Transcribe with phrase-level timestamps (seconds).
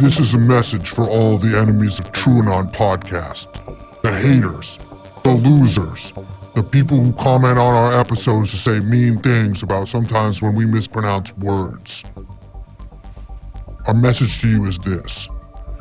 [0.00, 3.48] This is a message for all the enemies of TrueAnon podcast.
[4.00, 4.78] The haters,
[5.24, 6.14] the losers,
[6.54, 10.64] the people who comment on our episodes to say mean things about sometimes when we
[10.64, 12.02] mispronounce words.
[13.88, 15.28] Our message to you is this.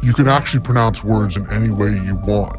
[0.04, 2.58] You can actually pronounce words in any way you want.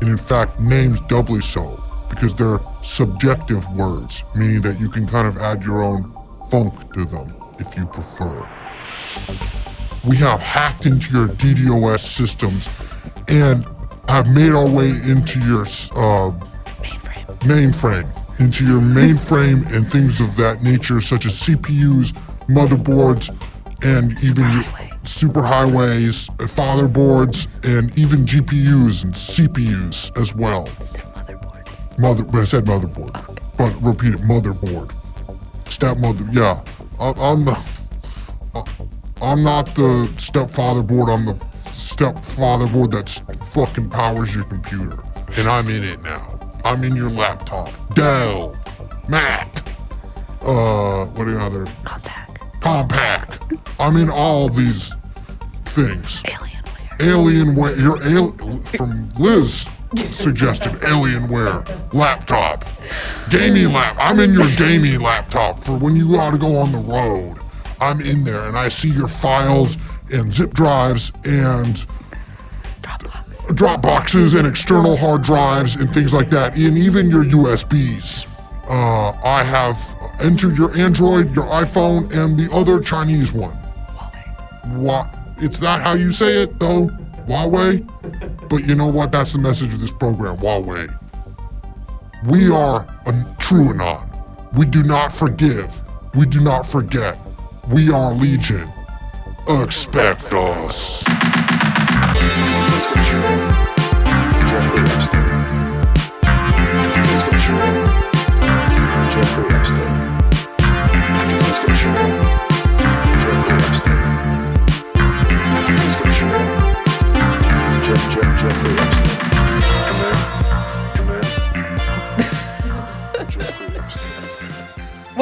[0.00, 5.28] And in fact, names doubly so, because they're subjective words, meaning that you can kind
[5.28, 6.10] of add your own
[6.50, 8.48] funk to them if you prefer.
[10.04, 12.68] We have hacked into your DDoS systems
[13.28, 13.64] and
[14.08, 16.32] have made our way into your uh,
[17.42, 22.12] mainframe, into your mainframe and things of that nature, such as CPUs,
[22.48, 23.28] motherboards,
[23.84, 24.44] and even
[25.04, 30.66] superhighways, uh, fatherboards, and even GPUs and CPUs as well.
[30.66, 31.98] Motherboard.
[31.98, 34.94] Mother, I said motherboard, but repeat it, motherboard.
[35.70, 36.60] Stepmother, yeah.
[36.98, 37.58] I'm the,
[39.22, 41.08] I'm not the stepfather board.
[41.08, 41.36] I'm the
[41.70, 43.08] stepfather board that
[43.52, 44.98] fucking powers your computer,
[45.36, 46.40] and I'm in it now.
[46.64, 47.70] I'm in your laptop.
[47.94, 48.56] Dell,
[49.08, 49.56] Mac,
[50.42, 51.64] uh, what are the other?
[51.84, 52.36] Compaq.
[52.60, 53.60] Compaq.
[53.78, 54.92] I'm in all these
[55.66, 56.22] things.
[56.24, 56.98] Alienware.
[56.98, 57.78] Alienware.
[57.78, 59.66] Your al- from Liz
[60.10, 62.64] suggested Alienware laptop,
[63.30, 63.96] gaming lap.
[63.98, 67.38] I'm in your gaming laptop for when you got to go on the road.
[67.82, 69.76] I'm in there and I see your files
[70.12, 71.84] and zip drives and
[72.80, 73.56] Dropbox.
[73.56, 78.28] drop boxes and external hard drives and things like that, and even your USBs.
[78.68, 79.76] Uh, I have
[80.20, 83.58] entered your Android, your iPhone, and the other Chinese one.
[83.88, 84.76] Huawei.
[84.76, 85.18] What?
[85.38, 86.86] It's not how you say it, though.
[87.26, 87.88] Huawei.
[88.48, 89.10] But you know what?
[89.10, 90.36] That's the message of this program.
[90.36, 90.96] Huawei.
[92.26, 94.08] We are a true anon.
[94.52, 95.82] We do not forgive.
[96.14, 97.18] We do not forget.
[97.68, 98.72] We are Legion.
[99.46, 101.04] Expect us.
[104.48, 105.52] Jeffrey Epstein.
[109.10, 110.01] Jeffrey Epstein.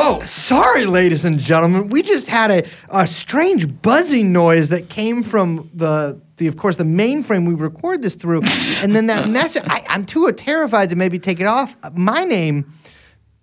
[0.00, 1.90] Whoa, sorry, ladies and gentlemen.
[1.90, 6.76] We just had a, a strange buzzing noise that came from the, the, of course,
[6.76, 8.40] the mainframe we record this through.
[8.82, 11.76] and then that message, I, I'm too terrified to maybe take it off.
[11.92, 12.72] My name,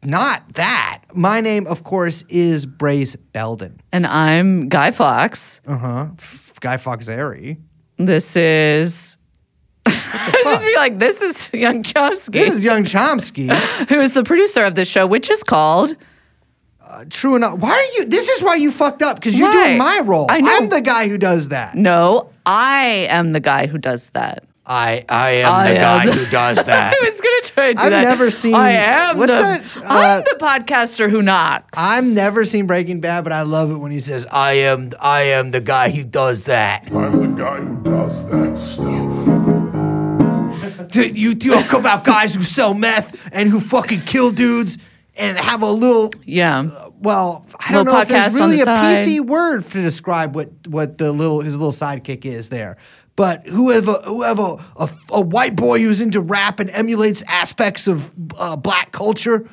[0.02, 1.04] not that.
[1.14, 3.80] My name, of course, is Brace Belden.
[3.92, 5.62] And I'm Guy Fawkes.
[5.68, 6.08] Uh huh.
[6.18, 7.58] F- Guy Foxary.
[7.98, 9.20] This is.
[9.86, 13.56] I just be like, this is Young Chomsky, This is Young Chomsky.
[13.90, 15.96] who is the producer of this show, which is called.
[17.10, 17.60] True enough.
[17.60, 18.06] Why are you?
[18.06, 19.66] This is why you fucked up because you're Why?
[19.66, 20.28] doing my role.
[20.30, 20.56] I know.
[20.58, 21.76] I'm the guy who does that.
[21.76, 24.44] No, I am the guy who does that.
[24.70, 26.94] I I am I the am guy who does that.
[26.94, 28.02] I was gonna try to do I've that.
[28.04, 29.80] never seen- I am what's the.
[29.80, 31.70] that, uh, I'm the podcaster who knocks.
[31.78, 35.22] I've never seen Breaking Bad, but I love it when he says, "I am, I
[35.24, 39.58] am the guy who does that." I'm the guy who does that stuff.
[40.92, 44.78] Dude, you talk about guys who sell meth and who fucking kill dudes
[45.18, 46.70] and have a little, Yeah.
[47.00, 49.08] well, I don't know if there's really the a side.
[49.08, 52.78] PC word to describe what what the little his little sidekick is there.
[53.16, 58.56] But whoever whoever a, a white boy who's into rap and emulates aspects of uh,
[58.56, 59.50] black culture,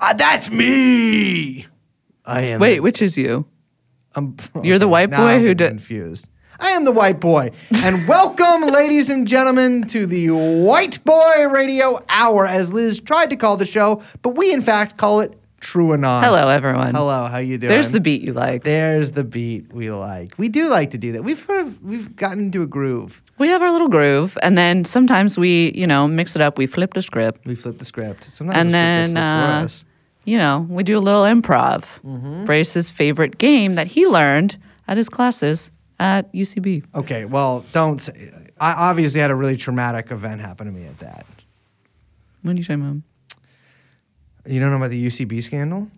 [0.00, 1.66] uh, that's me.
[2.24, 2.60] I am.
[2.60, 3.46] Wait, which is you?
[4.14, 6.28] I'm, You're the white boy who getting d- confused.
[6.58, 12.02] I am the white boy, and welcome, ladies and gentlemen, to the White Boy Radio
[12.08, 15.92] Hour, as Liz tried to call the show, but we in fact call it True
[15.92, 16.22] Anon.
[16.24, 16.94] Hello, everyone.
[16.94, 17.68] hello, how you doing?
[17.68, 18.64] There's the beat you like.
[18.64, 20.34] There's the beat we like.
[20.38, 21.24] We do like to do that.
[21.24, 23.22] We've sort of we've gotten into a groove.
[23.38, 26.56] We have our little groove, and then sometimes we, you know, mix it up.
[26.56, 28.24] We flip the script, We flip the script.
[28.24, 29.84] Sometimes and the script then, uh, us.
[30.24, 32.00] you know, we do a little improv.
[32.02, 32.44] Mm-hmm.
[32.44, 34.56] Brace's favorite game that he learned
[34.88, 36.84] at his classes at UCB.
[36.94, 38.00] Okay, well, don't.
[38.00, 41.26] Say, I obviously had a really traumatic event happen to me at that.
[42.42, 43.02] What are you talking about?
[44.52, 45.88] You don't know about the UCB scandal?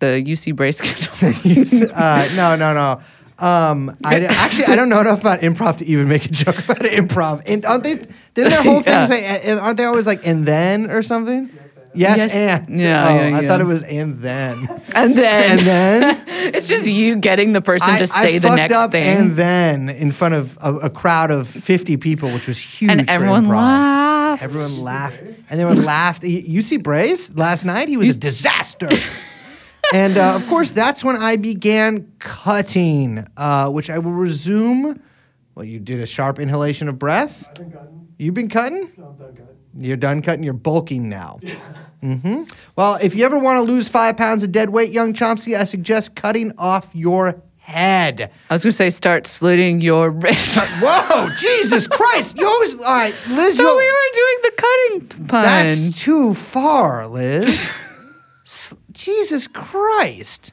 [0.00, 1.90] The UC Brace scandal.
[1.94, 3.00] uh, no, no, no.
[3.44, 6.78] Um, I actually I don't know enough about improv to even make a joke about
[6.78, 7.42] improv.
[7.46, 7.94] And aren't they?
[8.34, 9.06] Didn't their whole thing Yeah.
[9.06, 9.52] say?
[9.52, 11.50] uh, Aren't they always like and then or something?
[11.98, 12.34] Yes, Yes.
[12.34, 12.80] and.
[12.80, 13.48] Yeah, Oh, yeah, I yeah.
[13.48, 14.68] thought it was and then.
[14.94, 16.24] and then, And then
[16.54, 19.30] it's just you getting the person I, to say I the next up thing, and
[19.36, 22.90] then in front of a, a crowd of fifty people, which was huge.
[22.92, 24.42] and everyone laughed.
[24.42, 26.22] Everyone laughed, and everyone laughed.
[26.22, 27.88] You, you see Brace last night?
[27.88, 28.88] He was a disaster.
[29.92, 35.00] and uh, of course, that's when I began cutting, uh, which I will resume.
[35.54, 37.48] Well, you did a sharp inhalation of breath.
[37.48, 38.08] I've been cutting.
[38.18, 38.90] You've been cutting.
[38.96, 39.56] No, I'm done cutting.
[39.78, 40.42] You're done cutting.
[40.42, 41.38] You're bulking now.
[42.02, 42.44] Mm-hmm.
[42.76, 45.64] Well, if you ever want to lose five pounds of dead weight, young Chomsky, I
[45.64, 48.30] suggest cutting off your head.
[48.48, 50.58] I was gonna say start slitting your wrist.
[50.80, 52.38] Whoa, Jesus Christ!
[52.38, 53.56] You always all right, Liz.
[53.56, 55.42] so we were doing the cutting pun.
[55.42, 57.76] that's too far, Liz.
[58.46, 60.52] S- Jesus Christ,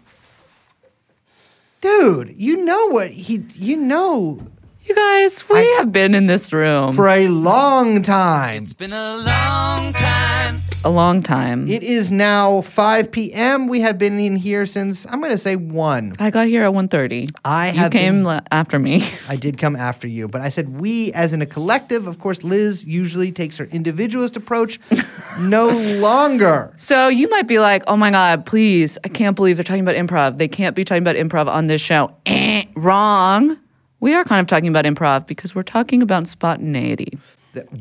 [1.81, 2.33] dude!
[2.37, 3.43] You know what he?
[3.53, 4.39] You know
[4.85, 8.63] you guys, we I- have been in this room for a long time.
[8.63, 10.55] It's been a long time.
[10.85, 11.67] a long time.
[11.67, 13.67] It is now 5 p.m.
[13.67, 16.15] We have been in here since I'm going to say one.
[16.19, 17.31] I got here at 1.30.
[17.43, 19.03] I you came been- la- after me.
[19.27, 22.05] I did come after you, but I said we as in a collective.
[22.05, 24.79] Of course, Liz usually takes her individualist approach.
[25.39, 26.71] no longer.
[26.77, 29.95] So you might be like, oh my God, please, I can't believe they're talking about
[29.95, 30.37] improv.
[30.37, 32.15] They can't be talking about improv on this show.
[32.27, 33.57] Eh, wrong.
[33.99, 37.17] We are kind of talking about improv because we're talking about spontaneity.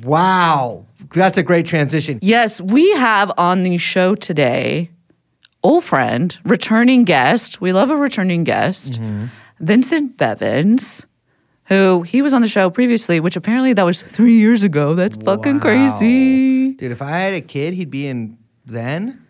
[0.03, 0.87] Wow.
[1.13, 2.19] That's a great transition.
[2.23, 4.91] Yes, we have on the show today,
[5.63, 7.61] old friend, returning guest.
[7.61, 9.27] We love a returning guest, mm-hmm.
[9.61, 11.07] Vincent Bevins,
[11.65, 14.95] who he was on the show previously, which apparently that was three years ago.
[14.95, 15.61] That's fucking Wow.
[15.61, 16.73] crazy.
[16.73, 19.21] Dude, if I had a kid, he'd be in then.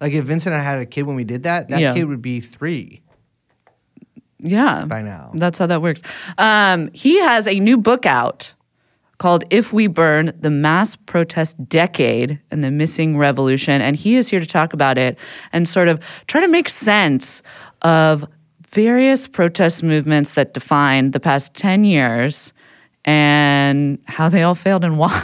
[0.00, 1.94] Like if Vincent and I had a kid when we did that, that Yeah.
[1.94, 3.00] kid would be three
[4.38, 4.84] Yeah.
[4.84, 5.32] by now.
[5.34, 6.02] That's how that works.
[6.38, 8.52] Um, he has a new book out
[9.18, 13.80] called If We Burn The Mass Protest Decade and the Missing Revolution.
[13.80, 15.18] And he is here to talk about it
[15.52, 17.42] and sort of try to make sense
[17.82, 18.26] of
[18.68, 22.52] various protest movements that define the past 10 years
[23.06, 25.14] and how they all failed and why.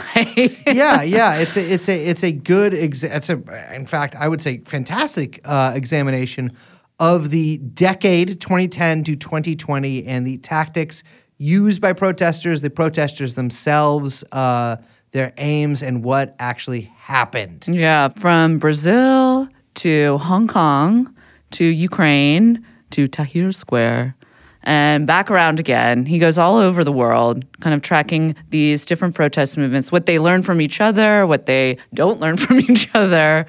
[0.65, 4.27] yeah, yeah, it's a it's a it's a good exa- it's a in fact I
[4.27, 6.51] would say fantastic uh, examination
[6.99, 11.03] of the decade 2010 to 2020 and the tactics
[11.37, 14.77] used by protesters, the protesters themselves, uh,
[15.11, 17.65] their aims, and what actually happened.
[17.67, 21.13] Yeah, from Brazil to Hong Kong
[21.51, 24.15] to Ukraine to Tahrir Square
[24.63, 26.05] and back around again.
[26.05, 30.19] He goes all over the world, kind of tracking these different protest movements, what they
[30.19, 33.45] learn from each other, what they don't learn from each other,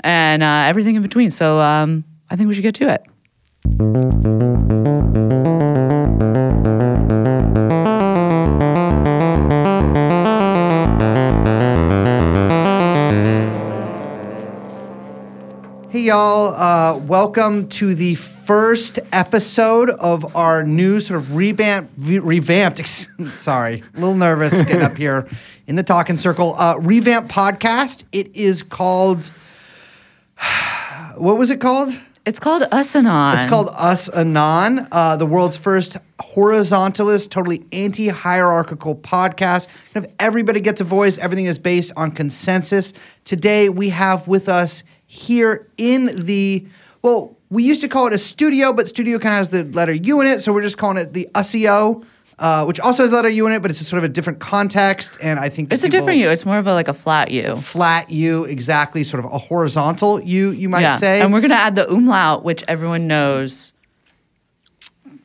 [0.00, 1.30] and uh, everything in between.
[1.30, 3.04] So um, I think we should get to it.
[15.90, 16.54] Hey, y'all.
[16.54, 22.88] Uh, welcome to the first episode of our new sort of revamped, re- revamped,
[23.40, 25.28] sorry, a little nervous getting up here
[25.66, 28.04] in the talking circle, uh, revamped podcast.
[28.10, 29.30] It is called,
[31.16, 31.92] what was it called?
[32.24, 33.36] It's called Us Anon.
[33.36, 39.66] It's called Us Anon, uh, the world's first horizontalist, totally anti hierarchical podcast.
[39.92, 42.92] Kind of everybody gets a voice, everything is based on consensus.
[43.24, 46.64] Today, we have with us here in the,
[47.02, 49.92] well, we used to call it a studio, but studio kind of has the letter
[49.92, 52.04] U in it, so we're just calling it the USEO.
[52.38, 54.08] Uh, which also has the letter U in it, but it's a sort of a
[54.08, 56.30] different context, and I think It's a different U.
[56.30, 57.56] It's more of a like a flat U.
[57.56, 61.20] flat U, exactly, sort of a horizontal U, you might yeah, say.
[61.20, 63.72] and we're gonna add the umlaut, which everyone knows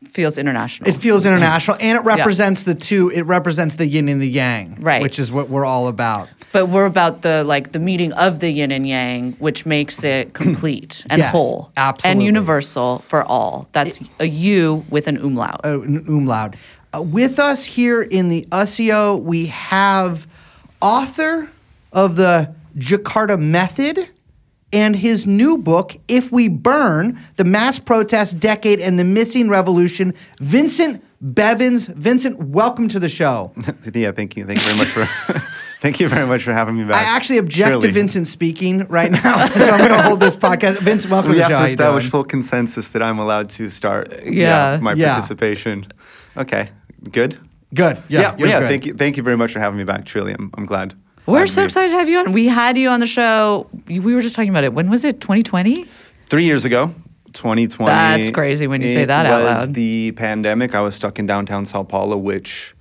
[0.09, 0.89] feels international.
[0.89, 3.09] It feels international, and it represents the two.
[3.09, 5.01] It represents the yin and the yang, Right.
[5.01, 6.27] Which is what we're all about.
[6.53, 10.33] But we're about the like the meeting of the yin and yang, which makes it
[10.43, 12.11] complete and Yes, whole absolutely.
[12.19, 13.67] and universal for all.
[13.73, 15.61] That's a U with an umlaut.
[15.65, 16.55] Uh, an umlaut.
[16.93, 20.27] Uh, with us here in the USEO, we have
[20.81, 21.49] author
[21.91, 24.09] of the Jakarta Method
[24.73, 30.13] and his new book, If We Burn The Mass Protest Decade and the Missing Revolution,
[30.39, 31.87] Vincent Bevins.
[31.87, 33.51] Vincent, welcome to the show.
[33.93, 34.45] yeah, thank you.
[34.45, 35.05] Thank you very much for
[35.81, 36.95] thank you very much for having me back.
[37.05, 40.77] I actually object to Vincent speaking right now, so I'm going to hold this podcast.
[40.79, 41.65] Vince, welcome We to the have show.
[41.65, 44.23] to establish full consensus that I'm allowed to start.
[44.25, 44.77] Yeah.
[44.81, 45.13] my Yeah.
[45.13, 45.87] participation.
[46.35, 46.69] Okay,
[47.11, 47.39] good.
[47.73, 48.01] Good.
[48.07, 48.21] Yeah.
[48.21, 48.69] yeah, yeah, good.
[48.69, 50.05] Thank you, thank you very much for having me back.
[50.05, 50.95] Truly, I'm, I'm glad.
[51.25, 52.31] We're so to excited to have you on.
[52.31, 53.69] We had you on the show.
[53.87, 54.73] We were just talking about it.
[54.73, 55.19] When was it?
[55.19, 55.85] 2020?
[56.27, 56.93] Three years ago,
[57.33, 57.91] 2020.
[57.91, 59.73] That's crazy when you say that out was loud.
[59.73, 60.73] the pandemic.
[60.73, 62.73] I was stuck in downtown Sao Paulo, which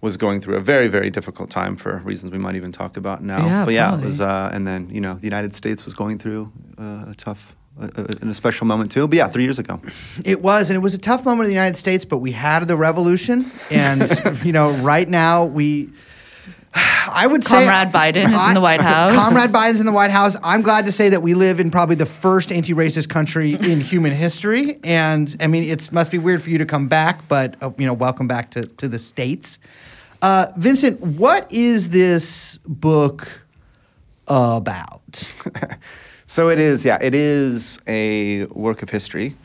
[0.00, 3.24] was going through a very, very difficult time for reasons we might even talk about
[3.24, 3.44] now.
[3.44, 4.04] Yeah, but yeah, probably.
[4.04, 4.20] it was.
[4.20, 7.88] Uh, and then you know, the United States was going through uh, a tough, uh,
[8.22, 9.06] a special moment too.
[9.08, 9.80] But yeah, three years ago.
[10.24, 12.68] It was, and it was a tough moment in the United States, but we had
[12.68, 14.08] the revolution, and
[14.44, 15.90] you know, right now we.
[16.76, 19.12] I would say Comrade Biden is in the White House.
[19.12, 20.36] Comrade Biden's in the White House.
[20.42, 24.12] I'm glad to say that we live in probably the first anti-racist country in human
[24.12, 27.70] history, and I mean it must be weird for you to come back, but uh,
[27.78, 29.58] you know, welcome back to to the states.
[30.22, 33.44] Uh, Vincent, what is this book
[34.26, 35.28] about?
[36.26, 39.36] So it is, yeah, it is a work of history.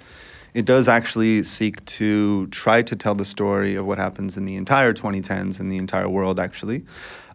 [0.53, 4.55] It does actually seek to try to tell the story of what happens in the
[4.55, 6.85] entire 2010s in the entire world, actually.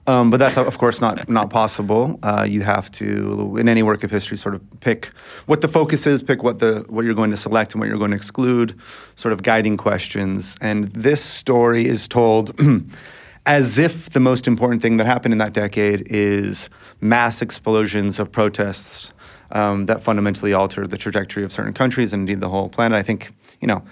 [0.06, 2.18] Um, but that's of course not not possible.
[2.22, 5.06] Uh, you have to, in any work of history, sort of pick
[5.46, 7.98] what the focus is, pick what the what you're going to select and what you're
[7.98, 8.78] going to exclude,
[9.14, 10.56] sort of guiding questions.
[10.60, 12.52] And this story is told
[13.46, 16.68] as if the most important thing that happened in that decade is
[17.00, 19.13] mass explosions of protests
[19.54, 22.96] um, that fundamentally altered the trajectory of certain countries and indeed the whole planet.
[22.96, 23.82] I think you know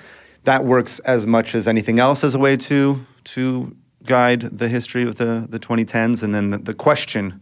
[0.45, 5.05] that works as much as anything else as a way to to guide the history
[5.05, 7.41] of the the 2010s, and then the, the question.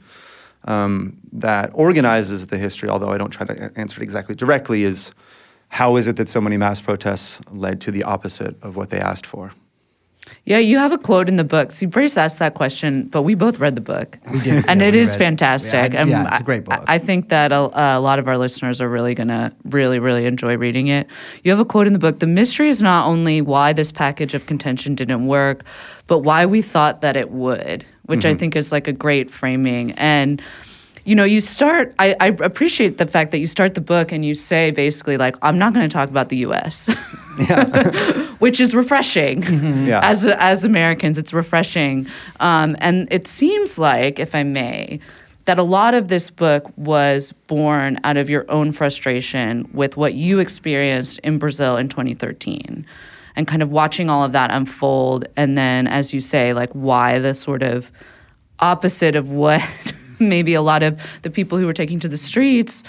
[0.65, 5.15] Um, that organizes the history, although I don't try to answer it exactly directly, is
[5.69, 9.01] how is it that so many mass protests led to the opposite of what they
[9.01, 9.53] asked for?
[10.45, 11.71] Yeah, you have a quote in the book.
[11.71, 14.19] See, Brace asked that question, but we both read the book.
[14.33, 15.19] We did, and yeah, it is it.
[15.19, 15.93] fantastic.
[15.93, 16.85] Yeah, and yeah, it's a great I- book.
[16.89, 20.27] I, think that a, a lot of our listeners are really going to really, really
[20.27, 21.07] enjoy reading it.
[21.45, 24.35] You have a quote in the book The mystery is not only why this package
[24.35, 25.65] of contention didn't work,
[26.07, 28.29] but why we thought that it would, which Mm-hmm.
[28.29, 29.93] I think is like a great framing.
[29.93, 30.43] And
[31.05, 34.25] you know, you start, I, I appreciate the fact that you start the book and
[34.25, 36.89] you say basically, like, I'm not going to talk about the US,
[38.39, 39.43] which is refreshing.
[39.87, 40.01] Yeah.
[40.03, 42.07] As, as Americans, it's refreshing.
[42.39, 45.01] Um, and it seems like, if I may,
[45.47, 50.15] that a lot of this book was born out of your own frustration with what
[50.15, 52.87] you experienced in Brazil in 2013
[53.37, 55.27] and kind of watching all of that unfold.
[55.37, 57.91] And then, as you say, like, why the sort of
[58.59, 59.63] opposite of what
[60.35, 62.85] maybe a lot of the people who were taking to the streets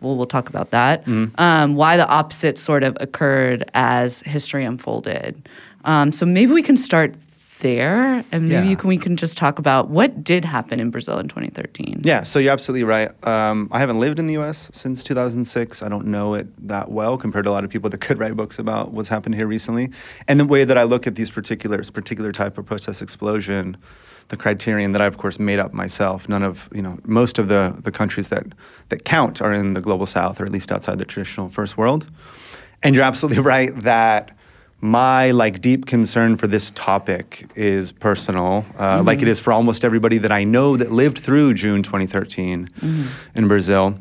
[0.00, 1.06] well we'll talk about that
[1.38, 5.48] um, why the opposite sort of occurred as history unfolded
[5.84, 7.14] um, so maybe we can start
[7.60, 8.70] there and maybe Yeah.
[8.70, 12.22] you can, we can just talk about what did happen in brazil in 2013 Yeah,
[12.24, 13.10] so you're absolutely right.
[13.26, 14.68] Um, I haven't lived in the U.S.
[14.72, 15.82] since 2006.
[15.82, 18.36] I don't know it that well compared to a lot of people that could write
[18.36, 19.90] books about what's happened here recently.
[20.28, 23.76] And the way that I look at these particular particular type of protest explosion,
[24.28, 26.28] the criterion that I of course made up myself.
[26.28, 28.46] None of you know most of the the countries that
[28.88, 32.06] that count are in the global South or at least outside the traditional first world.
[32.82, 34.36] And you're absolutely right that
[34.80, 39.82] my like deep concern for this topic is personal, uh, like it is for almost
[39.82, 42.68] everybody that I know that lived through June 2013
[43.34, 43.98] in Brazil.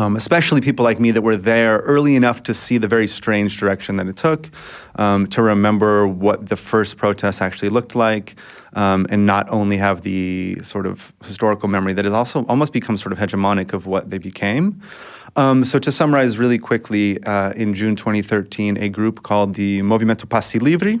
[0.00, 3.60] Um, especially people like me that were there early enough to see the very strange
[3.60, 4.48] direction that it took,
[4.96, 8.34] um, to remember what the first protests actually looked like,
[8.72, 12.96] um, and not only have the sort of historical memory that has also almost become
[12.96, 14.80] sort of hegemonic of what they became.
[15.36, 20.26] Um, so to summarize really quickly, uh, in June 2013, a group called the Movimento
[20.26, 20.94] Passe Livre,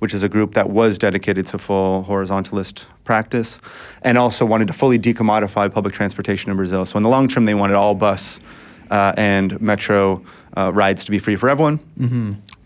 [0.00, 3.60] which is a group that was dedicated to full horizontalist practice,
[4.02, 6.84] and also wanted to fully decommodify public transportation in Brazil.
[6.84, 8.38] So in the long term, they wanted all bus
[8.90, 10.22] uh, and metro
[10.56, 11.78] uh, rides to be free for everyone.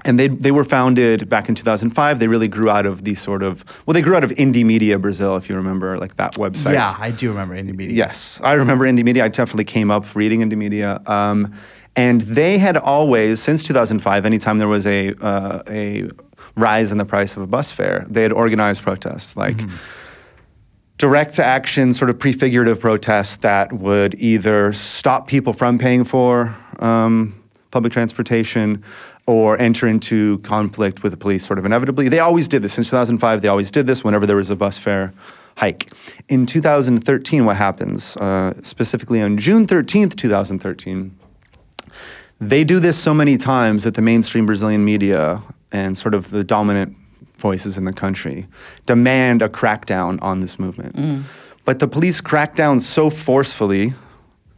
[0.07, 2.19] And they, they were founded back in 2005.
[2.19, 5.37] They really grew out of the sort of, well, they grew out of Indymedia Brazil,
[5.37, 6.75] if you remember, like that website.
[6.75, 7.95] Yeah, I do remember Indymedia.
[7.95, 9.23] Yes, I remember Indymedia.
[9.23, 11.09] I definitely came up reading Indymedia.
[11.09, 11.55] Um,
[11.97, 16.11] and they had always, since 2005, anytime there was a, uh, a
[16.55, 19.37] rise in the price of a bus fare, they had organized protests.
[19.39, 19.59] Like,
[21.05, 27.39] direct action, sort of prefigurative protests that would either stop people from paying for um,
[27.71, 28.83] public transportation
[29.27, 32.09] or enter into conflict with the police sort of inevitably.
[32.09, 32.73] They always did this.
[32.73, 35.13] Since 2005, they always did this whenever there was a bus fare
[35.59, 35.91] hike.
[36.31, 41.15] In 2013, what happens, uh, specifically on June 13th, 2013,
[42.41, 46.43] they do this so many times that the mainstream Brazilian media and sort of the
[46.43, 46.97] dominant
[47.45, 48.47] voices in the country
[48.87, 50.97] demand a crackdown on this movement.
[50.97, 51.23] Mm.
[51.67, 53.93] But the police crack down so forcefully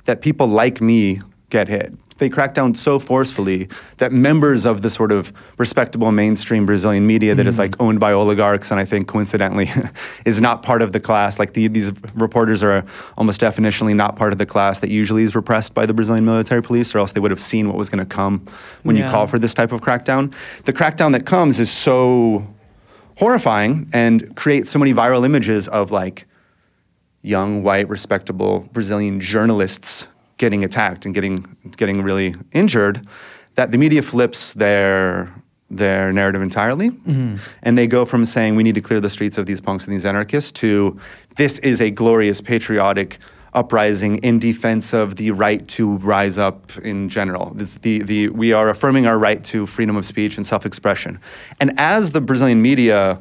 [0.04, 1.92] that people like me get hit.
[2.18, 7.34] They crack down so forcefully that members of the sort of respectable mainstream Brazilian media
[7.34, 7.64] that is mm.
[7.64, 9.68] like owned by oligarchs and I think coincidentally
[10.24, 11.38] is not part of the class.
[11.38, 12.84] Like the, these reporters are
[13.18, 16.62] almost definitionally not part of the class that usually is repressed by the Brazilian military
[16.62, 18.34] police, or else they would have seen what was going to come
[18.84, 19.04] when Yeah.
[19.04, 20.32] you call for this type of crackdown.
[20.64, 22.46] The crackdown that comes is so
[23.16, 26.26] horrifying and creates so many viral images of like
[27.22, 30.06] young, white, respectable Brazilian journalists
[30.38, 33.06] getting attacked and getting getting really injured,
[33.54, 35.32] that the media flips their
[35.68, 36.90] their narrative entirely.
[36.90, 37.36] Mm-hmm.
[37.62, 39.94] And they go from saying we need to clear the streets of these punks and
[39.94, 40.98] these anarchists to
[41.36, 43.18] this is a glorious patriotic
[43.56, 47.52] uprising in defense of the right to rise up in general.
[47.54, 51.18] The, the, we are affirming our right to freedom of speech and self expression.
[51.58, 53.20] And as the Brazilian media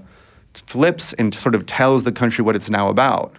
[0.54, 3.38] flips and sort of tells the country what it's now about,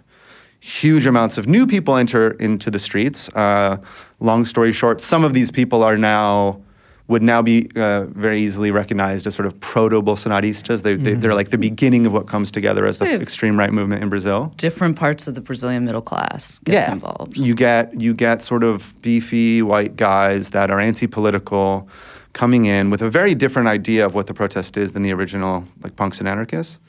[0.61, 3.29] huge amounts of new people enter into the streets.
[3.35, 3.77] Uh,
[4.19, 6.61] long story short, some of these people are now
[7.09, 10.83] would now be uh, very easily recognized as sort of proto Bolsonaristas.
[10.83, 14.03] They, they, they're like the beginning of what comes together as the extreme right movement
[14.03, 14.53] in Brazil.
[14.57, 17.37] Different parts of the Brazilian middle class gets involved.
[17.37, 21.89] You get you get sort of beefy white guys that are anti-political
[22.33, 25.65] coming in with a very different idea of what the protest is than the original
[25.83, 26.81] like punks and anarchists.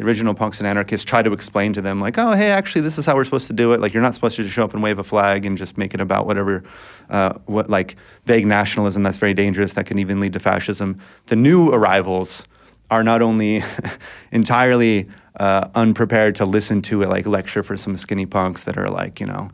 [0.00, 2.96] The original punks and anarchists try to explain to them like, oh, hey, actually, this
[2.96, 3.80] is how we're supposed to do it.
[3.82, 5.92] Like, you're not supposed to just show up and wave a flag and just make
[5.92, 6.64] it about whatever,
[7.10, 10.98] uh, what like vague nationalism that's very dangerous that can even lead to fascism.
[11.26, 12.46] The new arrivals
[12.90, 13.62] are not only
[14.32, 15.06] entirely
[15.38, 19.20] uh, unprepared to listen to a like lecture for some skinny punks that are like
[19.20, 19.50] you know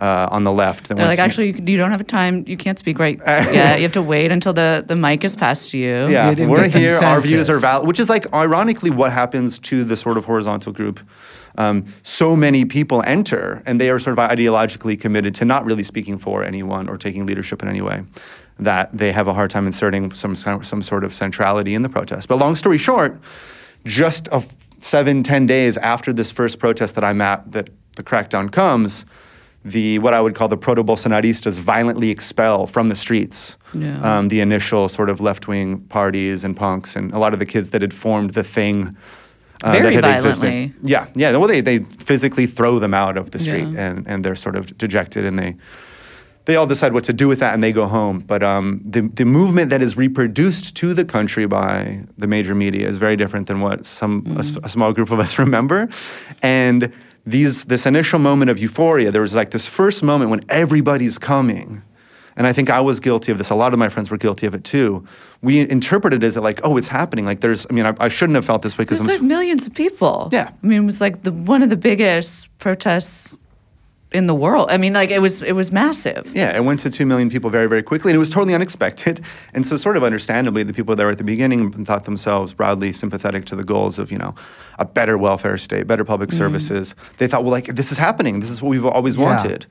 [0.00, 0.88] uh, on the left.
[0.88, 2.44] That They're like, to- actually, you, you don't have a time.
[2.46, 3.18] You can't speak right.
[3.26, 6.08] yeah, you have to wait until the, the mic is passed to you.
[6.08, 6.96] yeah, Get we're the here.
[6.96, 10.72] Our views are valid, which is like ironically what happens to the sort of horizontal
[10.72, 11.00] group.
[11.58, 15.82] Um, so many people enter, and they are sort of ideologically committed to not really
[15.82, 18.04] speaking for anyone or taking leadership in any way.
[18.58, 22.28] That they have a hard time inserting some some sort of centrality in the protest.
[22.28, 23.18] But long story short,
[23.84, 28.02] just a f- seven ten days after this first protest that I'm at, that the
[28.02, 29.04] crackdown comes,
[29.70, 34.00] the what I would call the proto Bolsonaristas violently expel from the streets Yeah.
[34.18, 37.46] um, the initial sort of left wing parties and punks and a lot of the
[37.46, 38.96] kids that had formed the thing.
[39.64, 40.64] Uh, Very that had violently.
[40.64, 40.88] existed.
[40.88, 41.36] Yeah, yeah.
[41.36, 43.86] Well, they, they physically throw them out of the street Yeah.
[43.90, 45.56] and, and they're sort of dejected and they
[46.46, 48.20] they all decide what to do with that and they go home.
[48.20, 52.88] But um, the, the movement that is reproduced to the country by the major media
[52.88, 55.88] is very different than what some a s- a, small group of us remember.
[56.42, 56.92] And
[57.26, 61.82] these this initial moment of euphoria, there was like this first moment when everybody's coming.
[62.36, 63.50] And I think I was guilty of this.
[63.50, 65.04] A lot of my friends were guilty of it too.
[65.42, 67.24] We interpreted it as like, oh, it's happening.
[67.24, 69.66] Like there's, I mean, I, I shouldn't have felt this way because There's like millions
[69.66, 70.28] of people.
[70.30, 70.50] Yeah.
[70.62, 73.34] I mean, it was like the one of the biggest protests
[74.16, 74.68] in the world.
[74.70, 76.26] I mean, like it was it was massive.
[76.34, 79.24] Yeah, it went to 2 million people very, very quickly, and it was totally unexpected.
[79.54, 83.44] And so, sort of understandably, the people there at the beginning thought themselves broadly sympathetic
[83.46, 84.34] to the goals of, you know,
[84.78, 86.38] a better welfare state, better public mm-hmm.
[86.38, 86.94] services.
[87.18, 88.40] They thought, well, like, this is happening.
[88.40, 89.24] This is what we've always Yeah.
[89.24, 89.66] wanted.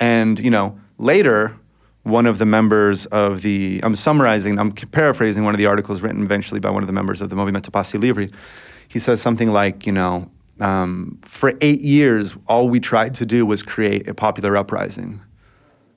[0.00, 1.54] And, you know, later,
[2.02, 6.22] one of the members of the, I'm summarizing, I'm paraphrasing one of the articles written
[6.22, 8.28] eventually by one of the members of the Movimento Passe Livre.
[8.88, 13.46] He says something like, you know, um, for eight years, all we tried to do
[13.46, 15.20] was create a popular uprising.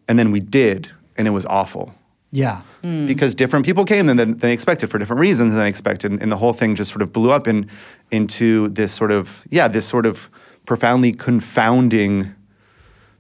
[0.08, 1.94] And then we did, and it was awful.
[2.32, 2.62] Yeah.
[3.08, 6.12] Because different people came than than they expected for different reasons than they expected.
[6.22, 7.70] And the whole thing just sort of blew up in,
[8.10, 10.30] into this sort of, yeah, this sort of
[10.66, 12.34] profoundly confounding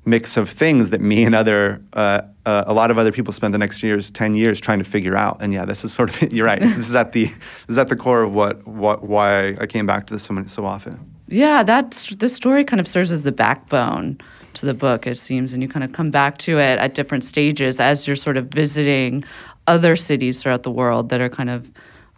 [0.05, 3.51] mix of things that me and other, uh, uh, a lot of other people spent
[3.51, 5.37] the next years, 10 years trying to figure out.
[5.41, 6.59] And yeah, this is sort of, you're right.
[6.59, 9.85] this is at the, this is at the core of what, what, why I came
[9.85, 11.10] back to this so, many, so often.
[11.31, 14.19] Yeah, that's this story kind of serves as the backbone
[14.55, 17.23] to the book, it seems, and you kind of come back to it at different
[17.23, 19.23] stages as you're sort of visiting
[19.65, 21.71] other cities throughout the world that are kind of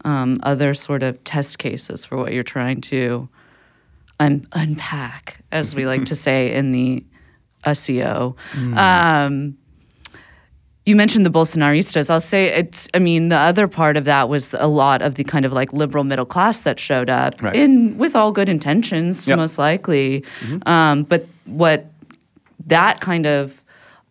[0.04, 3.30] um, other sort of test cases for what you're trying to
[4.20, 7.06] un- unpack, as we like to say in the
[7.66, 8.36] SEO.
[8.78, 9.58] Um,
[10.86, 12.10] you mentioned the Bolsonaristas.
[12.10, 15.24] I'll say it's, I mean, the other part of that was a lot of the
[15.24, 17.56] kind of like liberal middle class that showed up Right.
[17.56, 19.38] in with all good intentions, Yep.
[19.38, 20.26] most likely.
[20.66, 21.86] Um, but what
[22.68, 23.64] that kind of,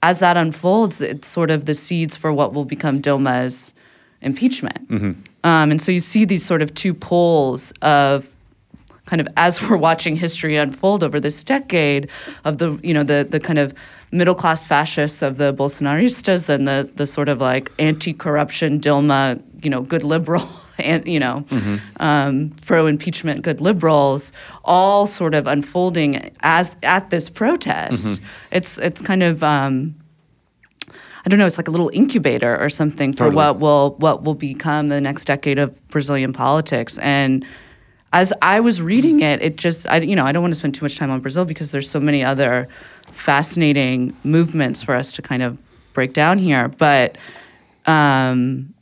[0.02, 3.74] as that unfolds, it's sort of the seeds for what will become Dilma's
[4.22, 4.78] impeachment.
[5.44, 8.28] Um, and so you see these sort of two poles of
[9.04, 12.08] kind of as we're watching history unfold over this decade
[12.44, 13.74] of the you know the the kind of
[14.12, 19.42] middle class fascists of the Bolsonaristas and the the sort of like anti corruption Dilma
[19.64, 20.48] you know good liberal
[20.78, 21.44] and you know
[21.98, 24.32] um, pro impeachment good liberals
[24.64, 28.20] all sort of unfolding as at this protest.
[28.50, 29.42] It's it's kind of.
[29.42, 29.96] Um,
[31.24, 31.46] I don't know.
[31.46, 33.36] It's like a little incubator or something for Totally.
[33.36, 36.98] what will what will become the next decade of Brazilian politics.
[36.98, 37.46] And
[38.12, 40.74] as I was reading it, it just I you know I don't want to spend
[40.74, 42.68] too much time on Brazil because there's so many other
[43.12, 45.60] fascinating movements for us to kind of
[45.92, 46.68] break down here.
[46.68, 47.16] But
[47.86, 48.72] um,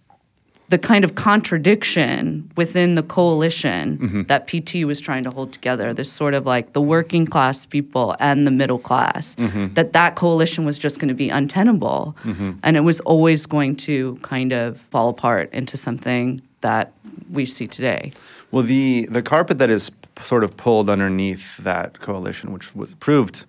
[0.70, 4.22] the kind of contradiction within the coalition mm-hmm.
[4.24, 8.16] that PT was trying to hold together, this sort of like the working class people
[8.20, 9.74] and the middle class, mm-hmm.
[9.74, 12.52] that that coalition was just going to be untenable, mm-hmm.
[12.62, 16.92] and it was always going to kind of fall apart into something that
[17.30, 18.12] we see today.
[18.52, 19.90] Well, the the carpet that is
[20.22, 23.44] sort of pulled underneath that coalition, which was proved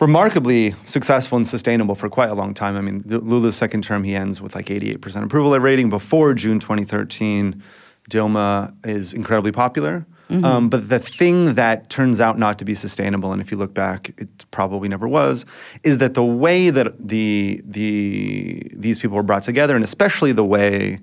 [0.00, 2.76] remarkably successful and sustainable for quite a long time.
[2.76, 5.88] I mean, Lula's second term, he ends with like 88% approval rating.
[5.90, 7.62] Before June 2013,
[8.10, 10.06] Dilma is incredibly popular.
[10.44, 13.72] Um, but the thing that turns out not to be sustainable, and if you look
[13.72, 15.46] back, it probably never was,
[15.84, 20.44] is that the way that the the these people were brought together, and especially the
[20.44, 20.98] way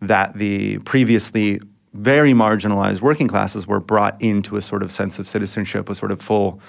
[0.00, 1.60] that the previously
[1.94, 6.12] very marginalized working classes were brought into a sort of sense of citizenship, a sort
[6.12, 6.60] of full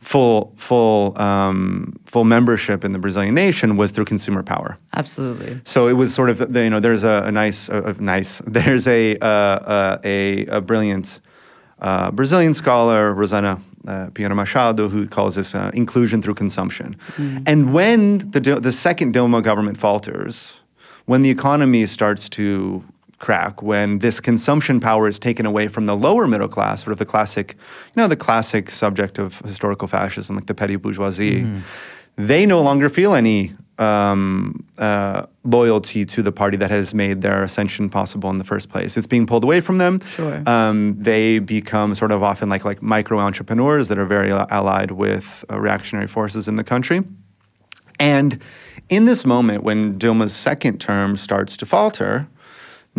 [0.00, 4.76] full full um, full membership in the Brazilian nation was through consumer power.
[4.94, 5.60] Absolutely.
[5.64, 8.42] So it was sort of the- you know there's a, a nice a, a nice
[8.46, 11.20] there's a uh, uh, a, a brilliant
[11.80, 16.96] uh, Brazilian scholar Rosana uh, Machado who calls this uh, inclusion through consumption.
[17.46, 20.60] And when the the second Dilma government falters,
[21.06, 22.82] when the economy starts to
[23.20, 26.98] crack, when this consumption power is taken away from the lower middle class, sort of
[26.98, 27.54] the classic,
[27.94, 31.46] you know, the classic subject of historical fascism, like the petty bourgeoisie,
[32.16, 37.42] they no longer feel any um, uh, loyalty to the party that has made their
[37.42, 38.96] ascension possible in the first place.
[38.96, 40.00] It's being pulled away from them.
[40.00, 40.42] Sure.
[40.46, 45.44] Um, they become sort of often like like micro entrepreneurs that are very allied with
[45.50, 47.04] uh, reactionary forces in the country.
[47.98, 48.42] And
[48.88, 52.28] in this moment, when Dilma's second term starts to falter,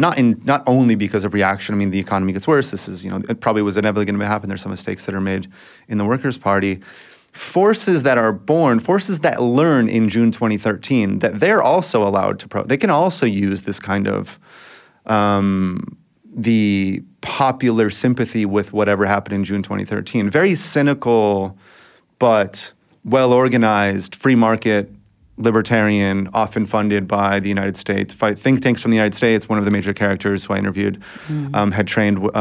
[0.02, 1.74] not in not only because of reaction.
[1.74, 2.72] I mean, the economy gets worse.
[2.72, 4.50] This is you know it probably was inevitably going to happen.
[4.50, 5.50] There's some mistakes that are made
[5.88, 6.82] in the Workers' Party.
[7.32, 12.48] Forces that are born, forces that learn in June 2013 that they're also allowed to
[12.50, 12.64] pro.
[12.64, 14.38] They can also use this kind of
[15.06, 20.30] um, the popular sympathy with whatever happened in June 2013.
[20.30, 21.58] Very cynical,
[22.20, 22.74] but
[23.06, 24.94] well organized, free market,
[25.42, 28.14] libertarian, often funded by the United States.
[28.14, 31.02] Think tanks from the United States, one of the major characters who I interviewed,
[31.54, 32.38] um, had trained uh,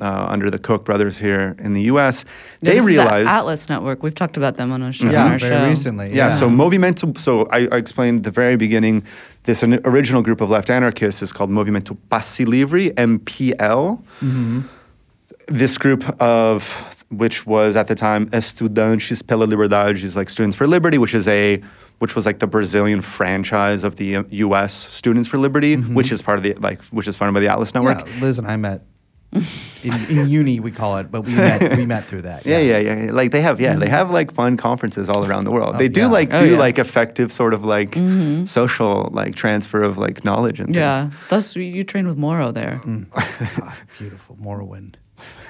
[0.00, 2.24] uh, under the Koch brothers here in the US.
[2.60, 3.28] They This is the realized.
[3.28, 4.02] Atlas Network.
[4.02, 5.68] We've talked about them on, a show, on our very show.
[5.68, 6.14] recently.
[6.14, 9.04] Yeah, so Movimento, so I, I explained at the very beginning,
[9.44, 14.02] this an- original group of left anarchists is called Movimento Passe Livre, MPL.
[15.48, 20.66] This group of, which was at the time Estudantes pela Liberdade, is like Students for
[20.68, 21.60] Liberty, which is a,
[22.02, 24.74] which was like the Brazilian franchise of the uh, U.S.
[24.74, 27.74] Students for Liberty, which is part of the, like, which is funded by the Atlas
[27.74, 28.00] Network.
[28.08, 28.82] Yeah, Liz and I met
[29.32, 32.44] in, in uni, we call it, but we met we met through that.
[32.44, 33.12] Yeah, yeah, yeah.
[33.12, 35.78] Like they have, yeah, they have like fun conferences all around the world.
[35.78, 36.06] they do yeah.
[36.08, 36.58] like Oh, do yeah.
[36.58, 37.94] like effective sort of like
[38.46, 40.78] social like transfer of like knowledge and things.
[40.78, 41.10] Yeah.
[41.28, 42.80] Thus, you- you train with Moro there.
[43.14, 44.96] Ah, beautiful Morrowind.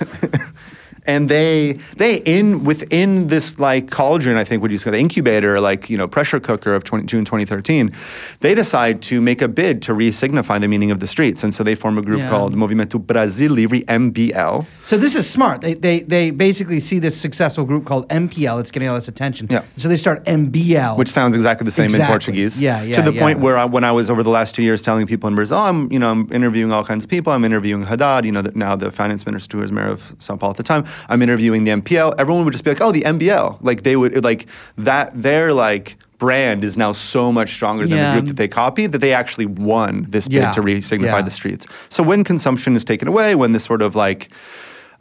[1.06, 5.60] and they they in within this like cauldron i think would you say the incubator
[5.60, 7.92] like you know pressure cooker of 20, june 2013
[8.40, 11.64] they decide to make a bid to re-signify the meaning of the streets and so
[11.64, 12.30] they form a group Yeah.
[12.30, 15.60] called movimento brasil livre mbl So this is smart.
[15.62, 18.60] They, they they basically see this successful group called MPL.
[18.60, 19.46] It's getting all this attention.
[19.50, 19.62] Yeah.
[19.76, 22.60] So they start MBL, which sounds exactly the same in Portuguese.
[22.60, 23.22] Yeah, yeah, To the yeah.
[23.24, 25.58] point where I, when I was over the last two years telling people in Brazil,
[25.58, 27.32] I'm you know I'm interviewing all kinds of people.
[27.32, 30.36] I'm interviewing Haddad, you know the, now the finance minister who was mayor of Sao
[30.36, 30.84] Paulo at the time.
[31.08, 32.14] I'm interviewing the MPL.
[32.18, 33.58] Everyone would just be like, oh, the MBL.
[33.62, 35.10] Like they would like that.
[35.20, 38.14] Their like brand is now so much stronger than Yeah.
[38.14, 41.22] the group that they copied that they actually won this bid Yeah, to re-signify yeah.
[41.22, 41.66] the streets.
[41.88, 44.28] So when consumption is taken away, when this sort of like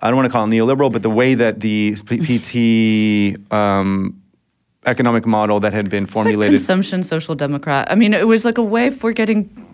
[0.04, 4.19] I don't want to call it neoliberal, but the way that the PT um,
[4.88, 6.58] economic model that had been It's like formulated.
[6.58, 7.91] consumption social democrat.
[7.91, 9.70] I mean, it was like a way for getting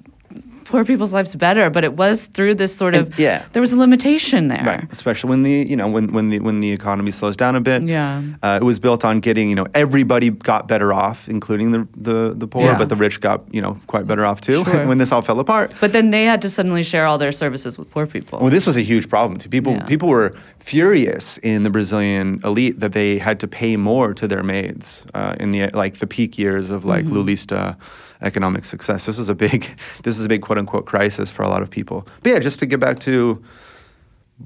[0.67, 3.43] poor people's lives better, but it was through this sort And- of yeah.
[3.53, 4.63] There was a limitation there.
[4.65, 7.62] Right, especially when the you know when when the when the economy slows down a
[7.62, 7.82] bit.
[7.84, 8.21] Yeah.
[8.43, 12.34] uh, it was built on getting you know everybody got better off, including the the,
[12.38, 12.77] the poor, Yeah.
[12.77, 14.63] but the rich got you know quite better off too.
[14.65, 14.86] Sure.
[14.89, 15.71] when this all fell apart.
[15.80, 18.39] But then they had to suddenly share all their services with poor people.
[18.39, 19.49] Well, this was a huge problem too.
[19.49, 19.84] People Yeah.
[19.86, 24.43] people were furious in the Brazilian elite that they had to pay more to their
[24.43, 27.75] maids uh, in the like the peak years of like Lulista
[28.21, 29.06] economic success.
[29.06, 29.67] This is a big
[30.03, 32.08] this is a big quote unquote crisis for a lot of people.
[32.23, 33.43] But yeah, just to get back to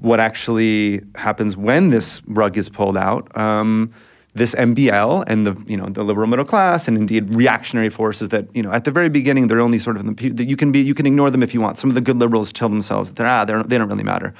[0.00, 3.34] what actually happens when this rug is pulled out.
[3.36, 3.92] Um,
[4.34, 8.46] this MBL and the you know the liberal middle class and indeed reactionary forces that
[8.56, 10.80] you know at the very beginning they're only sort of the, that you can be
[10.80, 11.76] you can ignore them if you want.
[11.76, 14.32] Some of the good liberals tell themselves that they're ah they're, they don't really matter.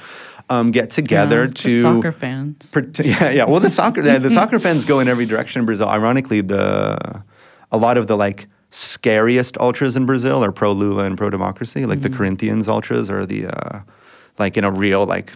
[0.49, 2.71] Um, get together Yeah, to soccer fans.
[2.71, 3.43] Pret- yeah, yeah.
[3.45, 5.87] Well, the soccer the, the soccer fans go in every direction in Brazil.
[5.87, 7.23] Ironically, the
[7.71, 11.85] a lot of the like scariest ultras in Brazil are pro Lula and pro democracy.
[11.85, 13.81] Like the Corinthians ultras are the uh,
[14.39, 15.33] like in a real like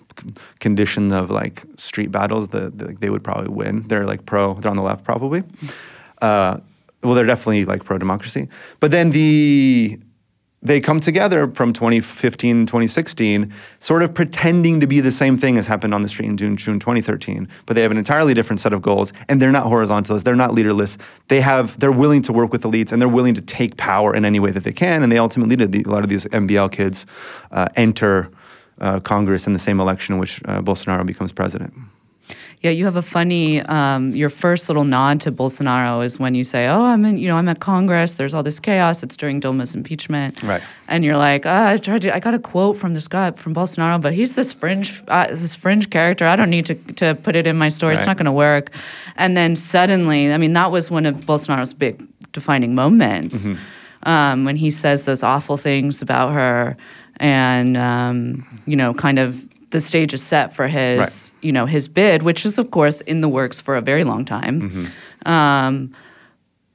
[0.60, 3.88] condition of like street battles that that they would probably win.
[3.88, 4.56] They're like pro.
[4.56, 5.44] They're on the left probably.
[6.20, 6.58] Uh,
[7.04, 8.50] well, they're definitely like pro democracy.
[8.80, 10.00] But then the
[10.68, 15.68] they come together from 2015, 2016, sort of pretending to be the same thing as
[15.68, 18.74] happened on the street in June, June 2013, but they have an entirely different set
[18.74, 20.98] of goals, and they're not horizontalists, they're not leaderless.
[21.28, 24.26] They have, they're willing to work with elites, and they're willing to take power in
[24.26, 25.88] any way that they can, and they ultimately did.
[25.88, 27.06] A lot of these MBL kids
[27.52, 28.30] uh, enter
[28.80, 31.74] uh, Congress in the same election in which uh, Bolsonaro becomes president.
[32.62, 33.62] Yeah, you have a funny.
[33.62, 37.20] Um, your first little nod to Bolsonaro is when you say, "Oh, I'm in.
[37.20, 38.16] You know, I'm at Congress.
[38.16, 39.04] There's all this chaos.
[39.04, 40.64] It's during Dilma's impeachment." Right.
[40.88, 42.16] And you're like, ah, "I tried to.
[42.16, 45.56] I got a quote from this guy from Bolsonaro, but he's this fringe, uh, this
[45.56, 46.26] fringe character.
[46.26, 47.94] I don't need to to put it in my story.
[47.94, 48.72] It's not going to work."
[49.18, 53.50] And then suddenly, I mean, that was one of Bolsonaro's big defining moments
[54.04, 56.76] um, when he says those awful things about her,
[57.18, 61.32] and um, you know, kind of the stage is set for his, Right.
[61.46, 64.24] you know, his bid, which is of course in the works for a very long
[64.26, 64.62] time.
[64.62, 65.32] Mm-hmm.
[65.32, 65.92] Um,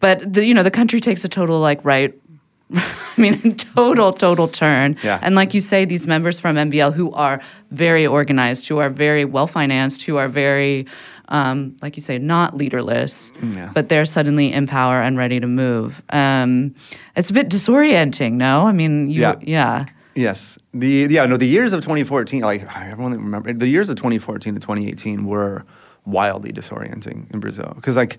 [0.01, 2.13] but the, you know, the country takes a total like right.
[2.75, 2.83] I
[3.19, 4.97] mean, total, total turn.
[5.03, 5.19] Yeah.
[5.23, 9.25] And like you say, these members from MBL who are very organized, who are very
[9.25, 10.87] well financed, who are very,
[11.29, 13.71] um, like you say, not leaderless, Yeah.
[13.75, 16.03] but they're suddenly in power and ready to move.
[16.11, 16.75] Um,
[17.17, 18.67] it's a bit disorienting, no?
[18.67, 19.35] I mean, you, Yeah.
[19.41, 19.85] yeah.
[20.15, 20.59] Yes.
[20.75, 24.61] The yeah, no, the years of 2014, like everyone remember the years of 2014 to
[24.61, 25.65] 2018 were
[26.05, 27.73] wildly disorienting in Brazil.
[27.77, 28.19] Because like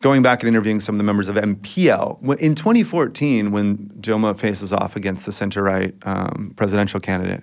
[0.00, 4.72] going back and interviewing some of the members of MPL, in 2014, when Dilma faces
[4.72, 7.42] off against the center right um, presidential candidate,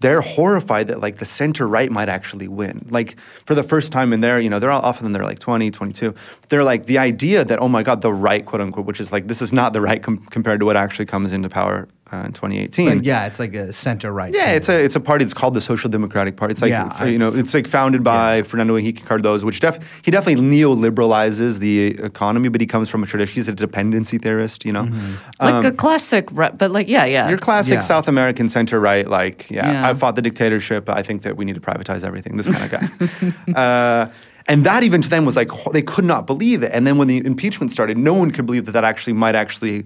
[0.00, 2.86] they're horrified that like the center right might actually win.
[2.90, 5.70] Like for the first time in there, you know, they're all often they're like 20,
[5.70, 6.14] 22.
[6.48, 9.26] They're like the idea that oh my god, the right quote unquote, which is like
[9.26, 12.32] this is not the right com- compared to what actually comes into power uh, in
[12.32, 12.88] 2018.
[12.88, 14.32] Like, yeah, it's like a center right.
[14.34, 15.24] Yeah, it's a it's a party.
[15.24, 16.52] It's called the Social Democratic Party.
[16.52, 19.60] It's like Yeah, f- I- you know, it's like founded by Fernando Henrique Cardoso, which
[19.60, 23.34] def he definitely neoliberalizes the economy, but he comes from a tradition.
[23.34, 24.64] He's a dependency theorist.
[24.64, 25.44] You know, Mm-hmm.
[25.44, 27.28] Like a classic, re- but like, yeah, yeah.
[27.28, 27.80] your classic Yeah.
[27.80, 29.06] South American center right.
[29.06, 29.88] Like, yeah, Yeah.
[29.88, 30.88] I fought the dictatorship.
[30.88, 32.36] I think that we need to privatize everything.
[32.36, 33.52] This kind of guy.
[33.60, 34.10] uh,
[34.46, 36.72] and that even to them was like they could not believe it.
[36.72, 39.84] And then when the impeachment started, no one could believe that that actually might actually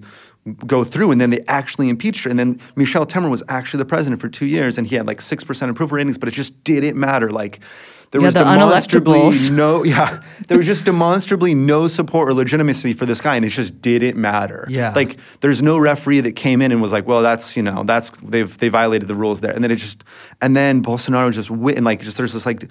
[0.67, 1.11] go through.
[1.11, 2.29] And then they actually impeached her.
[2.29, 5.21] And then Michel Temer was actually the president for two years, and he had like
[5.21, 7.31] six percent approval ratings, but it just didn't matter.
[7.31, 7.59] Like.
[8.11, 10.21] There Yeah, was the demonstrably no, yeah.
[10.47, 14.21] There was just demonstrably no support or legitimacy for this guy, and it just didn't
[14.21, 14.67] matter.
[14.69, 14.93] Yeah.
[14.93, 18.11] like there's no referee that came in and was like, well, that's you know, that's
[18.19, 20.03] they've they violated the rules there, and then it just
[20.41, 22.69] and then Bolsonaro just went and like just there's this like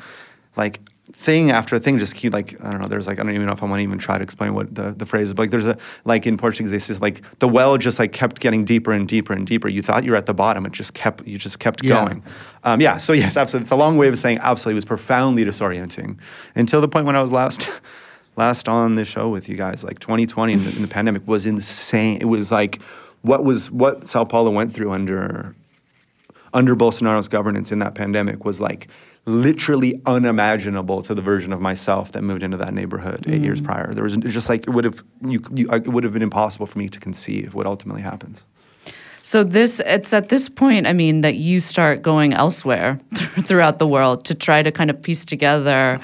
[0.56, 0.78] like
[1.10, 2.88] thing after thing just keep like I don't know.
[2.88, 4.74] There's like I don't even know if I want to even try to explain what
[4.74, 5.34] the, the phrase is.
[5.34, 8.40] But like there's a like in Portuguese they say like the well just like kept
[8.40, 9.68] getting deeper and deeper and deeper.
[9.68, 12.04] You thought you were at the bottom, it just kept you just kept Yeah.
[12.04, 12.22] going.
[12.64, 12.98] Um, yeah.
[12.98, 13.64] So yes, absolutely.
[13.64, 14.74] It's a long way of saying absolutely.
[14.74, 16.18] It was profoundly disorienting
[16.54, 17.68] until the point when I was last.
[18.34, 21.44] Last on the show with you guys, like 2020 in the, in the pandemic was
[21.44, 22.16] insane.
[22.18, 22.80] It was like
[23.20, 25.54] what was what Sao Paulo went through under
[26.54, 28.88] under Bolsonaro's governance in that pandemic was like
[29.24, 33.64] literally unimaginable to the version of myself that moved into that neighborhood eight years mm.
[33.64, 33.92] prior.
[33.92, 36.78] There was just like it would have you, you it would have been impossible for
[36.78, 38.44] me to conceive what ultimately happens.
[39.22, 43.86] So this it's at this point, I mean, that you start going elsewhere throughout the
[43.86, 46.00] world to try to kind of piece together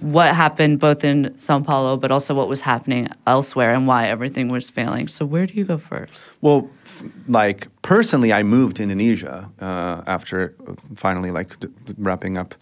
[0.00, 4.48] what happened both in Sao Paulo, but also what was happening elsewhere and why everything
[4.48, 5.08] was failing.
[5.08, 6.26] So where do you go first?
[6.40, 10.54] Well, f- like personally, I moved to Indonesia uh, after
[10.94, 12.54] finally like d- wrapping up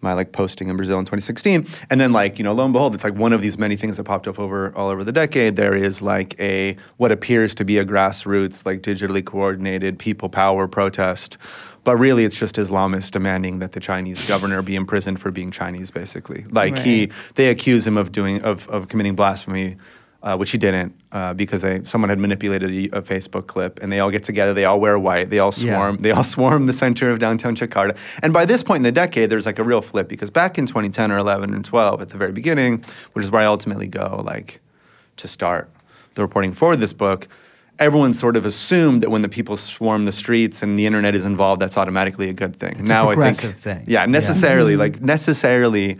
[0.00, 2.94] my like posting in Brazil in 2016, and then like you know, lo and behold,
[2.94, 5.56] it's like one of these many things that popped up over all over the decade.
[5.56, 10.68] There is like a what appears to be a grassroots, like digitally coordinated people power
[10.68, 11.36] protest.
[11.88, 15.90] But really, it's just Islamists demanding that the Chinese governor be imprisoned for being Chinese,
[15.90, 16.44] basically.
[16.50, 19.78] Like he, they accuse him of doing of, of committing blasphemy,
[20.22, 23.90] uh, which he didn't, uh, because they, someone had manipulated a, a Facebook clip, and
[23.90, 25.76] they all get together, they all wear white, they all Yeah.
[25.76, 27.96] swarm, they all swarm the center of downtown Jakarta.
[28.22, 30.66] And by this point in the decade, there's like a real flip because back in
[30.66, 34.20] 2010 or 11 and 12, at the very beginning, which is where I ultimately go,
[34.26, 34.60] like
[35.16, 35.70] to start
[36.16, 37.28] the reporting for this book.
[37.78, 41.24] Everyone sort of assumed that when the people swarm the streets and the internet is
[41.24, 42.72] involved, that's automatically a good thing.
[42.72, 43.84] It's a now I think, thing.
[43.86, 44.06] Yeah, Yeah.
[44.06, 44.72] necessarily.
[44.72, 44.80] Mm-hmm.
[44.80, 45.98] Like necessarily,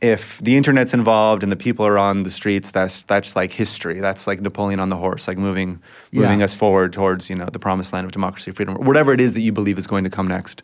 [0.00, 4.00] if the internet's involved and the people are on the streets, that's that's like history.
[4.00, 5.80] That's like Napoleon on the horse, like moving
[6.10, 6.44] moving Yeah.
[6.46, 9.42] us forward towards you know the promised land of democracy, freedom, whatever it is that
[9.42, 10.62] you believe is going to come next.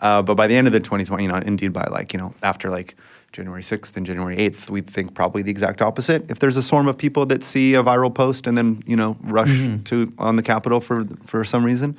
[0.00, 2.34] Uh, but by the end of the 2020, you know, indeed by like you know
[2.42, 2.94] after like
[3.32, 6.30] January 6th and January 8th, we think probably the exact opposite.
[6.30, 9.16] If there's a swarm of people that see a viral post and then you know
[9.22, 9.82] rush Mm-hmm.
[9.84, 11.96] to on the Capitol for for some reason.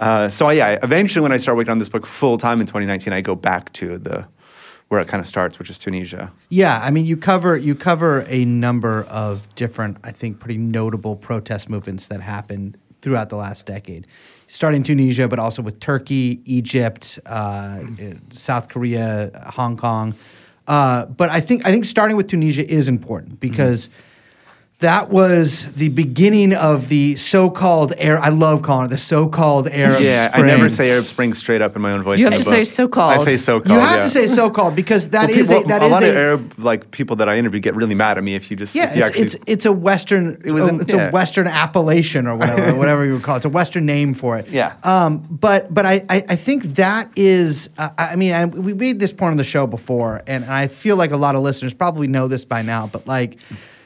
[0.00, 3.12] Uh, so yeah, eventually when I start working on this book full time in 2019,
[3.12, 4.26] I go back to the
[4.88, 6.30] where it kind of starts, which is Tunisia.
[6.50, 11.16] Yeah, I mean, you cover you cover a number of different, I think, pretty notable
[11.16, 14.06] protest movements that happened throughout the last decade.
[14.52, 17.80] Starting Tunisia, but also with Turkey, Egypt, uh,
[18.28, 20.14] South Korea, Hong Kong.
[20.68, 23.88] Uh, but I think I think starting with Tunisia is important because
[24.82, 28.22] that was the beginning of the so-called Arab.
[28.22, 30.08] I love calling it the so-called Arab Spring.
[30.08, 32.18] Yeah, I never say Arab Spring straight up in my own voice.
[32.18, 33.12] You have the to say so-called.
[33.20, 33.68] I say so-called.
[33.68, 34.02] You have yeah.
[34.02, 36.16] to say so-called because that Well, is people- a that a is lot a of
[36.16, 38.92] Arab like people that I interview get really mad at me if you just yeah.
[38.94, 41.08] you It's, actually, it's it's a Western It was oh, in- it's yeah.
[41.08, 43.38] a Western appellation or whatever whatever you would call it.
[43.38, 44.48] It's a Western name for it.
[44.48, 44.74] Yeah.
[44.82, 45.18] Um.
[45.30, 48.98] But but I I, I think that is uh, I I mean I, we made
[48.98, 52.08] this point on the show before and I feel like a lot of listeners probably
[52.08, 53.38] know this by now but like.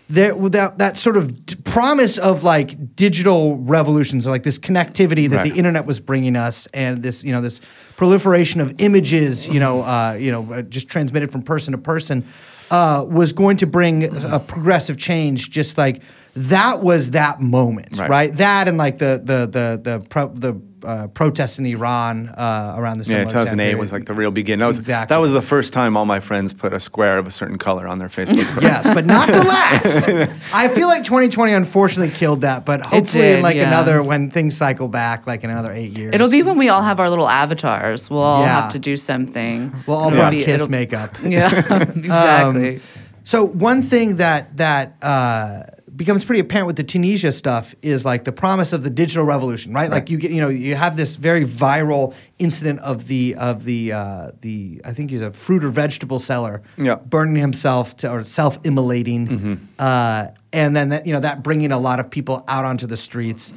[0.09, 5.29] There, without that sort of d- promise of like digital revolutions, or like this connectivity
[5.29, 5.53] that Right.
[5.53, 7.61] the internet was bringing us, and this you know this
[7.97, 12.25] proliferation of images, you know, uh, you know, uh, just transmitted from person to person,
[12.71, 15.51] uh, was going to bring a progressive change.
[15.51, 16.03] Just like
[16.37, 18.11] that was that moment, right?
[18.11, 18.33] Right.
[18.35, 20.53] That and like the the the the pro, the
[20.85, 23.79] uh, protests in Iran uh, around the yeah, similar time 2008 period.
[23.79, 24.61] was like the real beginning.
[24.61, 25.15] That was Exactly.
[25.15, 27.87] that was the first time all my friends put a square of a certain color
[27.89, 28.45] on their Facebook.
[28.53, 28.63] profile.
[28.63, 30.09] Yes, but not the last.
[30.55, 33.69] I feel like 2020 unfortunately killed that, but hopefully in did, like yeah.
[33.69, 36.15] another when things cycle back, like in another eight years.
[36.15, 38.11] It'll be when we all have our little avatars.
[38.11, 38.61] We'll all Yeah.
[38.63, 39.75] have to do something.
[39.87, 41.17] We'll all It'll be- kiss it'll- makeup.
[41.23, 41.49] Yeah,
[41.97, 42.81] exactly.
[43.25, 45.63] So one thing that that uh,
[45.97, 49.73] becomes pretty apparent with the Tunisia stuff is like the promise of the digital revolution,
[49.73, 49.91] right?
[49.91, 53.93] Like you get, you know, you have this very viral incident of the of the
[53.93, 56.97] uh, the I think he's a fruit or vegetable seller, Yeah.
[56.97, 59.55] burning himself to or self immolating, Mm-hmm.
[59.79, 62.97] uh, and then that you know that bringing a lot of people out onto the
[62.97, 63.53] streets.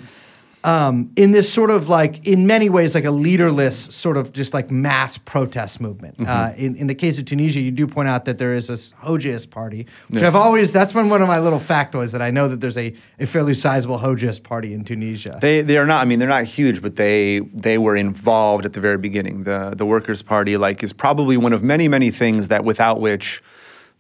[0.63, 4.54] Um, in this sort of like, in many ways, like a leaderless sort of just
[4.54, 6.17] like mass protest movement.
[6.17, 6.30] Mm-hmm.
[6.30, 8.91] Uh, in, in the case of Tunisia, you do point out that there is this
[9.02, 10.28] Hoxhaist party, which Yes.
[10.28, 12.93] I've always, that's been one of my little factoids that I know that there's a,
[13.19, 15.38] a fairly sizable Hoxhaist party in Tunisia.
[15.39, 16.02] They they are not.
[16.02, 19.43] I mean, they're not huge, but they they were involved at the very beginning.
[19.43, 23.41] The the Workers' Party like is probably one of many many things that without which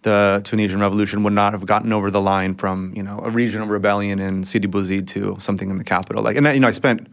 [0.03, 3.67] the Tunisian revolution would not have gotten over the line from you know a regional
[3.67, 6.23] rebellion in Sidi Bouzid to something in the capital.
[6.23, 7.07] Like, and I, you know, I spent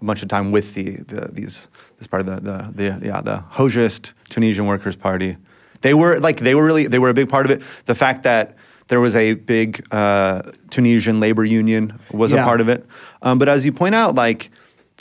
[0.00, 3.20] a bunch of time with the, the these this part of the the, the yeah
[3.20, 5.36] the Hoxhaist Tunisian Workers' Party.
[5.82, 7.62] They were like they were really they were a big part of it.
[7.86, 8.56] The fact that
[8.88, 12.42] there was a big uh, Tunisian labor union was Yeah.
[12.42, 12.84] a part of it.
[13.22, 14.50] Um, but as you point out, like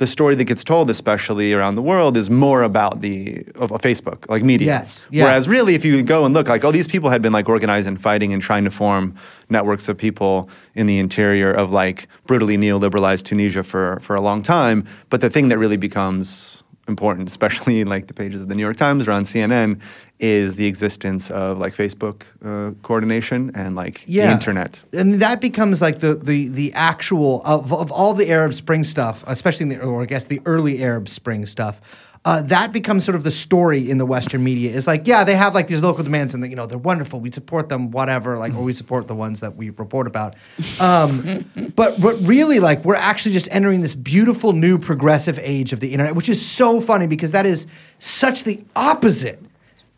[0.02, 3.80] the story that gets told, especially around the world, is more about the of, of
[3.84, 4.66] Facebook, like media.
[4.66, 5.26] Yes, yeah.
[5.26, 7.88] Whereas really, if you go and look, like, oh, these people had been like organized
[7.88, 9.14] and fighting and trying to form
[9.52, 14.42] networks of people in the interior of like brutally neoliberalized Tunisia for for a long
[14.42, 14.88] time.
[15.12, 18.63] But the thing that really becomes important, especially in like the pages of the New
[18.63, 19.80] York Times or on CNN,
[20.20, 24.84] is the existence of like Facebook uh, coordination and like the internet.
[24.94, 29.24] and that becomes like the the the actual of, of all the Arab Spring stuff,
[29.28, 31.82] especially in the or I guess the early Arab Spring stuff.
[32.24, 34.72] Uh, that becomes sort of the story in the Western media.
[34.72, 37.20] Is like, yeah, they have like these local demands, and you know they're wonderful.
[37.20, 38.38] We support them, whatever.
[38.38, 40.36] Like, or we support the ones that we report about.
[40.80, 45.80] Um, but but really, like, we're actually just entering this beautiful new progressive age of
[45.80, 47.66] the internet, which is so funny because that is
[47.98, 49.40] such the opposite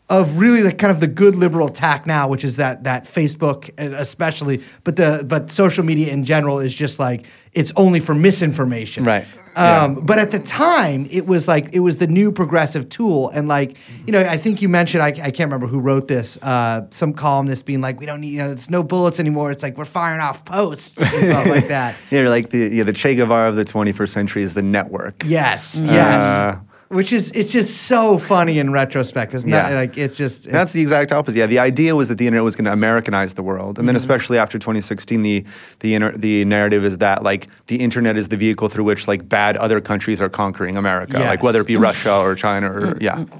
[0.08, 3.70] of really like kind of the good liberal tack now, which is that that Facebook
[3.78, 9.04] especially, but the but social media in general is just like it's only for misinformation.
[9.04, 9.26] Right.
[9.56, 13.48] Um, But at the time, it was like it was the new progressive tool, and
[13.48, 16.38] like you know, I think you mentioned I, I can't remember who wrote this.
[16.42, 19.50] Uh, some columnist being like, we don't need you know, it's no bullets anymore.
[19.50, 21.96] It's like we're firing off posts and stuff like that.
[22.10, 25.22] Yeah, like the yeah, the Che Guevara of the 21st century is the network.
[25.24, 26.24] Yes, yes.
[26.24, 29.70] Uh, Which is it's just so funny in retrospect because Yeah.
[29.70, 31.38] like it's just That's the exact opposite.
[31.38, 33.94] Yeah, the idea was that the internet was going to Americanize the world, and then
[33.94, 33.96] mm-hmm.
[33.96, 35.44] especially after 2016, the
[35.80, 39.28] the inter- the narrative is that like the internet is the vehicle through which like
[39.28, 41.28] bad other countries are conquering America, Yes.
[41.28, 43.02] like whether it be Russia or China or mm-hmm.
[43.02, 43.16] yeah.
[43.16, 43.38] Mm-hmm.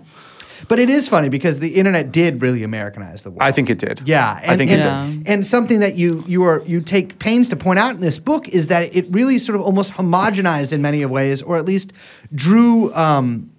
[0.68, 3.42] But it is funny because the internet did really Americanize the world.
[3.42, 4.02] I think it did.
[4.06, 5.32] Yeah, I think and, it and, did.
[5.32, 8.48] and something that you you are you take pains to point out in this book
[8.48, 11.92] is that it really sort of almost homogenized in many ways, or at least
[12.34, 13.50] drew um,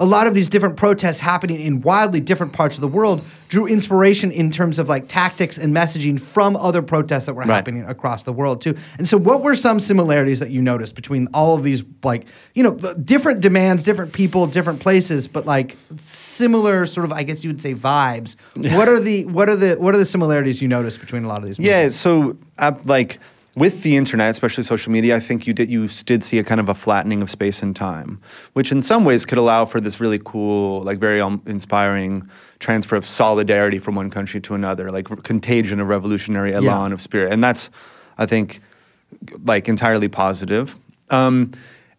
[0.00, 3.24] a lot of these different protests happening in wildly different parts of the world.
[3.48, 7.54] Drew inspiration in terms of like tactics and messaging from other protests that were Right.
[7.54, 8.74] happening across the world too.
[8.98, 12.62] And so, what were some similarities that you noticed between all of these like you
[12.62, 17.42] know the different demands, different people, different places, but like similar sort of I guess
[17.42, 18.36] you would say vibes.
[18.78, 21.38] What are the what are the what are the similarities you noticed between a lot
[21.38, 21.58] of these?
[21.58, 21.96] Yeah, movements?
[21.96, 23.18] so uh, like
[23.58, 26.60] with the internet, especially social media, I think you did you did see a kind
[26.60, 28.20] of a flattening of space and time,
[28.52, 32.28] which in some ways could allow for this really cool, like very um, inspiring
[32.58, 37.32] transfer of solidarity from one country to another, like contagion of revolutionary elan of spirit,
[37.32, 37.70] and that's,
[38.16, 38.60] I think,
[39.44, 40.76] like entirely positive.
[41.10, 41.50] Um,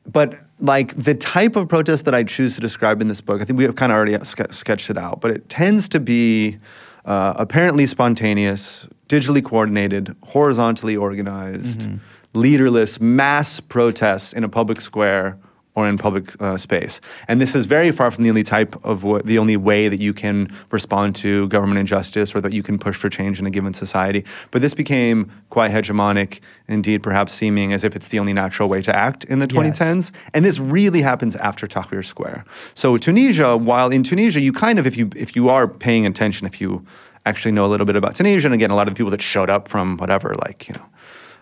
[0.05, 3.45] but like the type of protest that I choose to describe in this book, I
[3.45, 6.57] think we have kind of already ske- sketched it out, but it tends to be
[7.05, 11.89] uh, apparently spontaneous, digitally coordinated, horizontally organized,
[12.33, 15.37] leaderless mass protests in a public square
[15.75, 16.99] or in public uh, space.
[17.27, 19.99] And this is very far from the only type of what, the only way that
[19.99, 23.49] you can respond to government injustice or that you can push for change in a
[23.49, 24.25] given society.
[24.51, 28.81] But this became quite hegemonic, indeed, perhaps seeming as if it's the only natural way
[28.81, 30.11] to act in the 2010s.
[30.33, 32.45] And this really happens after Tahrir Square.
[32.73, 36.45] So Tunisia, while in Tunisia, you kind of, if you if you are paying attention,
[36.45, 36.85] if you
[37.25, 39.21] actually know a little bit about Tunisia, and again, a lot of the people that
[39.21, 40.85] showed up from whatever, like you know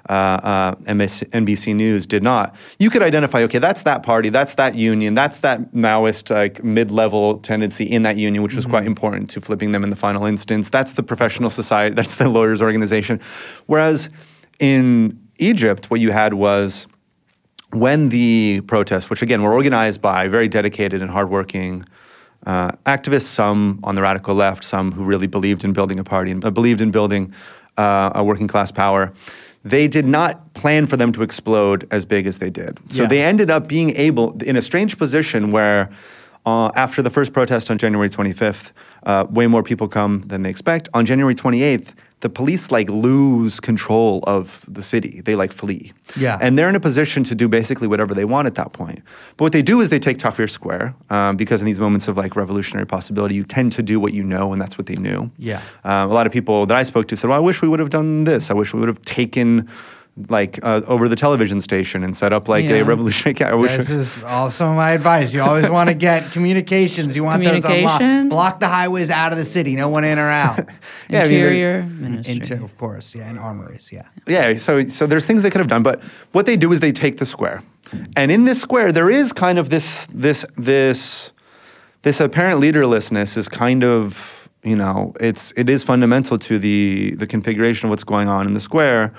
[0.09, 2.55] uh, uh, NBC, NBC News did not.
[2.79, 7.39] You could identify, okay, that's that party, that's that union, that's that Maoist like mid-level
[7.39, 10.69] tendency in that union, which was quite important to flipping them in the final instance.
[10.69, 13.19] That's the professional society, that's the lawyers' organization.
[13.65, 14.09] Whereas
[14.59, 16.87] in Egypt, what you had was
[17.71, 21.83] when the protests, which again were organized by very dedicated and hardworking
[22.47, 26.31] uh, activists, some on the radical left, some who really believed in building a party
[26.31, 27.33] and uh, believed in building
[27.77, 29.11] uh, a working class power,
[29.65, 32.79] they did not plan for them to explode as big as they did.
[32.89, 33.09] So Yeah.
[33.09, 35.89] they ended up being able, in a strange position where
[36.45, 38.71] uh, after the first protest on January 25th,
[39.05, 40.87] uh, way more people come than they expect.
[40.93, 41.89] On January 28th,
[42.21, 45.21] the police like lose control of the city.
[45.21, 45.93] They like flee.
[46.15, 46.39] Yeah.
[46.41, 49.03] And they're in a position to do basically whatever they want at that point.
[49.35, 52.17] But what they do is they take Tahrir Square um, because in these moments of
[52.17, 55.29] like revolutionary possibility, you tend to do what you know, and that's what they knew.
[55.37, 55.61] Yeah.
[55.83, 57.79] Um, a lot of people that I spoke to said, "Well, I wish we would
[57.79, 58.49] have done this.
[58.49, 59.69] I wish we would have taken."
[60.29, 62.77] Like uh, over the television station and set up like Yeah.
[62.77, 63.35] a revolutionary.
[63.35, 65.31] ca- I wish This is all some of my advice.
[65.31, 67.15] You always want to get communications.
[67.15, 68.29] You want those unlocked.
[68.29, 69.75] Block the highways out of the city.
[69.75, 70.67] No one in or out.
[71.09, 72.33] Yeah, I mean, Interior Ministry.
[72.35, 74.07] Into, of course, yeah, and armories, yeah.
[74.27, 76.03] Yeah, so so there's things they could have done, but
[76.33, 77.61] what they do is they take the square,
[78.17, 81.31] and in this square there is kind of this this this
[82.01, 87.27] this apparent leaderlessness is kind of you know it's it is fundamental to the the
[87.27, 89.13] configuration of what's going on in the square.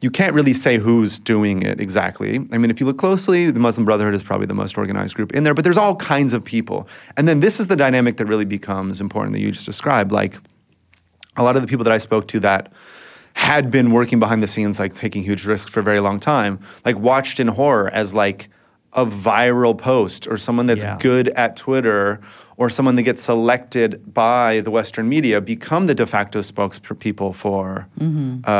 [0.00, 2.36] You can't really say who's doing it exactly.
[2.52, 5.32] I mean, if you look closely, the Muslim Brotherhood is probably the most organized group
[5.34, 6.88] in there, but there's all kinds of people.
[7.16, 10.12] And then this is the dynamic that really becomes important that you just described.
[10.12, 10.38] Like,
[11.36, 12.72] a lot of the people that I spoke to that
[13.34, 16.58] had been working behind the scenes, like taking huge risks for a very long time,
[16.84, 18.48] like watched in horror as like
[18.92, 20.98] a viral post or someone that's Yeah.
[21.00, 22.20] good at Twitter
[22.58, 27.86] or someone that gets selected by the Western media become the de facto spokespeople for
[28.44, 28.50] uh,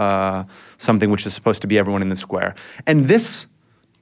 [0.00, 0.44] uh,
[0.78, 2.54] something which is supposed to be everyone in the square.
[2.86, 3.46] And this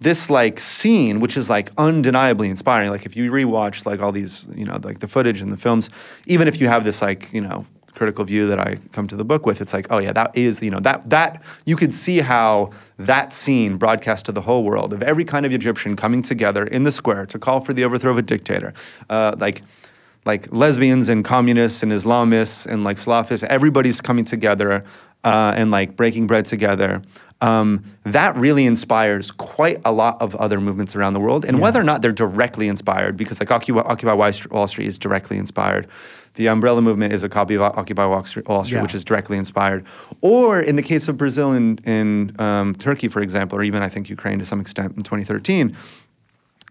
[0.00, 2.90] this like scene, which is like undeniably inspiring.
[2.90, 5.90] Like if you rewatch like all these, you know, like the footage and the films,
[6.26, 9.24] even if you have this like, you know, critical view that I come to the
[9.24, 12.18] book with, it's like, oh yeah, that is, you know, that that you could see
[12.18, 16.64] how that scene broadcast to the whole world of every kind of Egyptian coming together
[16.66, 18.74] in the square to call for the overthrow of a dictator,
[19.08, 19.62] uh, like
[20.24, 24.84] like lesbians and communists and Islamists and like Salafists, everybody's coming together
[25.24, 27.00] uh, and like breaking bread together.
[27.40, 31.44] Um, that really inspires quite a lot of other movements around the world.
[31.44, 34.12] And whether or not they're directly inspired, because like Occupy, Occupy
[34.50, 35.86] Wall Street is directly inspired.
[36.38, 38.82] The umbrella movement is a copy of Occupy Wall Street, Wall Street Yeah.
[38.84, 39.84] which is directly inspired.
[40.20, 43.88] Or in the case of Brazil and in um, Turkey, for example, or even I
[43.88, 45.76] think Ukraine to some extent in 2013,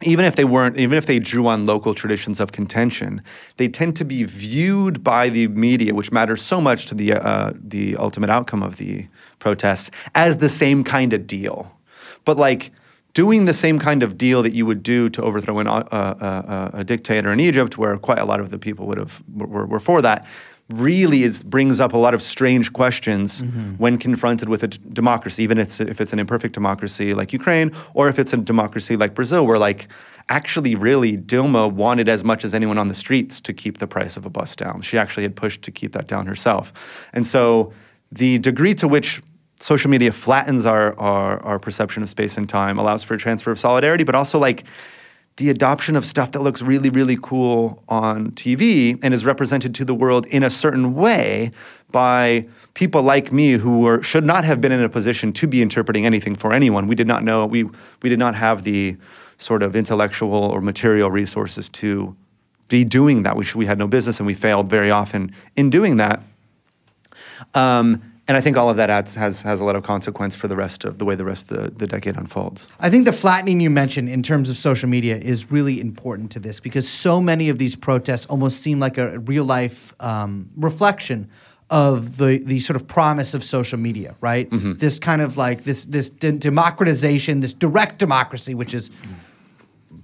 [0.04, 3.22] even if they weren't, even if they drew on local traditions of contention,
[3.58, 7.52] they tend to be viewed by the media, which matters so much to the uh,
[7.54, 9.08] the ultimate outcome of the
[9.40, 11.74] protests, as the same kind of deal.
[12.24, 12.72] But like
[13.18, 15.96] doing the same kind of deal that you would do to overthrow an, uh, uh,
[15.96, 19.66] uh, a dictator in Egypt, where quite a lot of the people would have were,
[19.66, 20.28] were for that.
[20.70, 23.42] Really, is brings up a lot of strange questions
[23.80, 27.34] when confronted with a d- democracy, even if it's, if it's an imperfect democracy like
[27.34, 29.88] Ukraine, or if it's a democracy like Brazil, where like
[30.30, 34.16] actually, really, Dilma wanted as much as anyone on the streets to keep the price
[34.18, 34.82] of a bus down.
[34.82, 36.72] She actually had pushed to keep that down herself,
[37.14, 37.74] and so
[38.12, 39.24] the degree to which
[39.60, 43.52] social media flattens our, our, our perception of space and time, allows for a transfer
[43.52, 44.64] of solidarity, but also like
[45.38, 49.86] the adoption of stuff that looks really, really cool on TV and is represented to
[49.86, 51.52] the world in a certain way
[51.92, 55.62] by people like me who were, should not have been in a position to be
[55.62, 56.88] interpreting anything for anyone.
[56.88, 57.64] We did not know, we,
[58.02, 58.98] we did not have the
[59.38, 62.16] sort of intellectual or material resources to
[62.68, 63.36] be doing that.
[63.36, 66.22] We, should, we had no business and we failed very often in doing that.
[67.54, 70.48] Um, and I think all of that adds, has, has a lot of consequence for
[70.48, 72.68] the rest of the way the rest of the, the decade unfolds.
[72.80, 76.40] I think the flattening you mentioned in terms of social media is really important to
[76.40, 81.30] this because so many of these protests almost seem like a real life um, reflection
[81.70, 84.48] of the the sort of promise of social media, right?
[84.80, 88.90] This kind of like this this de- democratization, this direct democracy, which is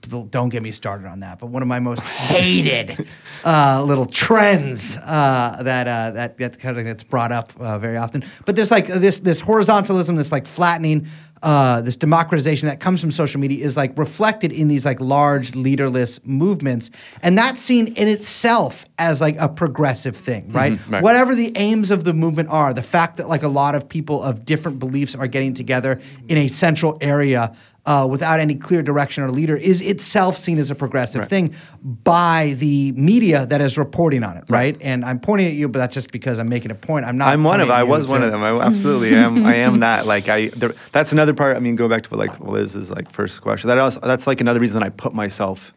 [0.04, 1.40] don't get me started on that.
[1.40, 3.08] But one of my most hated
[3.46, 7.98] uh, little trends uh, that uh, that that kind of gets brought up uh, very
[7.98, 8.24] often.
[8.46, 11.08] But there's like this this horizontalism, this like flattening
[11.44, 15.56] uh, this democratization that comes from social media is like reflected in these like large
[15.56, 16.90] leaderless movements,
[17.22, 20.80] and that's seen in itself as like a progressive thing, right?
[20.88, 21.04] right.
[21.04, 24.24] Whatever the aims of the movement are, the fact that like a lot of people
[24.24, 27.54] of different beliefs are getting together in a central area.
[27.86, 31.30] Uh, without any clear direction or leader is itself seen as a progressive Right.
[31.30, 34.78] thing by the media that is reporting on it, right?
[34.80, 37.04] And I'm pointing at you, but that's just because I'm making a point.
[37.06, 37.28] I'm not.
[37.28, 37.70] I'm one of.
[37.70, 38.42] I was one of them.
[38.42, 39.46] I absolutely am.
[39.46, 40.06] I am that.
[40.06, 40.48] Like I.
[40.48, 41.58] There, that's another part.
[41.58, 43.68] I mean, go back to what like Liz's like first question.
[43.68, 45.74] That also, that's like another reason I put myself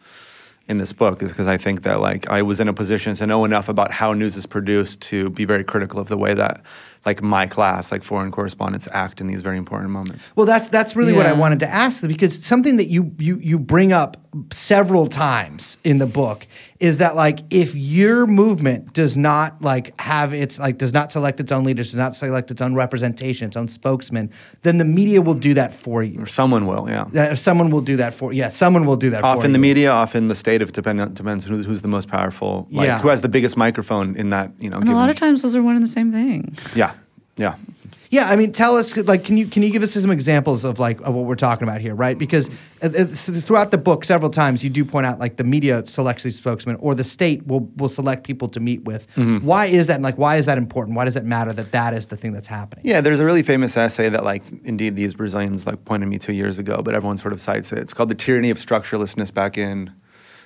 [0.69, 3.27] in this book is because I think that like I was in a position to
[3.27, 6.61] know enough about how news is produced to be very critical of the way that
[7.07, 10.31] like my class, like foreign correspondents, act in these very important moments.
[10.35, 13.59] Well, that's that's really what I wanted to ask because something that you you you
[13.59, 14.17] bring up
[14.53, 16.47] several times in the book
[16.81, 21.41] is that like if your movement does not like have its like does not select
[21.41, 24.31] its own leaders, does not select its own representation, its own spokesman,
[24.63, 26.21] then the media will do that for you.
[26.21, 27.05] Or someone will, yeah.
[27.15, 28.49] Uh, someone will do that for yeah.
[28.51, 29.21] Someone will do that.
[29.21, 29.63] for Often the you.
[29.63, 30.61] media, often the state.
[30.61, 32.67] If depend depends who's, who's the most powerful.
[32.71, 32.99] Like Yeah.
[33.01, 34.79] who has the biggest microphone in that you know.
[34.79, 36.55] And a lot of times those are one and the same thing.
[36.75, 36.93] Yeah,
[37.37, 37.55] yeah.
[38.11, 40.79] Yeah, I mean, tell us like, can you can you give us some examples of
[40.79, 42.17] like of what we're talking about here, right?
[42.17, 42.51] Because
[42.83, 46.23] uh, uh, throughout the book, several times you do point out like the media selects
[46.23, 49.09] these spokesmen, or the state will will select people to meet with.
[49.15, 49.47] Mm-hmm.
[49.47, 49.95] Why is that?
[49.95, 50.97] And like, why is that important?
[50.97, 52.85] Why does it matter that that is the thing that's happening?
[52.87, 56.33] Yeah, there's a really famous essay that, like, indeed these Brazilians like pointed me to
[56.33, 57.79] years ago, but everyone sort of cites it.
[57.79, 59.93] It's called "The Tyranny of Structurelessness" back in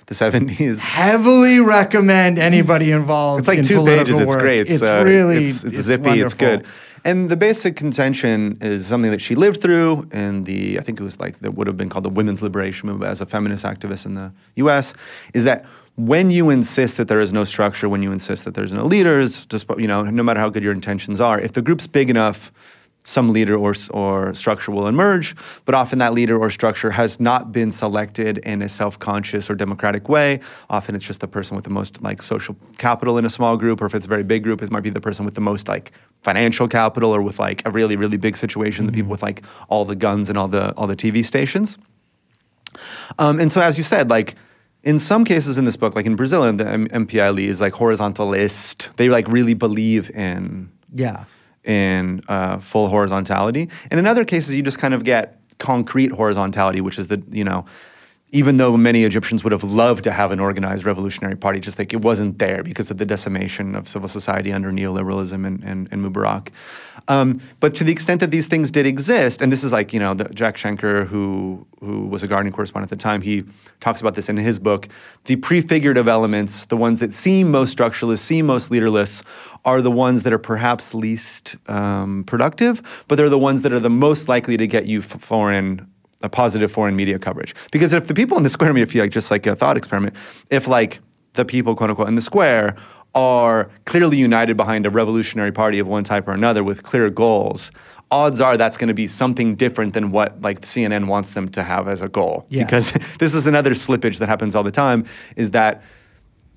[0.07, 0.79] the '70s.
[0.79, 3.39] Heavily recommend anybody involved.
[3.39, 4.19] It's like in two pages.
[4.19, 4.41] It's work.
[4.41, 4.69] great.
[4.69, 6.21] It's uh, really it's, it's zippy.
[6.21, 6.65] It's good.
[7.03, 11.03] And the basic contention is something that she lived through in the I think it
[11.03, 14.05] was like that would have been called the women's liberation movement as a feminist activist
[14.05, 14.93] in the U.S.
[15.33, 18.73] Is that when you insist that there is no structure, when you insist that there's
[18.73, 21.87] no leaders, just you know, no matter how good your intentions are, if the group's
[21.87, 22.51] big enough.
[23.03, 25.35] Some leader or, or structure will emerge,
[25.65, 30.07] but often that leader or structure has not been selected in a self-conscious or democratic
[30.07, 30.39] way.
[30.69, 33.81] Often it's just the person with the most like social capital in a small group,
[33.81, 35.67] or if it's a very big group, it might be the person with the most
[35.67, 35.91] like
[36.21, 39.83] financial capital, or with like a really really big situation, the people with like all
[39.83, 41.79] the guns and all the all the TV stations.
[43.17, 44.35] Um, and so, as you said, like
[44.83, 48.95] in some cases in this book, like in Brazil, the M- MPLE is like horizontalist.
[48.95, 51.25] They like really believe in Yeah.
[51.63, 53.69] In uh, full horizontality.
[53.89, 57.43] And in other cases, you just kind of get concrete horizontality, which is the, you
[57.43, 57.65] know,
[58.33, 61.91] even though many Egyptians would have loved to have an organized revolutionary party, just like
[61.91, 66.05] it wasn't there because of the decimation of civil society under neoliberalism and, and, and
[66.05, 66.47] Mubarak.
[67.09, 69.99] Um, but to the extent that these things did exist, and this is like, you
[69.99, 73.43] know, the, Jack Shenker, who, who was a Guardian correspondent at the time, he
[73.81, 74.87] talks about this in his book.
[75.25, 79.23] The prefigurative elements, the ones that seem most structuralist, seem most leaderless,
[79.65, 83.79] are the ones that are perhaps least um, productive, but they're the ones that are
[83.79, 85.91] the most likely to get you foreign
[86.23, 87.55] a positive foreign media coverage.
[87.71, 89.55] Because if the people in the square, I mean, if you like just like a
[89.55, 90.15] thought experiment,
[90.49, 90.99] if like
[91.33, 92.75] the people, quote unquote, in the square
[93.13, 97.71] are clearly united behind a revolutionary party of one type or another with clear goals,
[98.09, 101.63] odds are that's going to be something different than what like CNN wants them to
[101.63, 102.45] have as a goal.
[102.49, 102.65] Yes.
[102.65, 105.05] Because this is another slippage that happens all the time
[105.35, 105.83] is that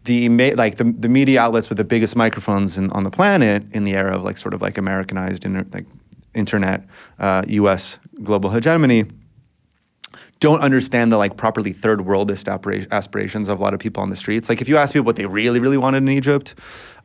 [0.05, 3.85] the like the, the media outlets with the biggest microphones in, on the planet in
[3.85, 5.87] the era of like sort of like Americanized inter- like
[6.35, 6.85] internet
[7.19, 7.99] uh, U.S.
[8.23, 9.07] global hegemony
[10.41, 14.11] don't understand the like properly third worldist aspira- aspirations of a lot of people on
[14.11, 14.49] the streets.
[14.49, 16.55] Like if you ask people what they really really wanted in Egypt,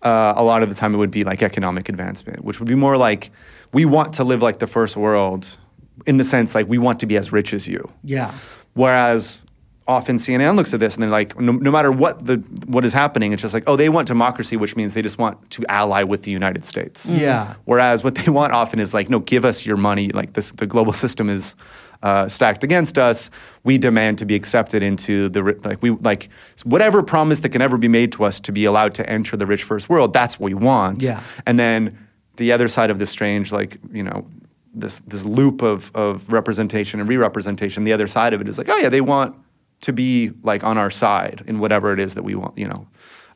[0.01, 2.75] uh, a lot of the time it would be like economic advancement, which would be
[2.75, 3.31] more like
[3.73, 5.57] we want to live like the first world
[6.05, 7.89] in the sense like we want to be as rich as you.
[8.03, 8.33] Yeah.
[8.73, 9.41] Whereas
[9.89, 12.93] often CNN looks at this and they're like, no, no matter what the what is
[12.93, 16.03] happening, it's just like, oh, they want democracy, which means they just want to ally
[16.03, 17.07] with the United States.
[17.07, 17.55] Yeah.
[17.65, 20.09] Whereas what they want often is like, no, give us your money.
[20.09, 21.55] Like this, the global system is
[22.01, 23.29] uh, stacked against us.
[23.63, 26.29] We demand to be accepted into the like we like
[26.63, 29.45] whatever promise that can ever be made to us to be allowed to enter the
[29.45, 30.13] rich first world.
[30.13, 31.01] That's what we want.
[31.01, 31.21] Yeah.
[31.45, 31.97] And then
[32.37, 34.25] the other side of this strange, like you know,
[34.73, 37.83] this this loop of of representation and re-representation.
[37.83, 39.35] The other side of it is like, oh yeah, they want
[39.81, 42.57] to be like on our side in whatever it is that we want.
[42.57, 42.87] You know,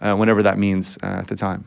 [0.01, 1.65] uh, whatever that means uh, at the time.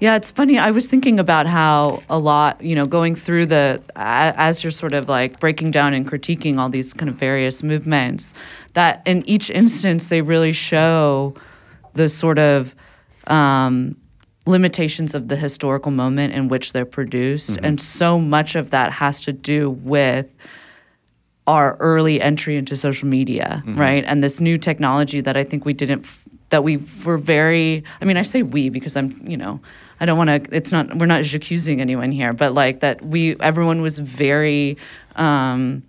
[0.00, 0.58] Yeah, it's funny.
[0.58, 4.92] I was thinking about how a lot, you know, going through the, as you're sort
[4.92, 8.32] of like breaking down and critiquing all these kind of various movements,
[8.74, 11.34] that in each instance, they really show
[11.94, 12.76] the sort of
[13.26, 13.96] um,
[14.46, 19.20] limitations of the historical moment in which they're produced, and so much of that has
[19.22, 20.26] to do with
[21.48, 24.04] our early entry into social media, right?
[24.06, 26.06] And this new technology that I think we didn't,
[26.50, 29.60] that we were very, I mean, I say we because I'm, you know,
[30.00, 33.36] I don't want to, it's not, we're not accusing anyone here, but like that we,
[33.40, 34.76] everyone was very,
[35.16, 35.82] um,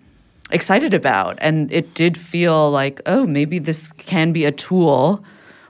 [0.52, 1.38] excited about.
[1.42, 5.24] And it did feel like, oh, maybe this can be a tool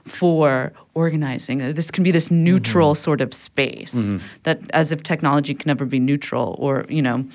[0.04, 1.58] for organizing.
[1.58, 5.98] This can be this neutral sort of space that, as if technology can never be
[5.98, 7.26] neutral or, you know,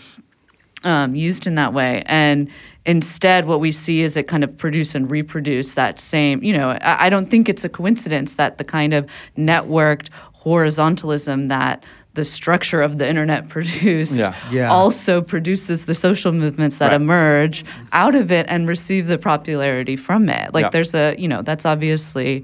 [0.84, 2.04] um, used in that way.
[2.06, 2.50] And
[2.86, 6.72] instead, what we see is it kind of produce and reproduce that same, you know,
[6.82, 10.10] I, I don't think it's a coincidence that the kind of networked
[10.46, 11.84] horizontalism that
[12.14, 14.36] the structure of the internet produced Yeah.
[14.52, 14.72] Yeah.
[14.72, 17.02] also produces the social movements that Right.
[17.02, 20.54] emerge out of it and receive the popularity from it.
[20.54, 20.70] Like Yeah.
[20.70, 22.44] there's a, you know, that's obviously,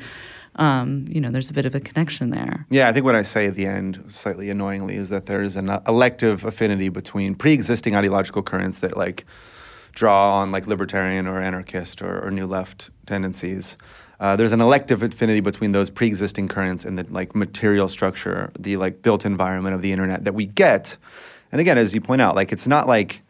[0.58, 2.66] um, you know, there's a bit of a connection there.
[2.70, 5.70] Yeah, I think what I say at the end, slightly annoyingly, is that there's an
[5.70, 9.26] uh, elective affinity between pre-existing ideological currents that like
[9.94, 13.78] draw on like libertarian or anarchist or, or new left tendencies.
[14.22, 18.78] Uh, there's an elective affinity between those pre-existing currents and the like material structure, the
[18.78, 20.96] like built environment of the internet that we get.
[21.52, 23.24] And again, as you point out, like it's not like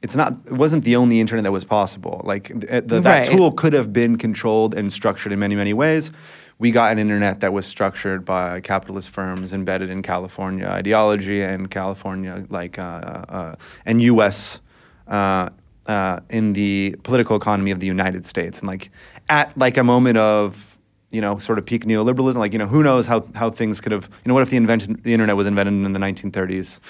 [0.00, 2.22] it's not it wasn't the only internet that was possible.
[2.24, 3.26] Like th- the, that Right.
[3.26, 6.10] tool could have been controlled and structured in many many ways.
[6.58, 11.70] We got an internet that was structured by capitalist firms embedded in California ideology and
[11.70, 14.60] California like uh, uh, and U.S.
[15.06, 15.50] Uh,
[15.86, 18.90] uh, in the political economy of the United States, and like
[19.28, 20.78] at like a moment of
[21.10, 23.92] you know sort of peak neoliberalism, like you know who knows how how things could
[23.92, 26.80] have you know what if the invention the internet was invented in the 1930s.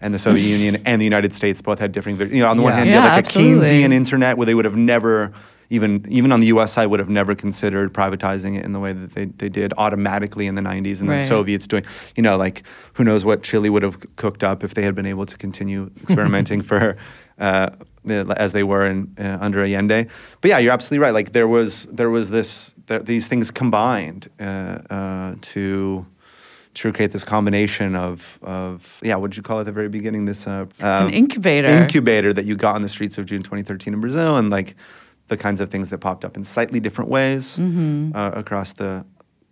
[0.00, 2.62] And the Soviet Union and the United States both had different, you know, on the
[2.62, 2.76] one Yeah.
[2.78, 3.66] hand, you Yeah, had like absolutely.
[3.68, 5.32] a Keynesian internet where they would have never
[5.70, 6.72] even even on the U.S.
[6.72, 10.46] side would have never considered privatizing it in the way that they, they did automatically
[10.46, 11.16] in the 90s, and Right.
[11.20, 11.84] the Soviets doing,
[12.16, 12.62] you know, like
[12.94, 15.90] who knows what Chile would have cooked up if they had been able to continue
[16.02, 16.96] experimenting for
[17.40, 17.70] uh,
[18.10, 20.06] as they were in, uh, under Allende.
[20.40, 21.14] But yeah, you're absolutely right.
[21.14, 26.06] Like there was there was this there, these things combined uh, uh, to.
[26.74, 29.88] To create this combination of, of yeah, what did you call it at the very
[29.88, 30.26] beginning?
[30.26, 31.66] This uh, um, incubator.
[31.66, 34.76] incubator that you got on the streets of June 2013 in Brazil, and like
[35.26, 37.58] the kinds of things that popped up in slightly different ways
[38.14, 39.04] uh, across the,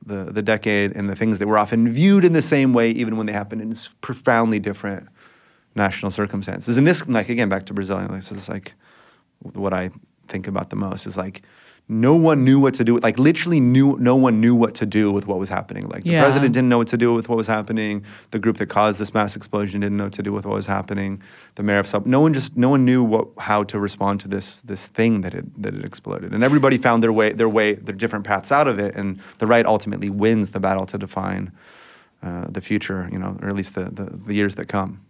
[0.04, 3.16] the the decade, and the things that were often viewed in the same way, even
[3.16, 5.08] when they happened in profoundly different
[5.76, 6.76] national circumstances.
[6.76, 8.74] And this, like again, back to Brazilian, like, so it's like
[9.40, 9.90] what I
[10.28, 11.42] think about the most is like
[11.88, 12.94] no one knew what to do.
[12.94, 15.86] with Like literally, knew no one knew what to do with what was happening.
[15.86, 16.22] Like the Yeah.
[16.22, 18.02] president didn't know what to do with what was happening.
[18.32, 20.66] The group that caused this mass explosion didn't know what to do with what was
[20.66, 21.22] happening.
[21.54, 24.28] The mayor of Sao, no one just no one knew what how to respond to
[24.28, 26.32] this this thing that had that had exploded.
[26.34, 28.96] And everybody found their way their way their different paths out of it.
[28.96, 31.52] And the right ultimately wins the battle to define
[32.20, 33.08] uh, the future.
[33.12, 35.02] You know, or at least the, the the years that come.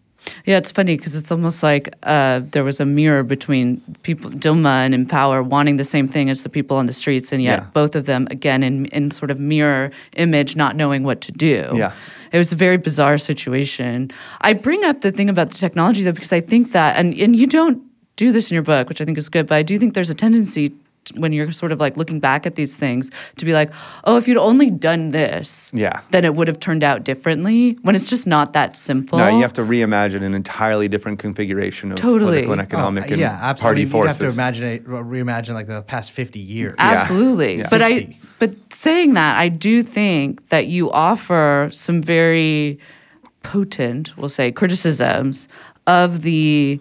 [0.45, 4.85] Yeah, it's funny because it's almost like uh, there was a mirror between people, Dilma
[4.87, 7.66] and MPL, wanting the same thing as the people on the streets, and yet Yeah.
[7.72, 11.70] both of them, again, in, in sort of mirror image, not knowing what to do.
[11.74, 11.93] Yeah.
[12.33, 14.11] It was a very bizarre situation.
[14.41, 17.37] I bring up the thing about the technology, though, because I think that, and, and
[17.37, 17.83] you don't
[18.16, 20.11] do this in your book, which I think is good, but I do think there's
[20.11, 20.72] a tendency
[21.16, 23.72] when you're sort of like looking back at these things to be like,
[24.04, 26.00] oh, if you'd only done this, Yeah.
[26.11, 29.18] then it would have turned out differently, when it's just not that simple.
[29.18, 32.42] No, you have to reimagine an entirely different configuration of Totally.
[32.44, 33.62] political and Oh, economic Oh, and yeah, absolutely.
[33.62, 34.18] party You'd forces.
[34.18, 36.74] have to imagine it, reimagine like the past fifty years.
[36.78, 37.59] Absolutely.
[37.59, 37.66] Yeah.
[37.70, 42.78] But I but saying that, I do think that you offer some very
[43.42, 45.48] potent, we'll say, criticisms
[45.86, 46.80] of the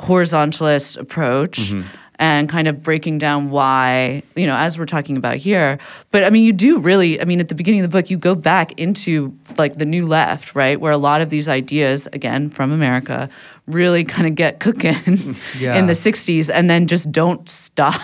[0.00, 1.58] horizontalist approach.
[1.72, 1.82] Mm-hmm.
[2.22, 5.78] And kind of breaking down why, you know, as we're talking about here.
[6.10, 8.18] But I mean, you do really, I mean, at the beginning of the book, you
[8.18, 10.78] go back into like the new left, right?
[10.78, 13.30] Where a lot of these ideas, again, from America,
[13.74, 15.74] really kind of get cooking Yeah.
[15.78, 18.00] in the 60s and then just don't stop.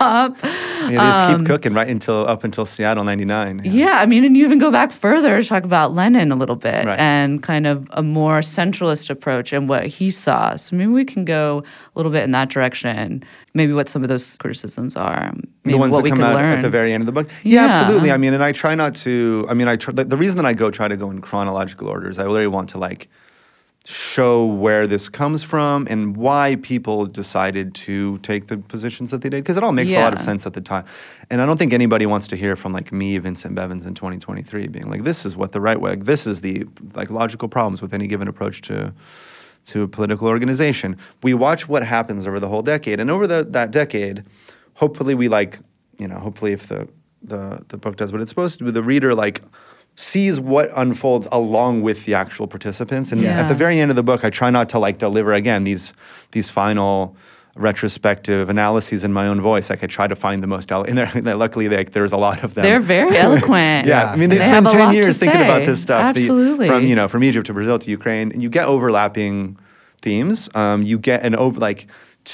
[0.86, 3.62] Yeah, they just keep um, cooking right until up until Seattle '99.
[3.64, 6.54] Yeah, I mean, and you even go back further to talk about Lenin a little
[6.54, 6.96] bit Right.
[6.96, 10.54] and kind of a more centralist approach and what he saw.
[10.54, 13.24] So maybe we can go a little bit in that direction.
[13.52, 15.24] Maybe what some of those criticisms are.
[15.24, 16.58] Um, maybe the ones what that come out learn.
[16.58, 17.28] at the very end of the book.
[17.42, 17.72] Yeah, Yeah.
[17.74, 18.12] absolutely.
[18.12, 19.44] I mean, and I try not to.
[19.48, 21.88] I mean, I try, the, the reason that I go try to go in chronological
[21.88, 22.16] orders.
[22.20, 23.08] I really want to like
[23.86, 29.28] show where this comes from and why people decided to take the positions that they
[29.28, 30.84] did because it all makes a lot of sense at the time.
[31.30, 34.66] And I don't think anybody wants to hear from like me, Vincent Bevins, in 2023,
[34.68, 35.94] being like, "This is what the right way.
[35.94, 38.92] This is the like logical problems with any given approach to."
[39.66, 40.96] to a political organization.
[41.24, 44.22] We watch what happens over the whole decade, and over the, that decade,
[44.74, 45.58] hopefully we like,
[45.98, 46.86] you know, hopefully if the,
[47.20, 49.42] the the book does what it's supposed to do, the reader like
[49.98, 53.12] sees what unfolds along with the actual participants.
[53.12, 53.40] And Yeah.
[53.40, 55.92] at the very end of the book, I try not to like deliver again these
[56.32, 57.16] these final
[57.56, 59.70] retrospective analyses in my own voice.
[59.70, 60.70] Like I try to find the most.
[60.70, 61.10] Ele- and there,
[61.44, 62.62] luckily, like there's a lot of them.
[62.64, 63.86] They're very eloquent.
[63.86, 66.02] Yeah, I mean, they And spend ten years thinking about this stuff.
[66.14, 66.66] The- Absolutely.
[66.68, 69.56] from you know, from Egypt to Brazil to Ukraine, and you get overlapping
[70.02, 70.48] themes.
[70.54, 71.86] Um, you get an over like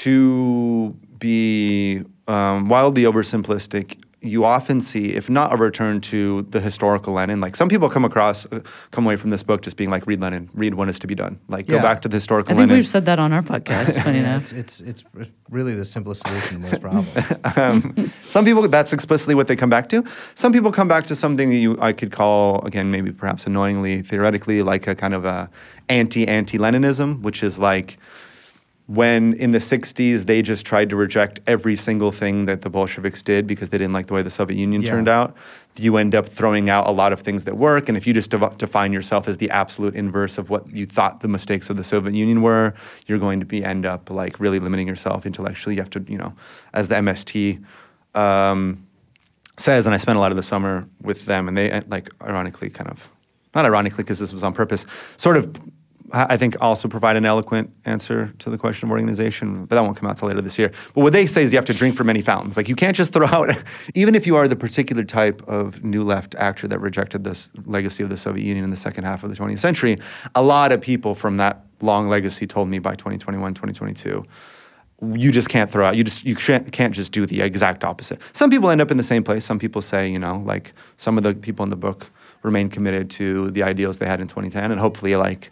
[0.03, 4.02] to be um, wildly oversimplistic.
[4.23, 8.05] You often see, if not a return to the historical Lenin, like some people come
[8.05, 8.61] across, uh,
[8.91, 11.13] come away from this book just being like, read Lenin, read what is to be
[11.15, 11.77] done, like Yeah.
[11.77, 12.59] go back to the historical Lenin.
[12.59, 12.79] I think Lenin.
[12.79, 14.01] we've said that on our podcast.
[14.03, 14.53] Funny Yeah, enough.
[14.53, 17.09] it's, it's it's really the simplest solution to most problems.
[17.57, 20.03] um, some people that's explicitly what they come back to.
[20.35, 24.01] Some people come back to something that you I could call again maybe perhaps annoyingly
[24.01, 25.49] theoretically like a kind of a
[25.89, 27.97] anti anti Leninism, which is like
[28.87, 33.23] when in the 60s they just tried to reject every single thing that the Bolsheviks
[33.23, 34.89] did because they didn't like the way the Soviet Union Yeah.
[34.91, 35.35] turned out.
[35.79, 37.87] You end up throwing out a lot of things that work.
[37.87, 41.21] And if you just dev- define yourself as the absolute inverse of what you thought
[41.21, 42.73] the mistakes of the Soviet Union were,
[43.07, 45.75] you're going to be end up like really limiting yourself intellectually.
[45.75, 46.33] You have to, you know,
[46.73, 47.63] as the MST
[48.15, 48.85] um,
[49.57, 52.69] says, and I spent a lot of the summer with them, and they like ironically
[52.69, 53.09] kind of,
[53.55, 54.85] not ironically because this was on purpose,
[55.17, 55.57] sort of
[56.15, 59.97] I think also provide an eloquent answer to the question of organization, but that won't
[59.97, 60.71] come out till later this year.
[60.93, 62.55] But what they say is you have to drink from many fountains.
[62.55, 63.49] Like you can't just throw out,
[63.95, 68.03] even if you are the particular type of new left actor that rejected this legacy
[68.03, 69.97] of the Soviet Union in the second half of the 20th century,
[70.35, 74.23] a lot of people from that long legacy told me by 2021, 2022,
[75.15, 75.97] you just can't throw out.
[75.97, 78.21] You just you can't just do the exact opposite.
[78.33, 79.43] Some people end up in the same place.
[79.43, 82.11] Some people say, you know, like some of the people in the book
[82.43, 85.51] remain committed to the ideals they had in 2010, and hopefully, like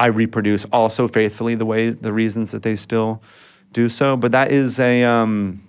[0.00, 3.22] I reproduce also faithfully the way the reasons that they still
[3.72, 4.16] do so.
[4.16, 5.62] But that is a um,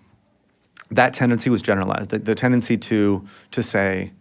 [0.90, 2.10] that tendency was generalized.
[2.12, 4.14] The, the tendency to to say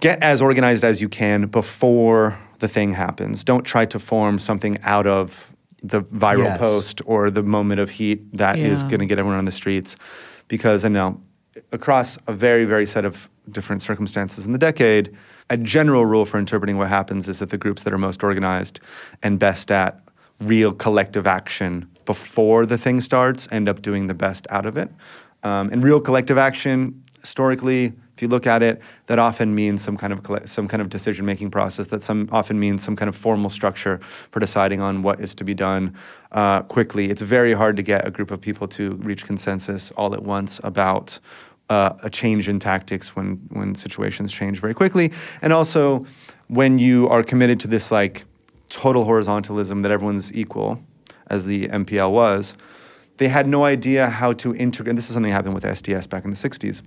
[0.00, 3.44] get as organized as you can before the thing happens.
[3.44, 5.52] Don't try to form something out of
[5.82, 6.58] the viral Yes.
[6.58, 8.88] post or the moment of heat that is Yeah.
[8.88, 9.96] going to get everyone on the streets.
[10.48, 11.20] Because I know
[11.72, 15.14] across a very, very set of different circumstances in the decade,
[15.50, 18.80] a general rule for interpreting what happens is that the groups that are most organized
[19.22, 20.00] and best at
[20.40, 24.90] real collective action before the thing starts end up doing the best out of it.
[25.42, 29.98] Um, and real collective action, historically, if you look at it, that often means some
[29.98, 31.88] kind of some kind of decision making process.
[31.88, 33.98] That some often means some kind of formal structure
[34.30, 35.94] for deciding on what is to be done
[36.32, 37.10] uh, quickly.
[37.10, 40.60] It's very hard to get a group of people to reach consensus all at once
[40.64, 41.18] about
[41.68, 45.12] uh, a change in tactics when when situations change very quickly,
[45.42, 46.06] and also
[46.48, 48.24] when you are committed to this like
[48.68, 50.80] total horizontalism that everyone's equal,
[51.28, 52.54] as the MPL was.
[53.18, 54.94] They had no idea how to integrate.
[54.94, 56.82] This is something that happened with SDS back in the '60s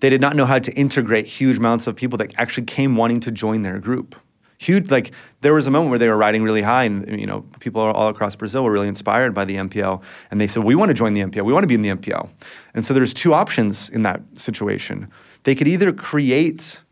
[0.00, 3.20] they did not know how to integrate huge amounts of people that actually came wanting
[3.20, 4.16] to join their group.
[4.60, 7.46] Huge, like there was a moment where they were riding really high, and you know,
[7.60, 10.90] people all across Brazil were really inspired by the MPL, and they said, "We want
[10.90, 11.46] to join the MPL.
[11.46, 12.28] We want to be in the MPL."
[12.74, 15.08] And so there's two options in that situation.
[15.44, 16.82] They could either create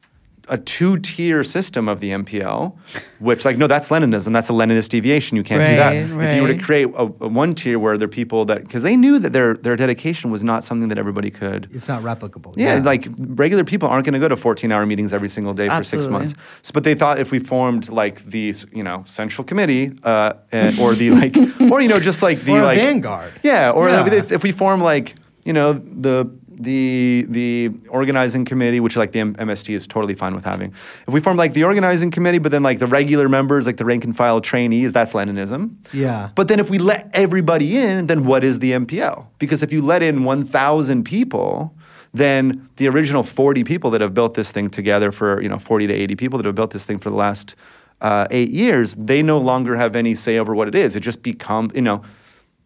[0.48, 2.76] a two-tier system of the MPL,
[3.18, 4.32] which, like, no, that's Leninism.
[4.32, 5.36] That's a Leninist deviation.
[5.36, 5.90] You can't do that.
[6.16, 8.62] Right, If you were to create a, a one tier where there are people that,
[8.62, 12.02] because they knew that their their dedication was not something that everybody could It's not
[12.02, 12.54] replicable.
[12.56, 15.68] yeah, like regular people aren't going to go to 14 hour meetings every single day
[15.68, 16.34] for six months.
[16.62, 20.78] So, but they thought if we formed like the you know, central committee uh, and,
[20.78, 21.36] or the like,
[21.72, 22.78] or, you know, just like the Or a like.
[22.78, 23.32] vanguard.
[23.42, 24.00] Yeah, or Yeah.
[24.02, 26.30] like, if, if we form like, you know, the.
[26.60, 30.70] The the organizing committee, which like the M- MST is totally fine with having.
[31.06, 33.84] If we form like the organizing committee, but then like the regular members, like the
[33.84, 35.76] rank and file trainees, that's Leninism.
[35.92, 36.30] Yeah.
[36.34, 39.26] But then if we let everybody in, then what is the MPL?
[39.38, 41.74] Because if you let in 1,000 people,
[42.12, 45.86] then the original 40 people that have built this thing together for, you know, 40
[45.86, 47.54] to 80 people that have built this thing for the last
[48.00, 50.96] uh, eight years, they no longer have any say over what it is.
[50.96, 52.02] It just becomes, you know,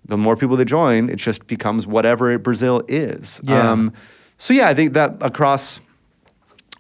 [0.04, 3.40] the more people that join, it just becomes whatever Brazil is.
[3.70, 3.92] Um,
[4.36, 5.80] so yeah, I think that across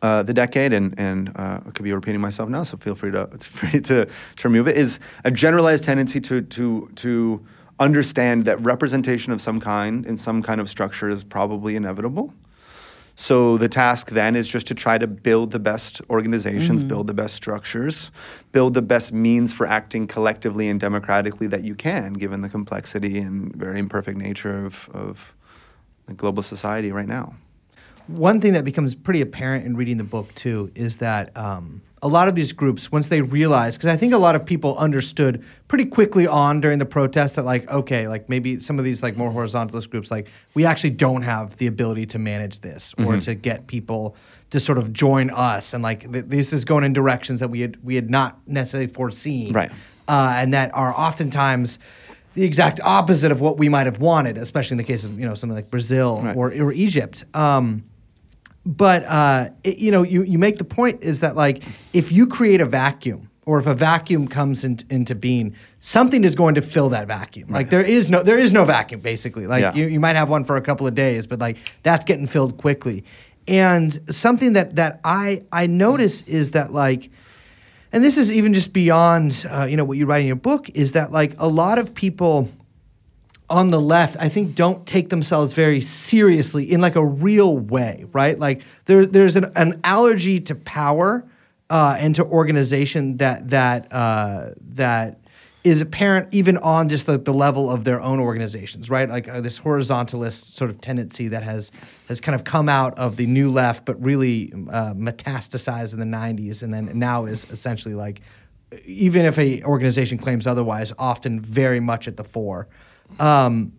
[0.02, 3.12] uh, the decade, and and uh, I could be repeating myself now, so feel free
[3.12, 4.76] to free to, to remove it.
[4.76, 7.46] Is a generalized tendency to to to
[7.78, 12.34] understand that representation of some kind in some kind of structure is probably inevitable.
[13.14, 17.14] So the task then is just to try to build the best organizations, build the
[17.14, 18.10] best structures,
[18.52, 23.18] build the best means for acting collectively and democratically that you can, given the complexity
[23.18, 25.34] and very imperfect nature of, of
[26.06, 27.34] the global society right now.
[28.06, 32.08] one thing that becomes pretty apparent in reading the book too is that um, a
[32.08, 35.44] lot of these groups, once they realize, because I think a lot of people understood
[35.68, 39.16] pretty quickly on during the protests that like, okay, like maybe some of these like
[39.16, 43.34] more horizontalist groups, like we actually don't have the ability to manage this or to
[43.36, 44.16] get people
[44.50, 47.60] to sort of join us, and like th- this is going in directions that we
[47.60, 49.70] had we had not necessarily foreseen, Right.
[50.08, 51.78] Uh, and that are oftentimes
[52.34, 55.24] the exact opposite of what we might have wanted, especially in the case of you
[55.24, 56.36] know something like Brazil Right.
[56.36, 57.24] or, or Egypt.
[57.32, 57.84] Um,
[58.64, 62.26] but uh, it, you know, you, you make the point is that like if you
[62.26, 66.62] create a vacuum or if a vacuum comes in, into being, something is going to
[66.62, 67.48] fill that vacuum.
[67.48, 69.46] Like there is no there is no vacuum basically.
[69.46, 69.74] Like Yeah.
[69.74, 72.56] you, you might have one for a couple of days, but like that's getting filled
[72.56, 73.04] quickly.
[73.48, 77.10] And something that that I I notice is that like
[77.92, 80.70] and this is even just beyond uh, you know what you write in your book
[80.70, 82.48] is that like a lot of people
[83.52, 88.04] on the left i think don't take themselves very seriously in like a real way
[88.12, 91.24] right like there, there's an, an allergy to power
[91.70, 95.18] uh, and to organization that that uh, that
[95.64, 99.40] is apparent even on just the, the level of their own organizations right like uh,
[99.40, 101.70] this horizontalist sort of tendency that has
[102.08, 106.16] has kind of come out of the new left but really uh, metastasized in the
[106.16, 108.22] 90s and then now is essentially like
[108.84, 112.68] even if a organization claims otherwise, often very much at the fore.
[113.20, 113.72] Um,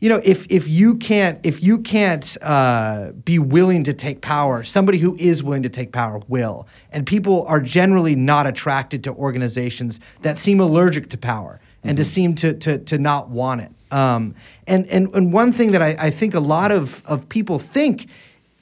[0.00, 4.62] you know, if if you can't if you can't uh, be willing to take power,
[4.62, 6.66] somebody who is willing to take power will.
[6.90, 12.04] And people are generally not attracted to organizations that seem allergic to power and to
[12.04, 13.70] seem to to to not want it.
[13.90, 14.34] Um,
[14.66, 18.08] and and and one thing that I, I think a lot of of people think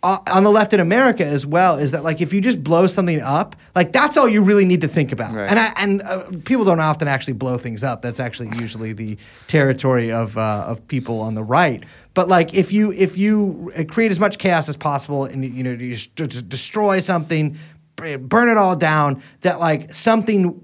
[0.03, 2.87] uh, on the left in America as well is that like if you just blow
[2.87, 5.35] something up, like that's all you really need to think about.
[5.35, 5.49] Right.
[5.49, 8.03] And I, and uh, people don't often actually blow things up.
[8.03, 11.85] That's actually usually the territory of uh, of people on the right.
[12.15, 15.63] But like if you if you uh, create as much chaos as possible and you
[15.63, 17.57] know you just destroy something,
[17.97, 20.61] burn it all down, that like something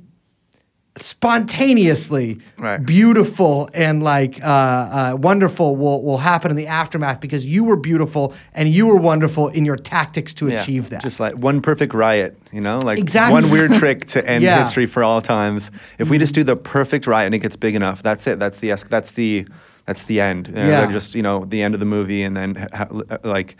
[1.03, 2.85] spontaneously Right.
[2.85, 7.77] beautiful and like uh, uh, wonderful will, will happen in the aftermath because you were
[7.77, 11.03] beautiful and you were wonderful in your tactics to Yeah, achieve that.
[11.03, 13.33] Just like one perfect riot, you know, like Exactly.
[13.41, 14.59] one weird trick to end Yeah.
[14.59, 15.71] history for all times.
[15.99, 18.39] If we just do the perfect riot and it gets big enough, that's it.
[18.39, 19.47] That's the that's the
[19.87, 20.49] that's the end.
[20.49, 20.81] You know, Yeah.
[20.83, 23.57] they're just you know the end of the movie, and then ha- ha- like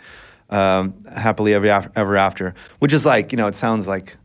[0.49, 4.17] um, happily ever after, ever after, which is like you know it sounds like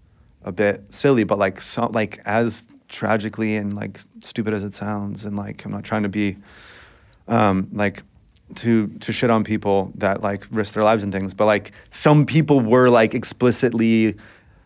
[0.45, 5.25] a bit silly, but like so, like as tragically and like stupid as it sounds,
[5.25, 6.39] and like I'm not trying to be
[7.29, 8.03] um, like
[8.57, 12.25] to to shit on people that like risk their lives and things, but like some
[12.25, 14.17] people were like explicitly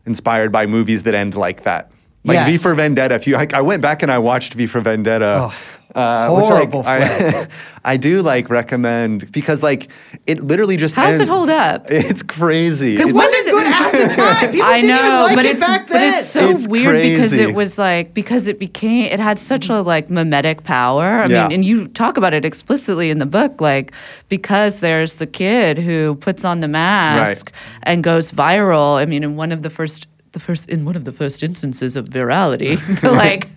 [0.07, 1.91] inspired by movies that end like that.
[2.29, 3.15] Like V for Vendetta.
[3.15, 5.51] If you, I, I went back and I watched V for Vendetta.
[5.51, 5.55] Oh,
[5.95, 7.47] uh, which, like, horrible I,
[7.85, 9.89] I do like recommend because like
[10.27, 11.87] it literally just How does it hold up?
[11.91, 12.95] It's crazy.
[12.95, 14.53] Because wasn't good at the time.
[14.53, 17.03] People I didn't know, even like but it it's back but it's so It's weird
[17.03, 21.05] because it was like because it became it had such a like mimetic power.
[21.23, 21.45] I Yeah.
[21.49, 23.93] mean, and you talk about it explicitly in the book, like
[24.29, 27.51] because there's the kid who puts on the mask
[27.83, 28.97] and goes viral.
[28.97, 30.07] I mean, in one of the first
[30.39, 32.79] the first in one of the first instances of virality,
[33.23, 33.49] like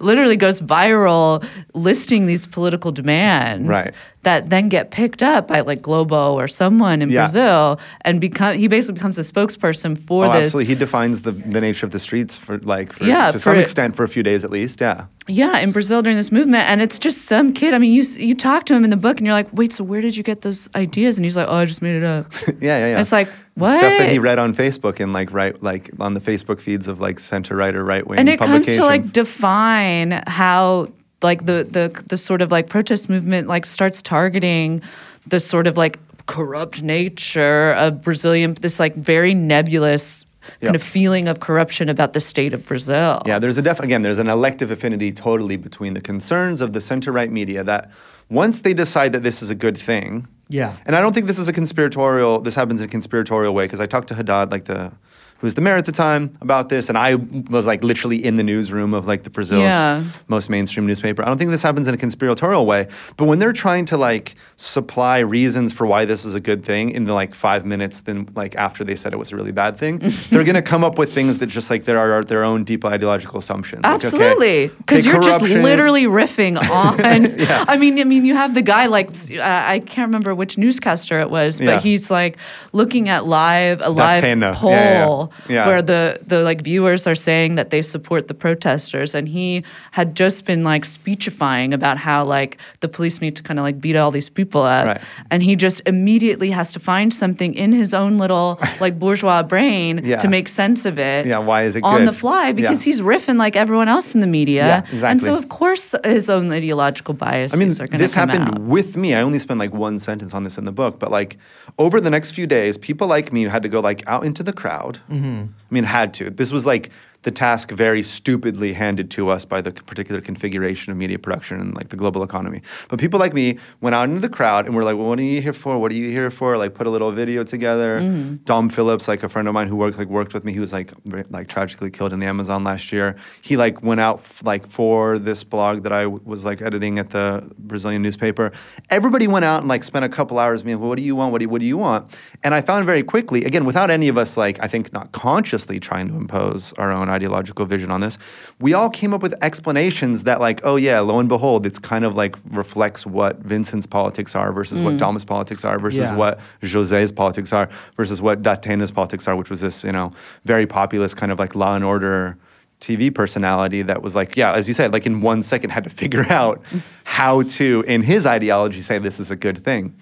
[0.00, 3.92] literally goes viral listing these political demands Right.
[4.26, 7.22] That then get picked up by like Globo or someone in Yeah.
[7.22, 10.74] Brazil and become he basically becomes a spokesperson for Oh, this absolutely.
[10.74, 13.60] He defines the, the nature of the streets for like for, Yeah, to some for-
[13.60, 14.80] extent for a few days at least.
[14.80, 15.06] Yeah.
[15.28, 17.74] Yeah, in Brazil during this movement, and it's just some kid.
[17.74, 19.82] I mean, you you talk to him in the book, and you're like, "Wait, so
[19.82, 22.30] where did you get those ideas?" And he's like, "Oh, I just made it up."
[22.60, 23.00] Yeah, yeah, yeah.
[23.00, 26.20] It's like, what Stuff that he read on Facebook and like right like on the
[26.20, 30.22] Facebook feeds of like center right or right wing and it comes to like define
[30.28, 30.88] how
[31.22, 34.82] like the the the sort of like protest movement like starts targeting
[35.26, 40.24] the sort of like corrupt nature of Brazilian this like very nebulous
[40.60, 40.74] kind Yeah.
[40.76, 43.20] of feeling of corruption about the state of Brazil.
[43.26, 46.80] Yeah, there's a def again, there's an elective affinity totally between the concerns of the
[46.80, 47.90] center right media that
[48.28, 50.74] once they decide that this is a good thing, Yeah.
[50.86, 52.40] and I don't think this is a conspiratorial.
[52.40, 54.92] This happens in a conspiratorial way because I talked to Haddad, like the
[55.38, 57.16] who was the mayor at the time, about this, and I
[57.50, 60.02] was like literally in the newsroom of like the Brazil's Yeah.
[60.28, 61.22] most mainstream newspaper.
[61.22, 64.34] I don't think this happens in a conspiratorial way, but when they're trying to like
[64.56, 68.28] supply reasons for why this is a good thing in the like five minutes, then
[68.34, 69.98] like after they said it was a really bad thing,
[70.30, 73.38] they're gonna come up with things that just like there are their own deep ideological
[73.38, 73.82] assumptions.
[73.84, 77.00] Absolutely, because okay, you're just literally riffing on.
[77.68, 81.20] I mean, I mean, you have the guy like uh, I can't remember which newscaster
[81.20, 81.80] it was, but Yeah.
[81.80, 82.38] he's like
[82.72, 84.22] looking at live a live
[84.54, 85.66] poll Yeah, yeah, Yeah.
[85.68, 89.62] where the the like viewers are saying that they support the protesters, and he
[89.92, 93.80] had just been like speechifying about how like the police need to kind of like
[93.80, 95.00] beat all these people up, Right.
[95.30, 100.00] and he just immediately has to find something in his own little like bourgeois brain
[100.04, 100.18] Yeah.
[100.18, 101.26] to make sense of it.
[101.26, 102.08] Yeah, why is it on good?
[102.08, 102.92] the fly because Yeah.
[102.92, 106.50] he's riffing like everyone else in the media, Yeah, and so of course his own
[106.52, 108.60] ideological biases I mean, are going this come happened out.
[108.76, 109.14] with me.
[109.14, 111.36] I only spent like one sentence on this in the book, but like
[111.78, 114.52] over the next few days, people like me had to go like out into the
[114.52, 114.98] crowd.
[115.10, 115.15] Mm-hmm.
[115.24, 116.30] I mean, had to.
[116.30, 116.90] This was like
[117.22, 121.76] the task very stupidly handed to us by the particular configuration of media production and
[121.76, 122.62] like the global economy.
[122.88, 125.22] But people like me went out into the crowd and were like, well, "What are
[125.22, 125.78] you here for?
[125.78, 128.00] What are you here for?" Like, put a little video together.
[128.00, 128.36] Mm-hmm.
[128.44, 130.72] Dom Phillips, like a friend of mine who worked like worked with me, he was
[130.72, 130.92] like
[131.30, 133.16] like tragically killed in the Amazon last year.
[133.42, 136.98] He like went out f- like for this blog that I w- was like editing
[136.98, 138.52] at the Brazilian newspaper.
[138.90, 140.64] Everybody went out and like spent a couple hours.
[140.64, 141.32] Me, well, what do you want?
[141.32, 142.16] What do you, what do you want?
[142.42, 145.80] And I found very quickly, again, without any of us like I think not consciously
[145.80, 148.18] trying to impose our own ideological vision on this,
[148.60, 152.04] we all came up with explanations that like, oh yeah, lo and behold, it's kind
[152.04, 156.16] of like reflects what Vincent's politics are versus what Dom's politics are versus Yeah.
[156.16, 160.12] what Jose's politics are versus what Datena's politics are, which was this, you know,
[160.44, 162.36] very populist kind of like law and order
[162.80, 165.90] TV personality that was like, yeah, as you said, like in one second had to
[165.90, 166.62] figure out
[167.04, 169.94] how to, in his ideology, say this is a good thing.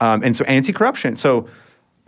[0.00, 1.16] Um, and so anti-corruption.
[1.16, 1.48] So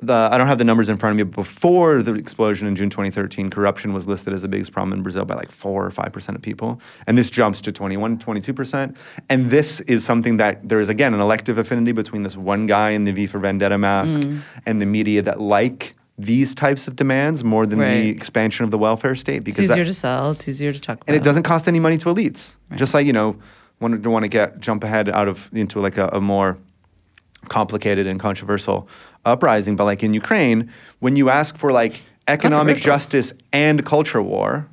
[0.03, 2.75] the, I don't have the numbers in front of me, but before the explosion in
[2.77, 5.91] June 2013, corruption was listed as the biggest problem in Brazil by like four or
[5.91, 6.81] 5% of people.
[7.07, 8.97] And this jumps to 21, 22%.
[9.29, 12.91] And this is something that there is, again, an elective affinity between this one guy
[12.91, 14.41] in the V for Vendetta mask mm.
[14.67, 18.79] and the media that like these types of demands more than the expansion of the
[18.79, 19.37] welfare state.
[19.37, 20.31] It's Because that- easier to sell.
[20.33, 21.09] It's easier to talk about.
[21.09, 22.55] and it doesn't cost any money to elites.
[22.75, 23.37] Just like you know,
[23.81, 26.59] want to want to get jump ahead out of into like a, a more
[27.49, 28.87] complicated and controversial
[29.25, 34.69] uprising, but like in Ukraine, when you ask for like economic justice and culture war,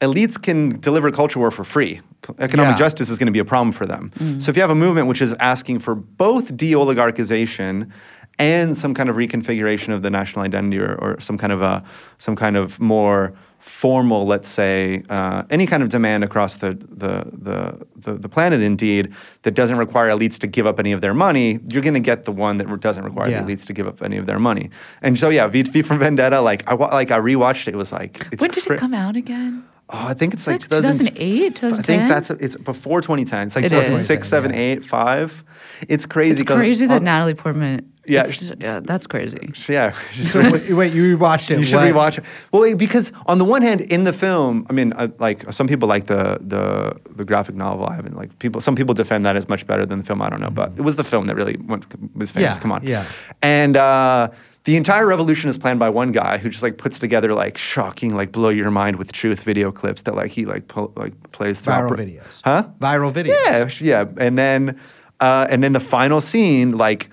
[0.00, 2.00] elites can deliver culture war for free.
[2.38, 2.84] Economic Yeah.
[2.84, 4.12] justice is going to be a problem for them.
[4.18, 4.42] Mm.
[4.42, 7.90] So if you have a movement which is asking for both de-oligarchization
[8.38, 11.82] and some kind of reconfiguration of the national identity or, or some kind of a
[12.18, 17.24] some kind of more formal, let's say, uh, any kind of demand across the, the,
[17.32, 21.14] the, the, the planet, indeed, that doesn't require elites to give up any of their
[21.14, 23.42] money, you're going to get the one that doesn't require Yeah.
[23.42, 24.70] the elites to give up any of their money.
[25.02, 27.92] And so, yeah, V, v from Vendetta, like I, like I rewatched it, it was
[27.92, 29.64] like, it's when did it come out again?
[29.92, 33.46] Oh, I think it's like, Like 2008, I think that's it's before 2010.
[33.48, 33.84] It's like It is.
[33.86, 35.44] 2006, 7, 8, 5.
[35.88, 36.32] It's crazy.
[36.32, 37.86] It's 'cause crazy that on- Natalie Portman.
[38.06, 39.52] Yeah, it's- yeah, that's crazy.
[39.68, 39.92] Yeah.
[40.24, 41.58] So wait, wait, you rewatched it.
[41.58, 42.24] You should What- rewatch it.
[42.50, 45.66] Well, wait, because on the one hand, in the film, I mean, uh, like some
[45.66, 47.86] people like the the the graphic novel.
[47.86, 48.60] I haven't like people.
[48.60, 50.22] Some people defend that as much better than the film.
[50.22, 51.84] I don't know, but it was the film that really went,
[52.16, 52.54] was famous.
[52.56, 52.80] Yeah, Come on.
[52.84, 53.04] yeah.
[53.42, 54.28] And uh,
[54.64, 58.14] the entire revolution is planned by one guy who just like puts together like shocking,
[58.14, 61.60] like blow your mind with truth video clips that like he like pull, like plays
[61.60, 61.90] throughout.
[61.90, 62.42] Viral videos.
[62.44, 62.68] Huh?
[62.78, 63.80] Viral videos.
[63.80, 64.78] Yeah, yeah, and then
[65.20, 67.10] uh, and then the final scene, like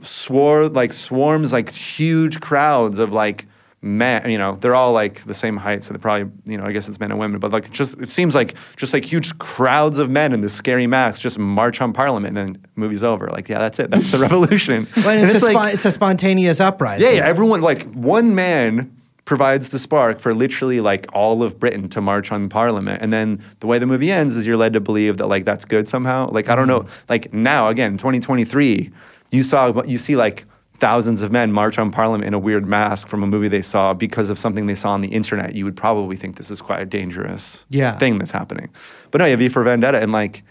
[0.00, 3.46] swore like swarms like huge crowds of like
[3.84, 6.72] men you know they're all like the same height so they're probably you know i
[6.72, 9.98] guess it's men and women but like just it seems like just like huge crowds
[9.98, 13.46] of men in this scary masks just march on parliament and then movie's over like
[13.48, 15.92] yeah that's it that's the revolution Well, and And it's, a like- spon- it's a
[15.92, 17.06] spontaneous uprising.
[17.06, 18.90] yeah, yeah, everyone like one man
[19.24, 23.42] provides the spark for literally like all of Britain to march on Parliament, and then
[23.60, 26.28] the way the movie ends is you're led to believe that like that's good somehow.
[26.30, 26.86] Like I don't mm-hmm.
[26.86, 28.90] know, like now again, 2023,
[29.30, 30.44] you saw you see like
[30.84, 33.94] thousands of men march on Parliament in a weird mask from a movie they saw
[33.94, 35.54] because of something they saw on the internet.
[35.54, 37.96] You would probably think this is quite a dangerous Yeah.
[37.98, 38.68] thing that's happening.
[39.10, 40.42] But no, yeah, V for Vendetta, and like,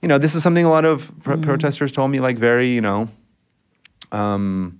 [0.00, 2.80] you know, this is something a lot of pro- protesters told me like very, you
[2.80, 3.08] know
[4.12, 4.78] um,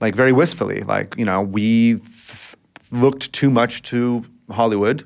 [0.00, 0.80] like very wistfully.
[0.82, 2.56] Like you know, we f-
[2.90, 5.04] looked too much to Hollywood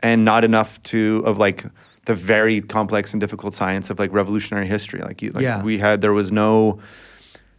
[0.00, 1.64] and not enough to of like
[2.06, 5.00] the very complex and difficult science of like revolutionary history.
[5.00, 5.62] Like you, like Yeah.
[5.62, 6.78] we had there was no,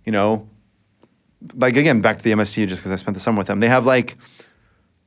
[0.06, 0.48] you know,
[1.54, 3.60] like again back to the MST just because I spent the summer with them.
[3.60, 4.18] They have like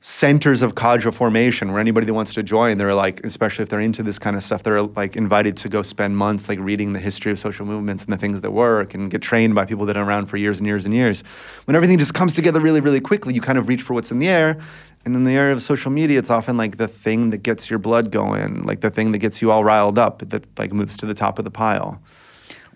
[0.04, 3.78] centers of cadre formation where anybody that wants to join, they're like, especially if they're
[3.78, 6.98] into this kind of stuff, they're like invited to go spend months like reading the
[6.98, 9.96] history of social movements and the things that work and get trained by people that
[9.96, 11.22] are around for years and years and years.
[11.66, 14.18] When everything just comes together really, really quickly, you kind of reach for what's in
[14.18, 14.58] the air.
[15.04, 17.78] And in the area of social media, it's often like the thing that gets your
[17.78, 21.06] blood going, like the thing that gets you all riled up, that like moves to
[21.06, 22.02] the top of the pile.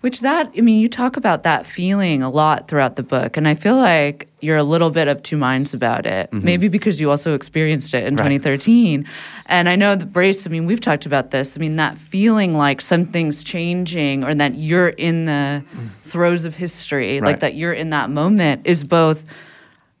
[0.01, 3.47] Which that I mean, you talk about that feeling a lot throughout the book, and
[3.47, 6.31] I feel like you're a little bit of two minds about it.
[6.31, 8.23] Maybe because you also experienced it in Mm-hmm.
[8.23, 8.41] Right.
[8.41, 9.07] 2013,
[9.47, 10.45] and I know that Brace.
[10.45, 11.57] I mean, we've talked about this.
[11.57, 15.63] I mean, that feeling like something's changing, or that you're in the
[16.03, 19.25] throes of history, like that you're in that moment, is both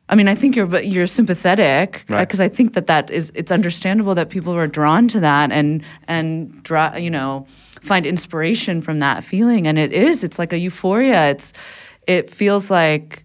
[0.09, 2.25] I mean, I think you're you're sympathetic Right.
[2.27, 5.83] because I think that that is it's understandable that people are drawn to that and
[6.07, 7.45] and draw you know
[7.81, 11.29] find inspiration from that feeling and it is it's like a euphoria.
[11.31, 11.53] It's
[12.07, 13.23] it feels like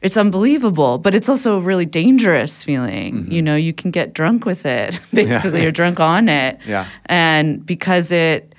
[0.00, 3.14] it's unbelievable, but it's also a really dangerous feeling.
[3.24, 3.32] Mm-hmm.
[3.32, 4.98] You know, you can get drunk with it.
[5.14, 6.58] Basically, you're drunk on it.
[6.66, 6.86] Yeah.
[7.06, 8.51] And because it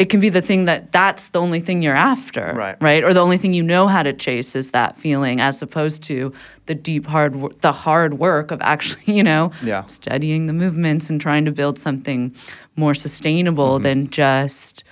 [0.00, 2.76] it can be the thing that that's the only thing you're after, Right.
[2.80, 6.02] Right, or the only thing you know how to chase is that feeling, as opposed
[6.04, 6.32] to
[6.64, 9.84] the deep hard, the hard work of actually, you know, Yeah.
[9.86, 12.34] studying the movements and trying to build something
[12.76, 13.82] more sustainable Mm-hmm.
[13.82, 14.84] than just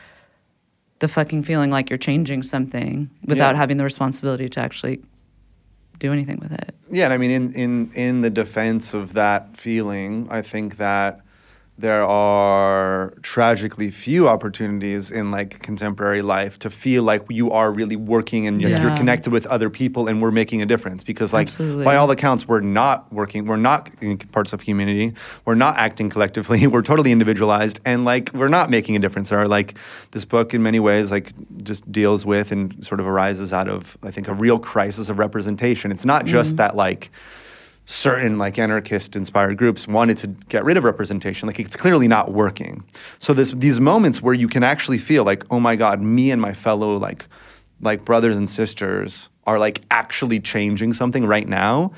[0.99, 3.61] the fucking feeling like you're changing something without Yeah.
[3.61, 5.01] having the responsibility to actually
[6.01, 6.75] do anything with it.
[6.91, 11.21] Yeah, and I mean, in, in, in the defense of that feeling, I think that
[11.79, 17.95] there are tragically few opportunities in like contemporary life to feel like you are really
[17.95, 21.47] working and you're, you're connected with other people and we're making a difference because like
[21.47, 21.85] Absolutely.
[21.85, 25.15] by all accounts we're not working we're not in parts of community
[25.45, 29.31] we're not acting collectively we're totally individualized and like we're not making a difference.
[29.31, 29.77] Or like
[30.11, 33.97] this book in many ways like just deals with and sort of arises out of
[34.03, 35.93] i think a real crisis of representation.
[35.93, 36.57] It's not just mm-hmm.
[36.57, 37.11] that like
[37.89, 41.47] certain like anarchist inspired groups wanted to get rid of representation.
[41.47, 42.85] Like it's clearly not working.
[43.19, 46.41] So this these moments where you can actually feel like oh my god me and
[46.41, 47.27] my fellow like
[47.81, 51.91] like brothers and sisters are like actually changing something right now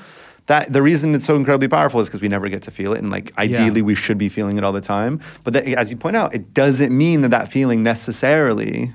[0.45, 2.99] that the reason it's so incredibly powerful is because we never get to feel it
[2.99, 5.19] and like ideally we should be feeling it all the time.
[5.43, 8.93] But that, as you point out it doesn't mean that that feeling necessarily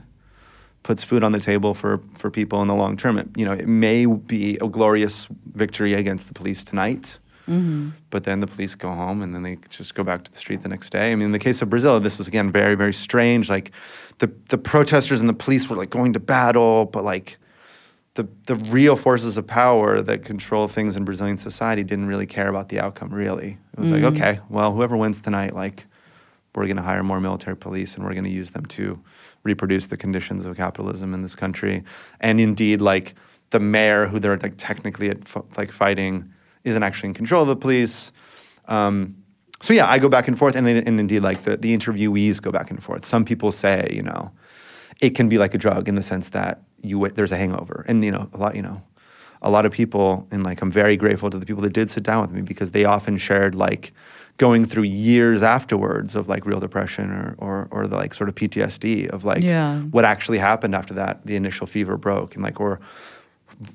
[0.86, 3.18] puts food on the table for, for people in the long term.
[3.18, 7.18] It, you know, it may be a glorious victory against the police tonight,
[7.48, 7.90] mm-hmm.
[8.10, 10.62] but then the police go home and then they just go back to the street
[10.62, 11.10] the next day.
[11.10, 13.50] I mean, in the case of Brazil, this was again very, very strange.
[13.50, 13.72] Like
[14.18, 17.36] the, the protesters and the police were like going to battle, but like
[18.14, 22.46] the, the real forces of power that control things in Brazilian society didn't really care
[22.46, 23.58] about the outcome, really.
[23.72, 24.14] It was like, mm.
[24.14, 25.84] okay, well, whoever wins tonight, like,
[26.54, 28.98] we're going to hire more military police and we're going to use them to
[29.46, 31.82] reproduce the conditions of capitalism in this country.
[32.20, 33.14] And indeed, like,
[33.50, 35.18] the mayor, who they're like technically at,
[35.56, 36.32] like fighting,
[36.64, 38.12] isn't actually in control of the police.
[38.66, 39.16] Um,
[39.60, 42.50] so yeah, I go back and forth, and, and indeed, like the, the interviewees go
[42.50, 43.04] back and forth.
[43.04, 44.30] Some people say, you know,
[45.00, 48.04] it can be like a drug in the sense that you there's a hangover, and
[48.04, 48.82] you know, a lot, you know,
[49.42, 52.02] a lot of people, and like I'm very grateful to the people that did sit
[52.02, 53.92] down with me because they often shared like
[54.38, 58.34] going through years afterwards of like real depression or or, or the like sort of
[58.34, 59.80] PTSD of like Yeah.
[59.80, 62.80] what actually happened after that the initial fever broke and like or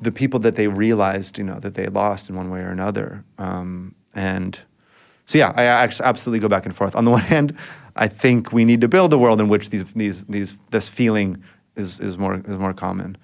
[0.01, 3.23] the people that they realized you know that they lost in one way or another.
[3.37, 4.59] Um, and
[5.25, 6.95] so yeah I actually absolutely go back and forth.
[6.95, 7.55] On the one hand
[7.95, 11.43] I think we need to build a world in which these these these this feeling
[11.75, 13.17] is is more is more common.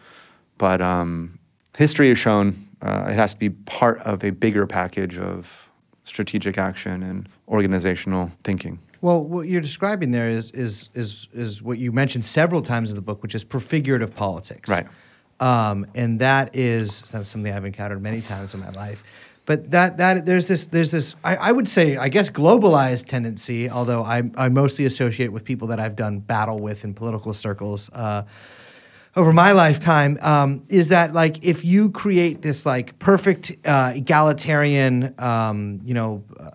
[0.57, 1.37] But um,
[1.77, 5.66] history has shown uh, it has to be part of a bigger package of
[6.07, 11.77] strategic action and organizational thinking Well, what you're describing there is is is is what
[11.77, 14.69] you mentioned several times in the book, which is prefigurative politics.
[14.69, 14.87] Right.
[15.39, 19.03] Um, and that is that's something I've encountered many times in my life.
[19.45, 23.69] But that that there's this there's this I, I would say I guess globalized tendency,
[23.69, 27.89] although I I mostly associate with people that I've done battle with in political circles.
[27.93, 28.23] Uh,
[29.17, 35.13] over my lifetime um, is that like if you create this like perfect uh, egalitarian
[35.17, 36.51] um, you know uh,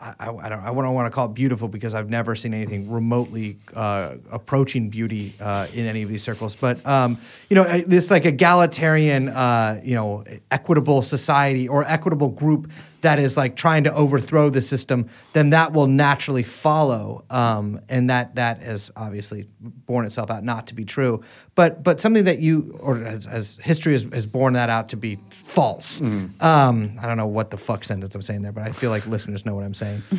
[0.00, 2.90] I, I don't I don't want to call it beautiful because I've never seen anything
[2.90, 7.18] remotely uh, approaching beauty uh, in any of these circles but um,
[7.50, 12.70] you know this like egalitarian uh, you know equitable society or equitable group
[13.04, 18.10] that is like trying to overthrow the system, then that will naturally follow, um, and
[18.10, 21.22] that that has obviously borne itself out not to be true.
[21.54, 24.96] But but something that you or as, as history has, has borne that out to
[24.96, 26.00] be false.
[26.00, 29.06] Um, I don't know what the fuck sentence I'm saying there, but I feel like
[29.06, 30.02] listeners know what I'm saying.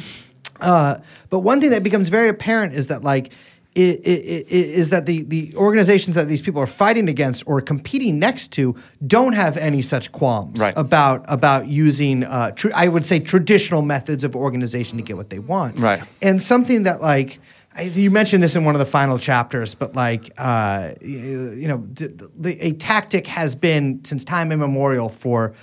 [0.62, 3.34] Uh, but one thing that becomes very apparent is that like
[3.76, 8.76] is that the the organizations that these people are fighting against or competing next to
[9.06, 10.74] don't have any such qualms Right.
[10.78, 15.30] about about using uh, tr- I would say traditional methods of organization to get what
[15.30, 15.78] they want.
[15.80, 16.02] Right.
[16.22, 17.40] And something that like.
[17.78, 21.86] I, you mentioned this in one of the final chapters, but like, uh, you, know,
[21.92, 25.54] the, the, a tactic has been since time immemorial for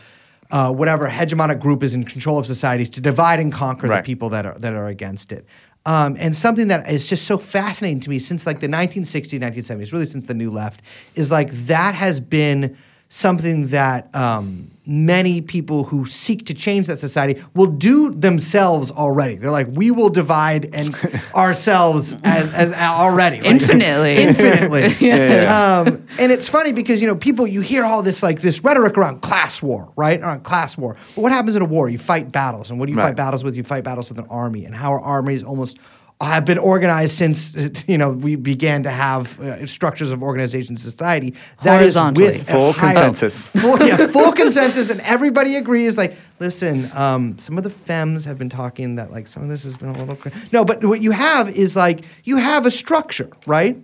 [0.51, 4.05] uh, whatever hegemonic group is in control of societies to divide and conquer Right.
[4.05, 5.47] the people that are that are against it.
[5.85, 9.93] Um, and something that is just so fascinating to me since like the 1960s, 1970s,
[9.93, 10.81] really since the New Left,
[11.15, 12.77] is like that has been
[13.09, 19.37] something that um, many people who seek to change that society will do themselves already.
[19.37, 20.95] They're like, we will divide and
[21.35, 24.15] ourselves as, as already Like, Infinitely.
[24.23, 24.83] infinitely.
[25.01, 25.49] Yes.
[25.49, 28.97] Um, and it's funny because you know people you hear all this like this rhetoric
[28.99, 30.21] around class war, right?
[30.21, 30.97] Around class war.
[31.15, 31.89] But what happens in a war?
[31.89, 33.09] You fight battles, and what do you Right.
[33.09, 33.57] fight battles with?
[33.57, 35.79] You fight battles with an army, and how our armies almost
[36.25, 37.55] have been organized since
[37.89, 41.31] you know we began to have uh, structures of organization in society.
[41.63, 42.27] That is Horizontally.
[42.29, 43.47] with Full high- consensus.
[43.49, 45.97] Full, yeah, full consensus, and everybody agrees.
[45.99, 49.65] Like, listen, um, some of the fems have been talking that like some of this
[49.65, 52.71] has been a little cra- no, but what you have is like you have a
[52.71, 53.77] structure, right?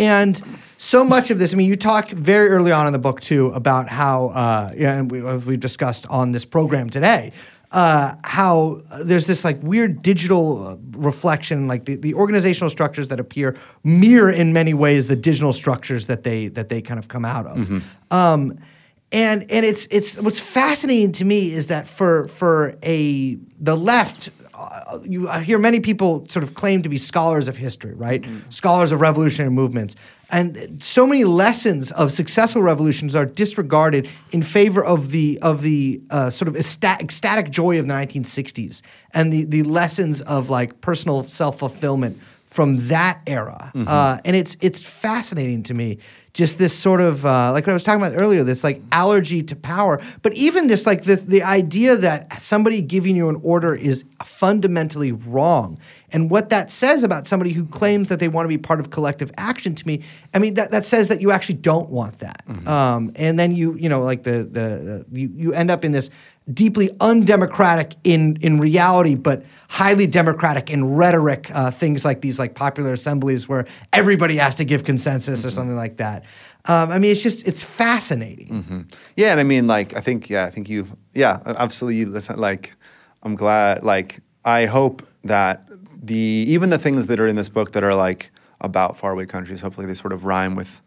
[0.00, 0.40] And
[0.76, 3.46] so much of this, I mean, you talk very early on in the book too
[3.48, 7.32] about how, uh, yeah, and we, we've discussed on this program today,
[7.70, 13.20] uh, how there's this like weird digital uh, reflection, like the, the organizational structures that
[13.20, 17.24] appear mirror in many ways the digital structures that they that they kind of come
[17.24, 17.68] out of.
[18.10, 18.58] Um,
[19.12, 24.30] and and it's it's what's fascinating to me is that for for a the left
[24.58, 28.24] uh, you I hear many people sort of claim to be scholars of history, right?
[28.48, 29.96] Scholars of revolutionary movements.
[30.30, 36.02] And so many lessons of successful revolutions are disregarded in favor of the of the
[36.10, 38.82] uh, sort of ecstatic, ecstatic joy of the 1960s
[39.14, 43.70] and the the lessons of like personal self fulfillment from that era.
[43.74, 45.98] Uh, and it's it's fascinating to me
[46.38, 49.42] just this sort of uh, like what I was talking about earlier, this like allergy
[49.42, 53.74] to power, but even this like the the idea that somebody giving you an order
[53.74, 55.80] is fundamentally wrong,
[56.12, 58.90] and what that says about somebody who claims that they want to be part of
[58.90, 59.74] collective action.
[59.74, 63.36] To me, I mean that that says that you actually don't want that, um, and
[63.36, 66.08] then you you know like the the, the you you end up in this
[66.52, 71.50] deeply undemocratic in in reality, but highly democratic in rhetoric.
[71.52, 75.76] Uh, things like these, like popular assemblies, where everybody has to give consensus or something
[75.76, 76.24] like that.
[76.64, 78.88] Um, I mean, it's just it's fascinating.
[79.16, 82.04] Yeah, and I mean, like, I think, yeah, I think you, yeah, absolutely.
[82.04, 82.74] Listen, like,
[83.22, 83.82] I'm glad.
[83.82, 85.68] Like, I hope that
[86.02, 88.30] the even the things that are in this book that are like
[88.60, 90.80] about faraway countries, hopefully they sort of rhyme with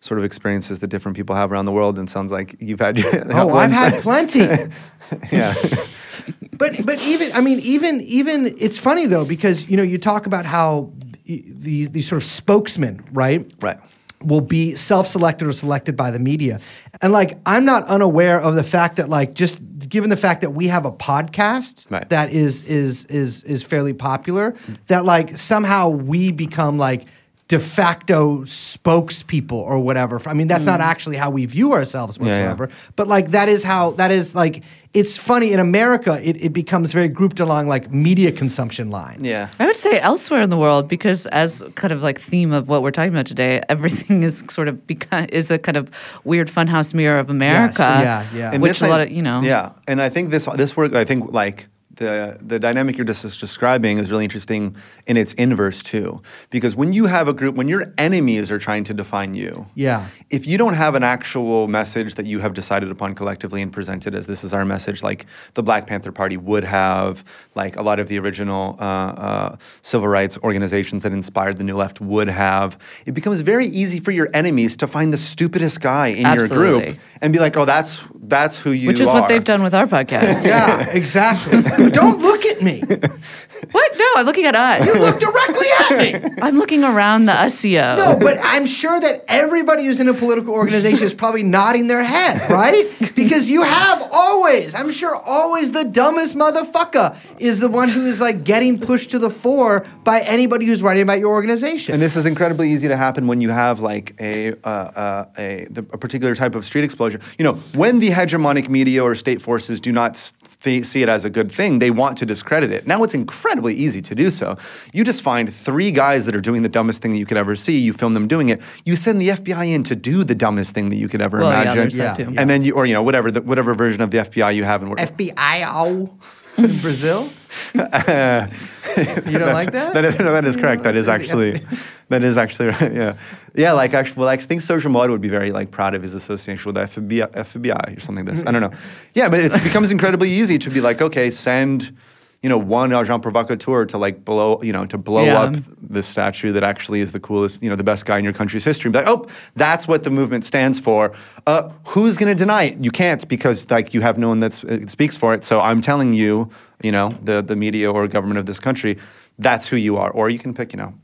[0.00, 1.98] sort of experiences that different people have around the world.
[1.98, 2.98] And sounds like you've had.
[3.30, 4.40] Oh, I've had plenty.
[5.32, 5.54] yeah.
[6.58, 10.26] but but even I mean even even it's funny though because you know you talk
[10.26, 10.92] about how
[11.24, 13.78] the the, sort of spokesman right Right.
[14.22, 16.60] will be self-selected or selected by the media
[17.00, 20.50] and like I'm not unaware of the fact that like just given the fact that
[20.50, 22.08] we have a podcast Right.
[22.10, 24.54] that is is is is fairly popular
[24.88, 27.06] that like somehow we become like
[27.48, 30.20] de facto spokespeople or whatever.
[30.26, 32.26] I mean, that's not actually how we view ourselves Mm.
[32.26, 32.28] yeah.
[32.28, 32.70] whatsoever.
[32.96, 34.62] But like that is how that is like
[34.94, 39.26] it's funny in America it, it becomes very grouped along like media consumption lines.
[39.26, 39.48] Yeah.
[39.58, 42.82] I would say elsewhere in the world because as kind of like theme of what
[42.82, 45.90] we're talking about today, everything is sort of become is a kind of
[46.24, 47.82] weird funhouse mirror of America.
[47.82, 48.50] yeah, yeah.
[48.52, 49.40] And Which a a I- lot of you know.
[49.42, 50.94] Yeah, and I think this this work.
[50.94, 54.76] I think like the the dynamic you're just describing is really interesting
[55.08, 58.84] in its inverse too, because when you have a group, when your enemies are trying
[58.84, 60.06] to define you, Yeah.
[60.30, 64.14] if you don't have an actual message that you have decided upon collectively and presented
[64.14, 67.24] as this is our message, like the Black Panther Party would have,
[67.54, 71.76] like a lot of the original uh, uh, civil rights organizations that inspired the New
[71.76, 76.08] Left would have, it becomes very easy for your enemies to find the stupidest guy
[76.08, 78.92] in your group and be like, oh, that's that's who you are.
[78.92, 79.20] Which is are.
[79.20, 80.44] what they've done with our podcast.
[80.48, 81.62] Yeah, exactly.
[81.90, 82.82] Don't look at me.
[83.70, 83.98] What?
[83.98, 84.86] No, I'm looking at us.
[84.86, 86.30] You look directly at me.
[86.42, 87.96] I'm looking around the SEO.
[87.96, 92.02] No, but I'm sure that everybody who's in a political organization is probably nodding their
[92.04, 92.86] head, right?
[93.18, 98.20] Because you have always, I'm sure always the dumbest motherfucker is the one who is
[98.20, 101.94] like getting pushed to the fore by anybody who's writing about your organization.
[101.94, 105.66] And this is incredibly easy to happen when you have like a uh, uh, a,
[105.68, 107.20] the, a particular type of street explosion.
[107.38, 110.32] You know, when the hegemonic media or state forces do not
[110.62, 112.86] th- see it as a good thing, they want to discredit it.
[112.86, 113.14] Now it's
[113.48, 114.58] incredibly easy to do so.
[114.92, 117.56] You just find three guys that are doing the dumbest thing that you could ever
[117.56, 117.78] see.
[117.78, 118.60] You film them doing it.
[118.84, 121.50] You send the FBI in to do the dumbest thing that you could ever Well,
[121.50, 121.78] yeah, imagine.
[121.78, 122.34] there's that too.
[122.36, 124.82] And then you, or you know, whatever the, whatever version of the FBI you have,
[124.82, 126.10] and what, FBI
[126.58, 127.30] in Brazil?
[127.74, 129.94] you don't like that?
[129.94, 130.82] That is, no, that is correct.
[130.82, 131.64] That is actually,
[132.10, 132.92] that is actually right.
[132.98, 133.16] Yeah,
[133.54, 133.72] yeah.
[133.72, 136.70] Like actually, well, I think Sergio Moro would be very like proud of his association
[136.70, 138.44] with the FBI, FBI or something like this.
[138.46, 138.72] I don't know.
[139.14, 141.96] Yeah, but it becomes incredibly easy to be like, okay, send,
[142.42, 145.42] you know, one agent provocateur to like blow, you know, to blow Yeah.
[145.42, 145.56] up
[145.90, 148.64] the statue that actually is the coolest, you know, the best guy in your country's
[148.64, 148.90] history.
[148.90, 151.12] Be like, oh, that's what the movement stands for.
[151.46, 152.78] Uh, who's going to deny it?
[152.84, 155.42] You can't because like you have no one that uh, speaks for it.
[155.42, 156.48] So I'm telling you,
[156.82, 158.98] you know, the the media or government of this country,
[159.38, 160.10] that's who you are.
[160.10, 160.94] Or you can pick, you know,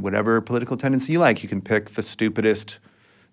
[0.00, 1.42] whatever political tendency you like.
[1.42, 2.80] You can pick the stupidest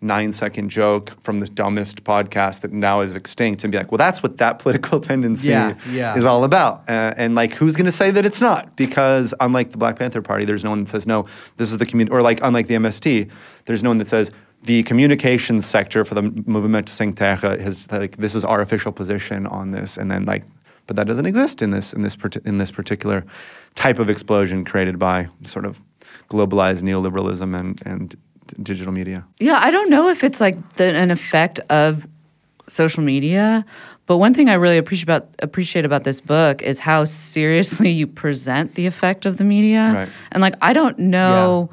[0.02, 3.98] nine second joke from the dumbest podcast that now is extinct and be like, well,
[3.98, 6.16] that's what that political tendency Yeah, yeah.
[6.16, 6.88] is all about.
[6.88, 8.76] Uh, and like, who's going to say that it's not?
[8.76, 11.26] Because unlike the Black Panther Party, there's no one that says, no,
[11.58, 13.30] this is the community, or like, unlike the MST,
[13.66, 14.32] there's no one that says,
[14.64, 19.46] the communications sector for the Movimento Sem Terra has like this is our official position
[19.46, 20.44] on this, and then like,
[20.88, 23.24] but that doesn't exist in this in this in this particular
[23.76, 25.80] type of explosion created by sort of
[26.30, 28.16] globalized neoliberalism and and
[28.62, 29.26] digital media.
[29.40, 32.08] Yeah, I don't know if it's like the, an effect of
[32.68, 33.66] social media,
[34.06, 38.08] but one thing I really appreciate about appreciate about this book is how seriously you
[38.08, 39.92] present the effect of the media.
[39.94, 40.10] Right.
[40.32, 41.70] And like, I don't know.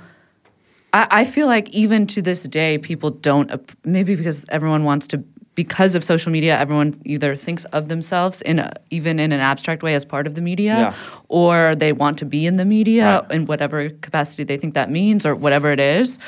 [0.92, 3.50] I, I feel like even to this day, people don't.
[3.84, 5.22] Maybe because everyone wants to.
[5.54, 9.82] Because of social media, everyone either thinks of themselves in a, even in an abstract
[9.82, 10.94] way as part of the media, Yeah.
[11.28, 13.32] or they want to be in the media Right.
[13.32, 16.18] in whatever capacity they think that means or whatever it is.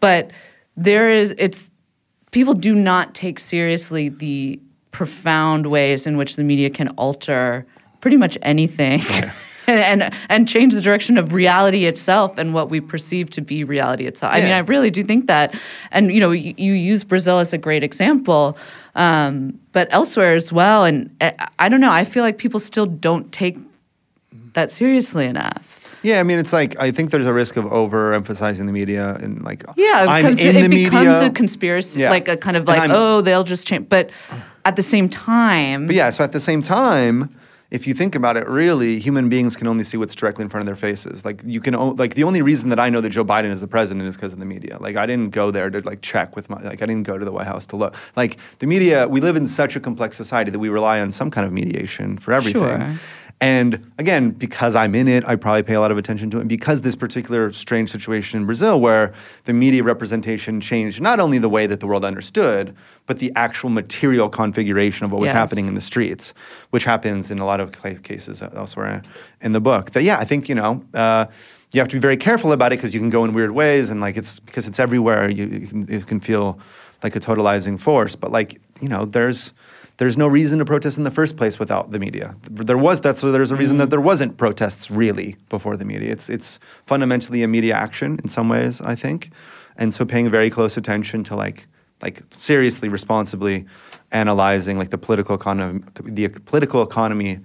[0.00, 0.30] But
[0.76, 1.70] there is it's
[2.30, 4.60] people do not take seriously the
[4.90, 7.66] profound ways in which the media can alter
[8.00, 9.00] pretty much anything.
[9.66, 14.04] And, and change the direction of reality itself and what we perceive to be reality
[14.04, 14.34] itself.
[14.34, 15.54] I mean, I really do think that.
[15.92, 18.58] And you know, you, you use Brazil as a great example,
[18.96, 20.84] um, but elsewhere as well.
[20.84, 21.92] And I, I don't know.
[21.92, 23.58] I feel like people still don't take
[24.54, 25.79] that seriously enough.
[26.02, 29.42] Yeah, I mean, it's like I think there's a risk of overemphasizing the media and
[29.44, 31.26] like Yeah, it I'm becomes, in it the becomes media.
[31.26, 32.10] a conspiracy, Yeah.
[32.10, 33.88] like a kind of like, I'm- oh, they'll just change.
[33.88, 34.10] But
[34.64, 37.30] at the same time, But yeah, so at the same time,
[37.70, 40.62] if you think about it, really, human beings can only see what's directly in front
[40.62, 41.24] of their faces.
[41.24, 43.60] Like you can, o- like the only reason that I know that Joe Biden is
[43.60, 44.76] the president is because of the media.
[44.80, 47.24] Like I didn't go there to like check with my, like I didn't go to
[47.24, 47.94] the White House to look.
[48.16, 51.30] Like the media, we live in such a complex society that we rely on some
[51.30, 52.62] kind of mediation for everything.
[52.62, 52.94] Sure.
[53.42, 56.40] And again, because I'm in it, I probably pay a lot of attention to it.
[56.40, 59.14] And because this particular strange situation in Brazil, where
[59.44, 62.76] the media representation changed not only the way that the world understood,
[63.06, 65.34] but the actual material configuration of what was Yes.
[65.34, 66.34] happening in the streets,
[66.68, 67.72] which happens in a lot of
[68.02, 69.00] cases elsewhere
[69.40, 69.92] in the book.
[69.92, 70.84] That yeah, I think you know.
[70.92, 71.26] Uh,
[71.72, 73.90] you have to be very careful about it because you can go in weird ways,
[73.90, 75.30] and like it's because it's everywhere.
[75.30, 76.58] You, you, can, it can feel
[77.04, 79.52] like a totalizing force, but like you know, there's
[80.00, 82.34] there's no reason to protest in the first place without the media.
[82.50, 83.90] There was that's so there's a reason that mm-hmm.
[83.90, 86.10] there wasn't protests really before the media.
[86.10, 89.30] It's it's fundamentally a media action in some ways, I think,
[89.76, 91.68] and so paying very close attention to like
[92.00, 93.66] like seriously, responsibly
[94.10, 97.40] analyzing like the political economy, the political economy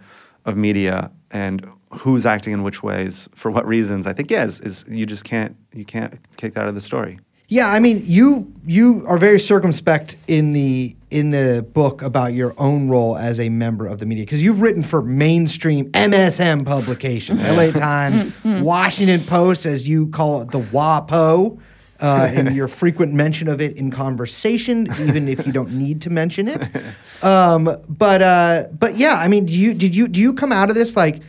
[0.45, 4.07] of media and who's acting in which ways for what reasons.
[4.07, 7.19] I think yes, is you just can't you can't kick that out of the story.
[7.48, 12.54] Yeah, I mean, you you are very circumspect in the in the book about your
[12.58, 17.44] own role as a member of the media because you've written for mainstream MSM publications,
[17.44, 21.60] LA Times, Washington Post, as you call it, the WAPO.
[21.98, 26.10] Uh, and your frequent mention of it in conversation, even if you don't need to
[26.10, 26.68] mention it.
[27.24, 30.70] Um, but uh, but yeah, I mean, do you did you do you come out
[30.70, 31.22] of this like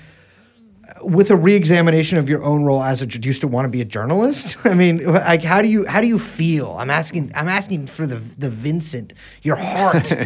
[1.07, 3.81] with a reexamination of your own role as a do you still want to be
[3.81, 4.57] a journalist?
[4.65, 6.77] I mean, like how do you how do you feel?
[6.79, 9.13] I'm asking I'm asking for the the Vincent,
[9.43, 10.13] your heart.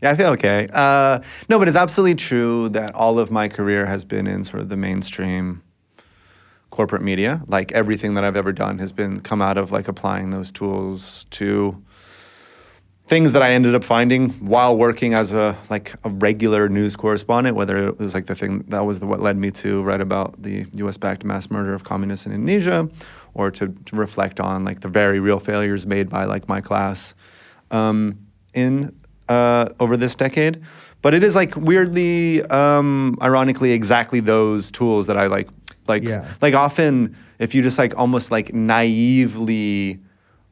[0.00, 0.68] Yeah, I feel okay.
[0.72, 4.62] Uh, no, but it's absolutely true that all of my career has been in sort
[4.62, 5.60] of the mainstream
[6.70, 7.42] corporate media.
[7.48, 11.26] Like everything that I've ever done has been come out of like applying those tools
[11.30, 11.82] to
[13.08, 17.56] things that I ended up finding while working as a like a regular news correspondent.
[17.56, 20.40] Whether it was like the thing that was the, what led me to write about
[20.42, 20.96] the U.S.
[20.98, 22.88] backed mass murder of communists in Indonesia,
[23.34, 27.14] or to, to reflect on like the very real failures made by like my class
[27.70, 28.18] um,
[28.54, 28.94] in
[29.28, 30.60] uh, over this decade.
[31.00, 35.48] But it is like weirdly, um, ironically, exactly those tools that I like.
[35.86, 36.26] Like, Yeah.
[36.42, 40.00] like often, if you just like almost like naively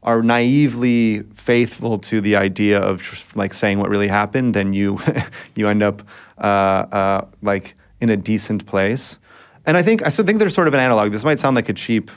[0.07, 4.99] are naively faithful to the idea of like saying what really happened, then you
[5.57, 6.03] you end up
[6.39, 9.19] uh, uh, like in a decent place.
[9.66, 11.11] And I think I still think there's sort of an analog.
[11.12, 12.11] This might sound like a cheap.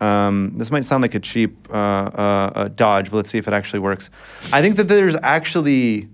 [0.00, 3.46] Um, this might sound like a cheap uh, uh, uh, dodge, but let's see if
[3.48, 4.10] it actually works.
[4.52, 6.08] I think that there's actually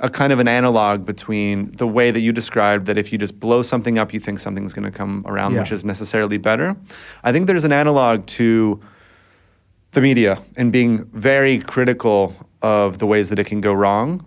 [0.00, 3.38] a kind of an analog between the way that you described that if you just
[3.38, 5.60] blow something up, you think something's going to come around, Yeah.
[5.60, 6.76] which is necessarily better.
[7.22, 8.80] I think there's an analog to
[9.94, 14.24] the media and being very critical of the ways that it can go wrong.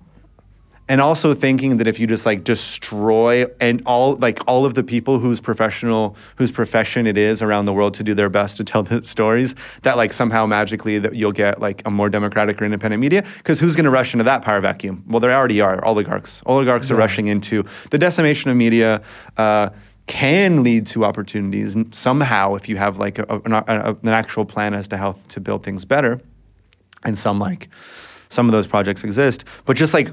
[0.89, 4.83] And also thinking that if you just like destroy and all like all of the
[4.83, 8.63] people whose professional whose profession it is around the world to do their best to
[8.63, 12.63] tell the stories that like somehow magically that you'll get like a more democratic or
[12.63, 15.03] independent media because who's going to rush into that power vacuum?
[15.07, 16.41] Well there already are oligarchs.
[16.45, 19.01] Oligarchs are rushing into the decimation of media
[19.35, 19.71] uh,
[20.07, 24.45] can lead to opportunities somehow if you have like a, a- an, a- an actual
[24.45, 26.19] plan as to how to build things better
[27.03, 27.69] and some like
[28.29, 30.09] some of those projects exist, but just like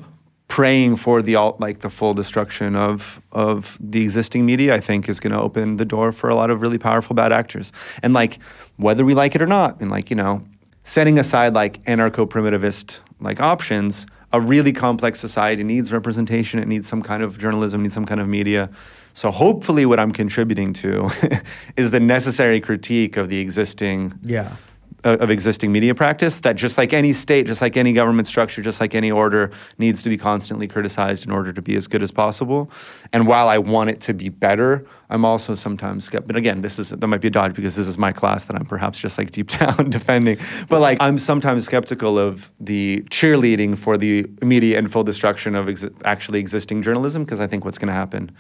[0.47, 5.09] praying for the alt, like the full destruction of of the existing media, I think
[5.09, 7.73] is going to open the door for a lot of really powerful bad actors.
[8.03, 8.39] And like
[8.77, 10.45] whether we like it or not, and like you know,
[10.85, 16.61] setting aside like anarcho primitivist like options, a really complex society needs representation.
[16.61, 18.71] It needs some kind of journalism, it needs some kind of media.
[19.17, 21.09] So hopefully, what I'm contributing to
[21.77, 24.57] is the necessary critique of the existing Yeah.
[25.05, 28.63] of of existing media practice that just like any state, just like any government structure,
[28.63, 32.03] just like any order needs to be constantly criticized in order to be as good
[32.03, 32.71] as possible.
[33.13, 36.27] And while I want it to be better, I'm also sometimes skeptical.
[36.29, 38.57] But again, this is that might be a dodge because this is my class that
[38.57, 40.39] I'm perhaps just like deep down defending.
[40.71, 45.67] But like I'm sometimes skeptical of the cheerleading for the immediate and full destruction of
[45.67, 48.33] exi- actually existing journalism because I think what's going to happen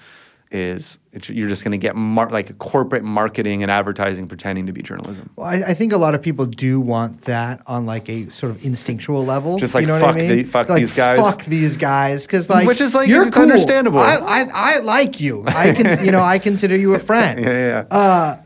[0.54, 0.98] is
[1.28, 5.30] you're just going to get mar- like corporate marketing and advertising pretending to be journalism.
[5.36, 8.50] Well, I, I think a lot of people do want that on like a sort
[8.52, 9.58] of instinctual level.
[9.58, 10.36] Just like, you know fuck what I mean?
[10.36, 11.18] the- fuck Like, these guys.
[11.18, 13.42] Fuck these guys, because like Which is, like, you're it's cool.
[13.42, 13.98] understandable.
[13.98, 15.44] I, I I like you.
[15.46, 17.38] I can you know I consider you a friend.
[17.44, 17.96] Yeah, yeah, yeah.
[17.96, 18.36] Uh,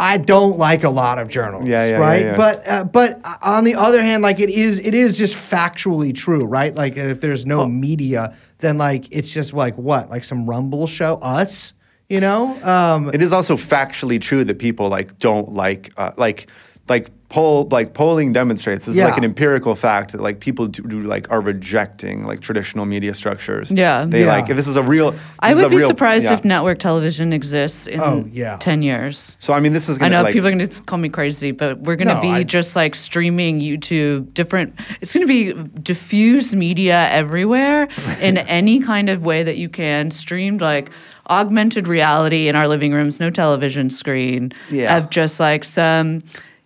[0.00, 2.22] I don't like a lot of journalists, Yeah, yeah, right?
[2.22, 2.36] yeah.
[2.36, 6.44] But uh, but on the other hand, like it is it is just factually true,
[6.44, 6.74] right?
[6.74, 11.16] Like if there's no media, then like it's just like what, like some Rumble show,
[11.16, 11.74] us,
[12.08, 12.58] you know?
[12.64, 16.48] Um, it is also factually true that people like don't like uh, like
[16.88, 20.82] like poll like polling demonstrates this is like an empirical fact that like people do,
[20.82, 23.70] do like are rejecting like traditional media structures.
[23.72, 24.04] Yeah.
[24.06, 24.26] they Yeah.
[24.36, 25.14] like this is a real.
[25.38, 26.34] I would be real- surprised yeah.
[26.34, 28.58] if network television exists in Oh, yeah.
[28.60, 29.36] 10 years.
[29.40, 31.08] So I mean, this is I gonna know like, people are going to call me
[31.08, 34.74] crazy, but we're going to No, be I- just like streaming YouTube, different.
[35.00, 37.88] It's going to be diffuse media everywhere
[38.20, 40.90] in any kind of way that you can, streamed like
[41.30, 44.98] augmented reality in our living rooms, no television screen, Yeah.
[44.98, 46.20] of just like some,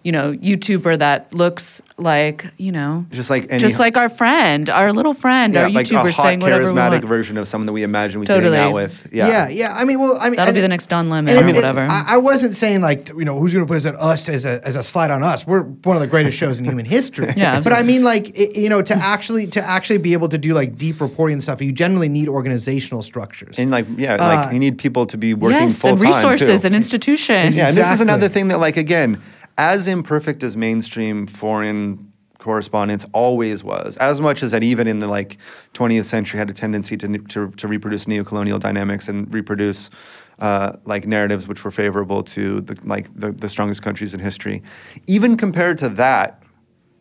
[0.06, 4.70] you know, YouTuber that looks like, you know, Just like any- just like our friend,
[4.70, 7.04] our little friend, yeah, our like YouTuber a hot saying whatever we charismatic want.
[7.06, 8.50] version of someone that we imagine we Totally.
[8.50, 9.08] could hang out with.
[9.10, 9.74] Yeah, yeah, yeah.
[9.74, 11.48] I mean, well, I mean, That'll and be it- the next Don Lemon And or
[11.48, 11.80] it- it- whatever.
[11.90, 14.44] I, I wasn't saying like you know who's going to put us at us as
[14.44, 15.44] a as a slide on us.
[15.44, 17.32] We're one of the greatest shows in human history.
[17.36, 20.38] Yeah, but I mean like it, you know to actually to actually be able to
[20.38, 23.58] do like deep reporting and stuff, you generally need organizational structures.
[23.58, 26.12] and like yeah, Uh, like you need people to be working yes, full and time
[26.12, 26.66] resources too.
[26.68, 27.56] and institutions.
[27.56, 29.20] Yeah, and this is another thing that, like, again,
[29.58, 35.08] as imperfect as mainstream foreign correspondence always was, as much as that even in the
[35.08, 35.36] like
[35.74, 39.90] 20th century had a tendency to to, to reproduce neocolonial dynamics and reproduce
[40.38, 44.62] uh, like narratives which were favorable to the like the, the strongest countries in history.
[45.06, 46.42] Even compared to that,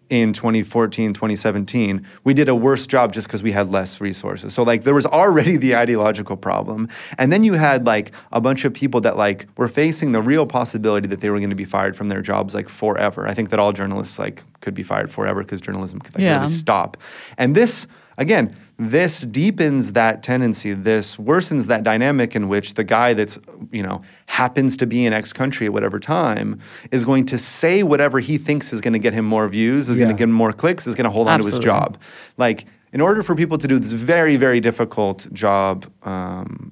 [0.09, 4.53] in 2014, 2017, we did a worse job just because we had less resources.
[4.53, 6.89] So like there was already the ideological problem.
[7.17, 10.45] And then you had like a bunch of people that like were facing the real
[10.45, 13.27] possibility that they were going to be fired from their jobs like forever.
[13.27, 16.41] I think that all journalists like could be fired forever because journalism could like Yeah.
[16.41, 16.97] really stop.
[17.37, 17.87] And this
[18.17, 20.73] again, this deepens that tendency.
[20.73, 23.39] This worsens that dynamic in which the guy that's,
[23.71, 26.59] you know, happens to be in X country at whatever time
[26.91, 29.95] is going to say whatever he thinks is going to get him more views, is
[29.97, 31.97] going to get him more clicks, is going to hold on to his job.
[32.37, 36.71] Like, in order for people to do this very, very difficult job, um,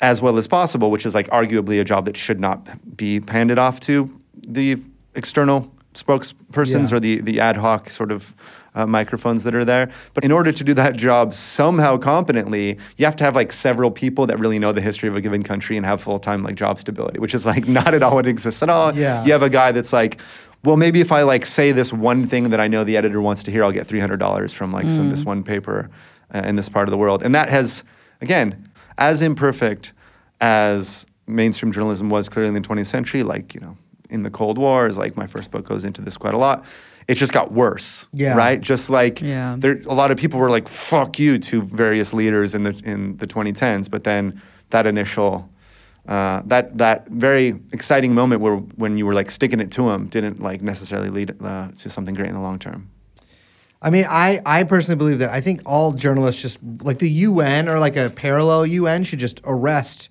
[0.00, 3.58] as well as possible, which is like arguably a job that should not be handed
[3.58, 4.78] off to the
[5.14, 6.96] external spokespersons Yeah.
[6.96, 8.32] or the, the ad hoc sort of
[8.74, 9.90] uh, microphones that are there.
[10.14, 13.90] But in order to do that job somehow competently, you have to have like several
[13.90, 16.54] people that really know the history of a given country and have full time like
[16.54, 18.94] job stability, which is like not at all what exists at all.
[18.94, 19.24] Yeah.
[19.24, 20.20] You have a guy that's like,
[20.64, 23.42] well, maybe if I like say this one thing that I know the editor wants
[23.44, 25.90] to hear, I'll get three hundred dollars from like some, this one paper
[26.34, 27.82] uh, in this part of the world, and that has
[28.20, 28.68] again
[28.98, 29.94] as imperfect
[30.40, 33.76] as mainstream journalism was clearly in the 20th century, like you know
[34.10, 36.64] in the Cold War, is like my first book goes into this quite a lot.
[37.08, 38.34] It just got worse, Yeah.
[38.36, 38.60] right?
[38.60, 39.56] Just like Yeah.
[39.58, 43.16] there, a lot of people were like "fuck you" to various leaders in the in
[43.16, 44.40] the 2010s, but then
[44.70, 45.48] that initial
[46.08, 50.06] uh, that that very exciting moment where when you were like sticking it to them
[50.06, 52.88] didn't like necessarily lead uh, to something great in the long term.
[53.82, 57.66] I mean, I, I personally believe that I think all journalists just like the UN
[57.66, 60.10] or like a parallel UN should just arrest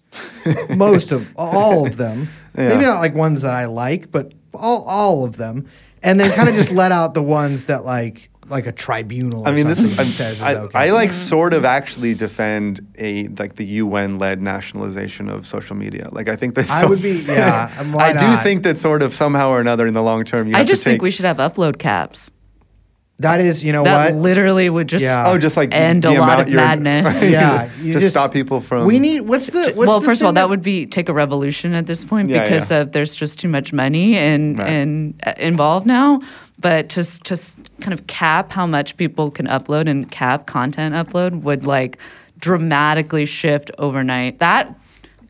[0.75, 2.27] most of all of them.
[2.57, 2.69] Yeah.
[2.69, 5.67] Maybe not like ones that I like, but all all of them,
[6.03, 9.47] and then kind of just let out the ones that like like a tribunal.
[9.47, 10.79] I mean, this is something I'm, says is I, okay.
[10.79, 16.09] I like sort of actually defend a like the UN led nationalization of social media.
[16.11, 19.13] Like I think that I would be- yeah, why I do think that sort of
[19.13, 20.47] somehow or another in the long term.
[20.47, 22.31] You I have just to take, think we should have upload caps.
[23.19, 25.27] That is you know That what literally would just Yeah.
[25.27, 27.23] Oh, just like end the a lot amount of you're- madness.
[27.29, 28.85] yeah you just, stop people from.
[28.85, 31.09] We need what's the what's well, the first of all, thing that would be take
[31.09, 32.79] a revolution at this point Yeah, because yeah.
[32.81, 34.67] of there's just too much money and Right.
[34.69, 36.19] and uh, involved now.
[36.61, 40.45] but to s- to s- kind of cap how much people can upload and cap
[40.45, 41.97] content upload would like
[42.39, 44.39] dramatically shift overnight.
[44.39, 44.73] That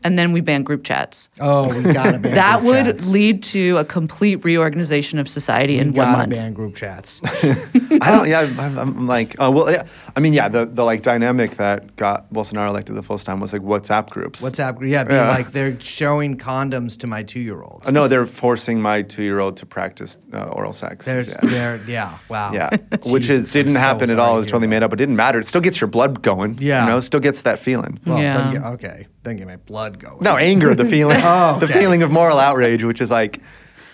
[0.04, 1.28] and then we ban group chats.
[1.40, 3.08] Oh, we gotta ban that group would chats.
[3.08, 6.30] lead to a complete reorganization of society We in one gotta month.
[6.32, 7.20] ban group chats.
[7.24, 8.28] I don't.
[8.28, 9.70] Yeah, I'm, I'm like, oh well.
[9.70, 9.82] Yeah,
[10.16, 13.52] I mean, yeah, the, the like dynamic that got Bolsonaro elected the first time was
[13.52, 14.42] like WhatsApp groups.
[14.42, 15.28] WhatsApp, yeah, being Yeah.
[15.28, 17.82] like they're showing condoms to my two-year-old.
[17.86, 21.06] Uh, no, they're forcing my two-year-old to practice uh, oral sex.
[21.06, 21.36] They're, yeah.
[21.42, 22.52] they're, yeah, wow.
[22.52, 22.70] Yeah,
[23.06, 24.32] which Jesus, is didn't I'm so happen at all.
[24.32, 24.92] to It was totally made up.
[24.92, 25.38] It didn't matter.
[25.38, 26.58] It still gets your blood going.
[26.60, 26.84] Yeah.
[26.84, 27.98] you know, it still gets that feeling.
[28.06, 28.36] Well, Yeah.
[28.52, 30.18] doesn't okay, doesn't get my blood going.
[30.22, 33.40] No, anger, the feeling, Oh, the feeling of moral outrage, which is like,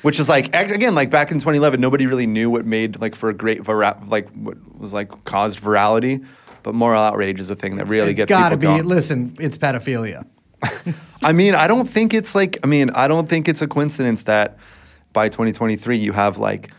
[0.03, 3.29] which is like again, like back in 2011, nobody really knew what made like for
[3.29, 6.25] a great vira- like what was like caused virality,
[6.63, 8.79] but moral outrage is a thing that really it's gets gotta people be.
[8.79, 8.89] going.
[8.89, 10.27] Listen, it's pedophilia.
[11.23, 14.23] I mean, I don't think it's like, I mean, I don't think it's a coincidence
[14.23, 14.59] that
[15.13, 16.71] by 2023 you have like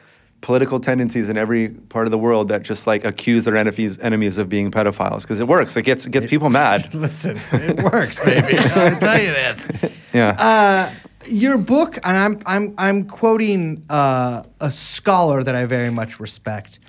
[0.41, 4.37] political tendencies in every part of the world that just like accuse their enemies enemies
[4.37, 5.75] of being pedophiles because it works.
[5.75, 6.93] It gets it gets people mad.
[6.93, 8.57] Listen, it works, baby.
[8.75, 9.69] I'll tell you this.
[10.13, 10.29] Yeah.
[10.39, 10.93] Uh,
[11.27, 16.79] your book, and I'm I'm I'm quoting uh, a scholar that I very much respect.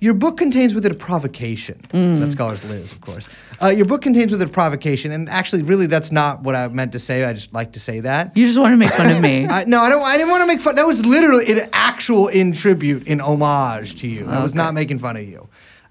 [0.00, 1.80] Your book contains within a provocation.
[1.92, 3.28] That scholar's Liz, of course.
[3.62, 6.92] Uh, your book contains within a provocation, and actually, really, that's not what I meant
[6.92, 7.24] to say.
[7.24, 8.36] I just like to say that.
[8.36, 9.46] You just want to make fun of me.
[9.50, 10.02] I, no, I don't.
[10.02, 10.74] I didn't want to make fun.
[10.74, 14.26] That was literally an actual in tribute, in homage to you.
[14.26, 15.48] I was not making fun of you.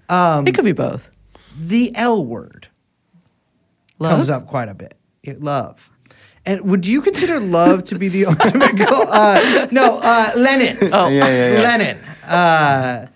[0.08, 1.10] Um, it could be both.
[1.58, 2.68] The L word
[3.98, 4.12] Love?
[4.12, 4.94] comes up quite a bit.
[5.22, 5.90] It, love.
[6.44, 9.08] And would you consider love to be the ultimate goal?
[9.08, 10.78] Uh, no, uh, Lenin.
[10.92, 11.08] Oh.
[11.08, 11.62] Yeah, yeah, yeah.
[11.62, 11.96] Lenin.
[12.24, 13.06] Uh,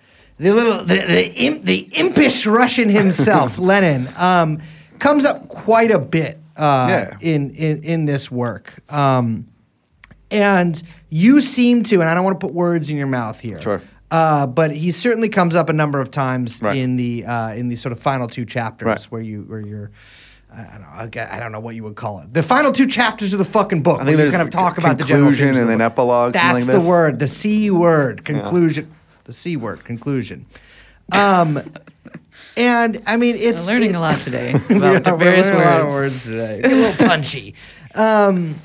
[0.41, 4.61] the little, the, the, imp, the impish Russian himself, Lenin, um,
[4.99, 7.17] comes up quite a bit uh, Yeah.
[7.21, 8.81] in, in, in this work.
[8.93, 9.47] Um,
[10.31, 13.61] and you seem to, and I don't want to put words in your mouth here.
[13.61, 13.83] Sure.
[14.11, 16.77] Uh, but he certainly comes up a number of times Right.
[16.79, 19.05] in the uh, in the sort of final two chapters Right.
[19.05, 19.91] where you where you're.
[20.53, 22.35] I don't, know, I don't know what you would call it.
[22.35, 24.01] The final two chapters of the fucking book.
[24.01, 26.55] I think you there's kind of talk about the conclusion and the then epilogue, something
[26.55, 27.21] That's like the word.
[27.21, 28.25] The C word.
[28.25, 28.93] Conclusion.
[29.31, 29.85] The C word.
[29.85, 30.45] Conclusion.
[31.13, 31.61] Um,
[32.57, 35.47] and I mean, it's I'm learning it- a lot today we about are- we're various
[35.47, 35.67] learning words.
[35.67, 36.61] A lot of words today.
[36.65, 37.55] a little punchy.
[37.95, 38.57] Um,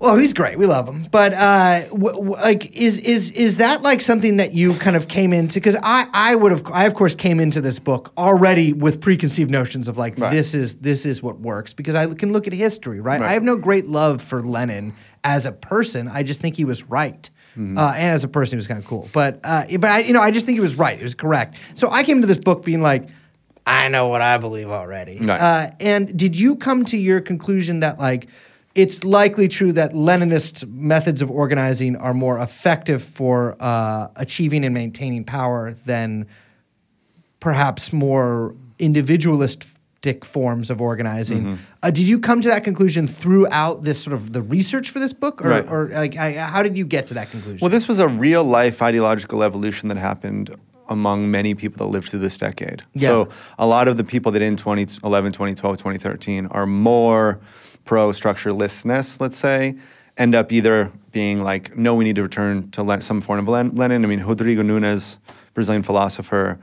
[0.00, 0.56] well, he's great.
[0.58, 1.06] We love him.
[1.10, 5.08] But uh, w- w- like, is is is that like something that you kind of
[5.08, 5.54] came into?
[5.60, 9.50] Because I I would have I of course came into this book already with preconceived
[9.50, 10.32] notions of like Right.
[10.32, 13.20] this is this is what works because I can look at history, right?
[13.20, 13.28] Right.
[13.28, 16.08] I have no great love for Lenin as a person.
[16.08, 17.28] I just think he was right.
[17.56, 17.78] Mm-hmm.
[17.78, 19.08] Uh, and as a person, he was kind of cool.
[19.12, 20.98] But uh, but I, you know, I just think he was right.
[20.98, 21.56] It was correct.
[21.74, 23.08] So I came to this book being like,
[23.66, 25.18] I know what I believe already.
[25.18, 25.40] Right.
[25.40, 28.28] Uh, and did you come to your conclusion that like
[28.76, 34.74] it's likely true that Leninist methods of organizing are more effective for uh, achieving and
[34.74, 36.26] maintaining power than
[37.40, 38.54] perhaps more
[40.14, 41.42] forms of organizing.
[41.42, 41.54] Mm-hmm.
[41.82, 45.12] Uh, did you come to that conclusion throughout this sort of the research for this
[45.12, 45.68] book, or, Right.
[45.68, 47.58] or like I, how did you get to that conclusion?
[47.60, 50.54] Well, this was a real life ideological evolution that happened
[50.88, 52.82] among many people that lived through this decade.
[52.94, 53.08] Yeah.
[53.08, 53.28] So
[53.58, 57.40] a lot of the people that in 2011, 2012, 2013 are more
[57.84, 59.74] pro structurelessness, let's say,
[60.16, 63.48] end up either being like, no, we need to return to Len- some form of
[63.48, 64.04] Len- Lenin.
[64.04, 65.18] I mean, Rodrigo Nunes,
[65.54, 66.58] Brazilian philosopher,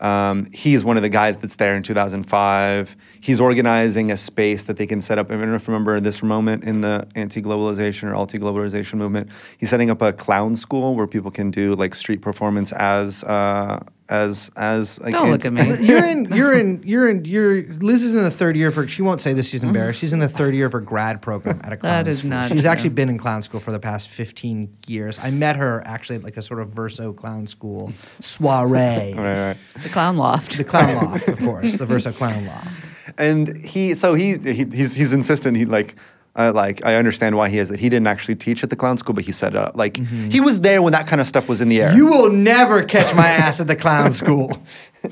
[0.00, 2.96] um, he's one of the guys that's there in 2005.
[3.20, 5.30] He's organizing a space that they can set up.
[5.30, 9.30] I don't know if you remember this moment in the anti-globalization or anti-globalization movement.
[9.58, 13.84] He's setting up a clown school where people can do like street performance as uh,
[14.08, 15.74] as as like Don't look at me.
[15.80, 18.88] you're in you're in you're in you're Liz is in the third year of her
[18.88, 19.68] she won't say this she's mm-hmm.
[19.68, 22.20] embarrassed she's in the third year of her grad program at a clown That is
[22.20, 22.30] school.
[22.30, 22.70] not she's true.
[22.70, 26.24] actually been in clown school for the past 15 years I met her actually at
[26.24, 29.56] like a sort of Verso clown school soiree Right, right.
[29.82, 30.56] The clown loft.
[30.56, 32.84] the clown loft of course the Verso clown loft
[33.18, 35.96] and he so he, he he's he's insistent he like
[36.38, 38.96] uh, like I understand why he is that he didn't actually teach at the clown
[38.96, 39.98] school but he set it up like
[40.30, 41.94] he was there when that kind of stuff was in the air.
[41.94, 44.62] You will never catch my ass at the clown school.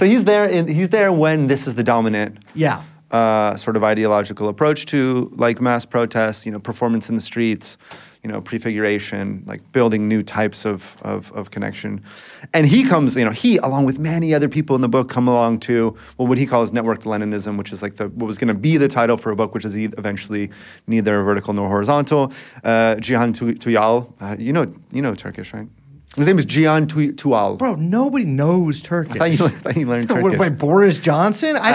[0.00, 2.82] So he's there in, he's there when this is the dominant yeah.
[3.10, 7.76] uh, sort of ideological approach to like mass protests, you know, performance in the streets,
[8.22, 12.02] you know, prefiguration, like building new types of, of, of connection.
[12.52, 15.26] And he comes, you know, he, along with many other people in the book, come
[15.26, 18.48] along to well, what he calls networked Leninism, which is like the what was going
[18.48, 20.50] to be the title for a book, which is eventually
[20.86, 22.32] neither vertical nor horizontal.
[22.62, 25.68] Uh, Cihan Tuğal, uh, you know, you know Turkish, right?
[26.16, 27.56] His name is Cihan Tu- Tuğal.
[27.56, 30.38] bro nobody knows Turkish I thought you, I thought you learned What, Turkish.
[30.38, 31.56] by Boris Johnson?
[31.56, 31.72] I,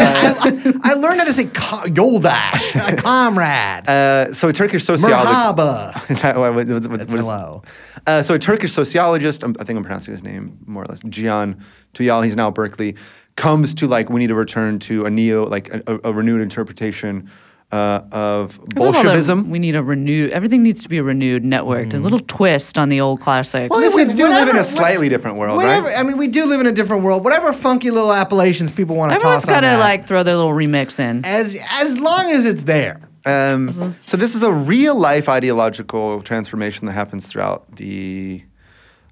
[0.52, 3.88] didn't- I, I learned how to say co- Yoldash, a comrade.
[3.88, 5.32] Uh, so a Turkish sociology.
[5.32, 6.10] Merhaba.
[6.12, 7.64] Is that what, what, what, what hello.
[8.06, 11.02] Uh, so a Turkish sociologist, I'm, I think I'm pronouncing his name more or less,
[11.03, 11.62] Cihan
[11.94, 12.98] Tuğal, he's now at Berkeley,
[13.38, 17.30] comes to like we need to return to a neo, like a- a renewed interpretation
[17.72, 19.50] uh, of I the- Bolshevism.
[19.50, 20.32] We need a renewed.
[20.32, 23.70] Everything needs to be a renewed, networked, a little twist on the old classics.
[23.70, 25.98] Well, we do live in a slightly different world, whatever, right?
[26.00, 27.24] I mean, we do live in a different world.
[27.24, 30.24] Whatever funky little appellations people want to Everyone's toss on got to that, like throw
[30.24, 31.26] their little remix in.
[31.26, 33.02] as as long as it's there.
[33.28, 33.92] Um, Mm-hmm.
[34.04, 38.44] So this is a real life ideological transformation that happens throughout the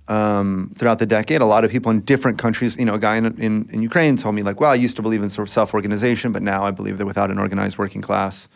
[0.08, 1.42] um, throughout the decade.
[1.42, 4.18] A lot of people in different countries, you know, a guy in, in, in Ukraine
[4.18, 6.72] told me like, well, I used to believe in sort of self-organization, but now I
[6.72, 8.50] believe that without an organized working class,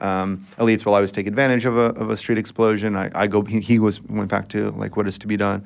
[0.00, 2.96] um, elites will always take advantage of a, of a street explosion.
[2.96, 5.64] I, I go, he, he was went back to like what is to be done.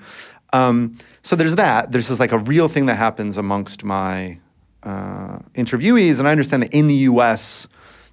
[0.53, 1.91] Um, so there's that.
[1.91, 4.39] There's this like a real thing that happens amongst my
[4.83, 7.67] uh, interviewees, and I understand that in the U.S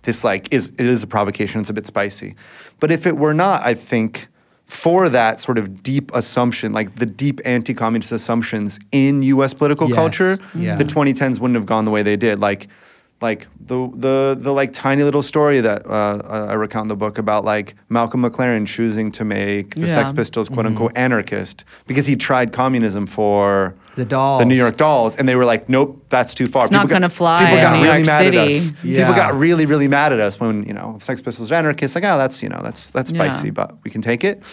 [0.04, 1.62] this like is it is a provocation.
[1.62, 2.36] It's a bit spicy,
[2.80, 4.28] but if it were not, I think
[4.74, 9.54] for that sort of deep assumption, like the deep anti-communist assumptions in U.S.
[9.54, 9.96] political Yes.
[9.96, 10.76] culture, Yeah.
[10.76, 12.40] the 2010s wouldn't have gone the way they did.
[12.40, 12.68] Like,
[13.24, 17.18] like the the the like tiny little story that uh, I recount in the book
[17.18, 19.94] about like Malcolm McLaren choosing to make the Yeah.
[19.96, 24.42] Sex Pistols quote unquote anarchist because he tried communism for The Dolls.
[24.42, 26.64] the New York Dolls, and they were like, nope, that's too far.
[26.64, 28.38] It's not People got- gonna fly People in got New really York mad City.
[28.38, 28.72] at us.
[28.84, 28.98] Yeah.
[29.08, 31.96] People got really, really mad at us when you know Sex Pistols are anarchists.
[31.96, 33.18] Like, oh, that's you know, that's that's Yeah.
[33.32, 34.44] spicy, but we can take it.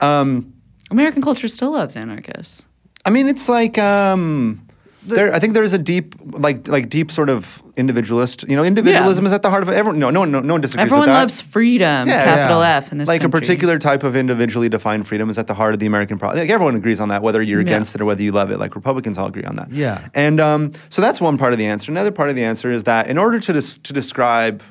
[0.00, 0.52] Um,
[0.90, 2.66] American culture still loves anarchists.
[3.04, 4.65] I mean, it's like um,
[5.08, 5.32] there.
[5.34, 8.44] I think there is a deep, like, like deep sort of individualist.
[8.48, 9.74] You know, individualism is at the heart of it.
[9.74, 11.20] Everyone, no, no no, no one disagrees Everyone with that.
[11.20, 12.76] loves freedom, Yeah, capital yeah.
[12.76, 13.38] F in this like country.
[13.38, 16.40] a particular type of individually defined freedom is at the heart of the American problem.
[16.40, 17.66] Like everyone agrees on that, whether you're Yeah.
[17.66, 18.58] against it or whether you love it.
[18.58, 19.70] Like Republicans all agree on that.
[19.72, 20.06] Yeah.
[20.14, 21.90] And um, so that's one part of the answer.
[21.90, 24.62] Another part of the answer is that in order to des- to describe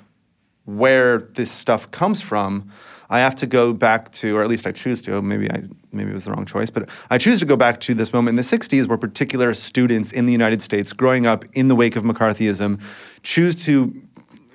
[0.66, 2.70] where this stuff comes from,
[3.10, 5.22] I have to go back to, or at least I choose to.
[5.22, 7.94] Maybe I maybe it was the wrong choice, but I choose to go back to
[7.94, 11.68] this moment in the '60s where particular students in the United States, growing up in
[11.68, 12.82] the wake of McCarthyism,
[13.24, 14.02] choose to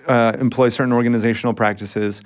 [0.07, 2.23] uh, employ certain organizational practices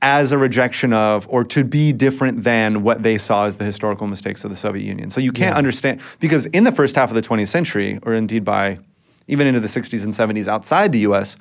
[0.00, 4.06] as a rejection of or to be different than what they saw as the historical
[4.06, 5.10] mistakes of the Soviet Union.
[5.10, 8.44] So you can't understand because in the first half of the 20th century, or indeed
[8.44, 8.78] by
[9.26, 11.36] even into the 60s and 70s outside the U.S.,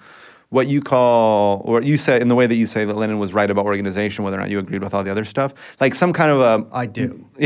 [0.49, 3.33] what you call or you say in the way that you say that Lenin was
[3.33, 6.13] right about organization, whether or not you agreed with all the other stuff, like some
[6.13, 7.25] kind of a I do.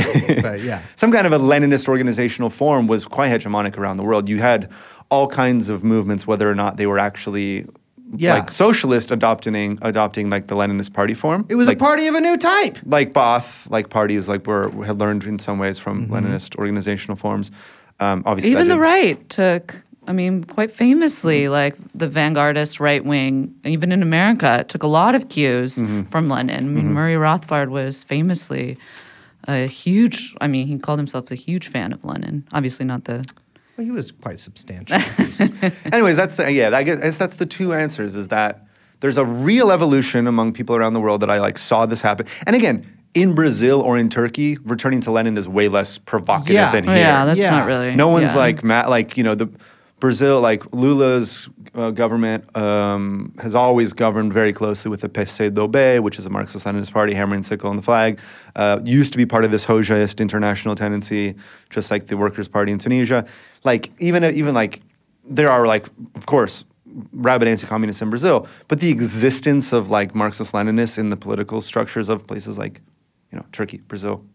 [0.41, 0.82] but yeah.
[0.95, 4.30] some kind of a Leninist organizational form was quite hegemonic around the world.
[4.30, 4.72] You had
[5.10, 7.65] all kinds of movements, whether or not they were actually
[8.18, 8.36] Yeah.
[8.36, 11.45] like socialist adopting adopting like the Leninist party form.
[11.49, 12.78] It was like, a party of a new type.
[12.86, 16.14] like Both, like parties like were had learned in some ways from Mm-hmm.
[16.14, 17.49] Leninist organizational forms.
[17.99, 19.76] Um, obviously, Even the right took,
[20.07, 21.52] I mean, quite famously, Mm-hmm.
[21.52, 26.03] like the vanguardist right wing, even in America, took a lot of cues Mm-hmm.
[26.03, 26.57] from Lenin.
[26.57, 28.78] I mean, Murray Rothbard was famously
[29.48, 32.45] a huge, I mean, he called himself a huge fan of Lenin.
[32.52, 33.26] Obviously, not the.
[33.78, 34.98] Well, he was quite substantial.
[35.94, 36.76] Anyways, that's the yeah.
[36.76, 38.15] I guess that's the two answers.
[38.15, 38.65] Is that
[38.99, 42.26] there's a real evolution among people around the world that I like saw this happen.
[42.45, 46.72] And again, in Brazil or in Turkey, returning to Lenin is way less provocative Yeah.
[46.72, 47.02] than Oh, here.
[47.02, 47.52] yeah, that's Yeah.
[47.52, 47.95] not really.
[47.95, 48.40] No one's yeah.
[48.40, 49.49] like ma- like you know the
[50.02, 56.19] Brazil like Lula's uh, government um, has always governed very closely with the PCdoB, which
[56.19, 58.19] is a Marxist-Leninist party, hammer and sickle on the flag.
[58.56, 61.36] Uh, used to be part of this Hoxhaist international tendency,
[61.69, 63.26] just like the Workers' Party in Tunisia.
[63.64, 64.82] Like even even like
[65.23, 66.65] there are like of course
[67.14, 72.28] rabid anti-communists in Brazil, but the existence of like Marxist-Leninists in the political structures of
[72.28, 72.82] places like
[73.32, 74.26] you know Turkey, Brazil,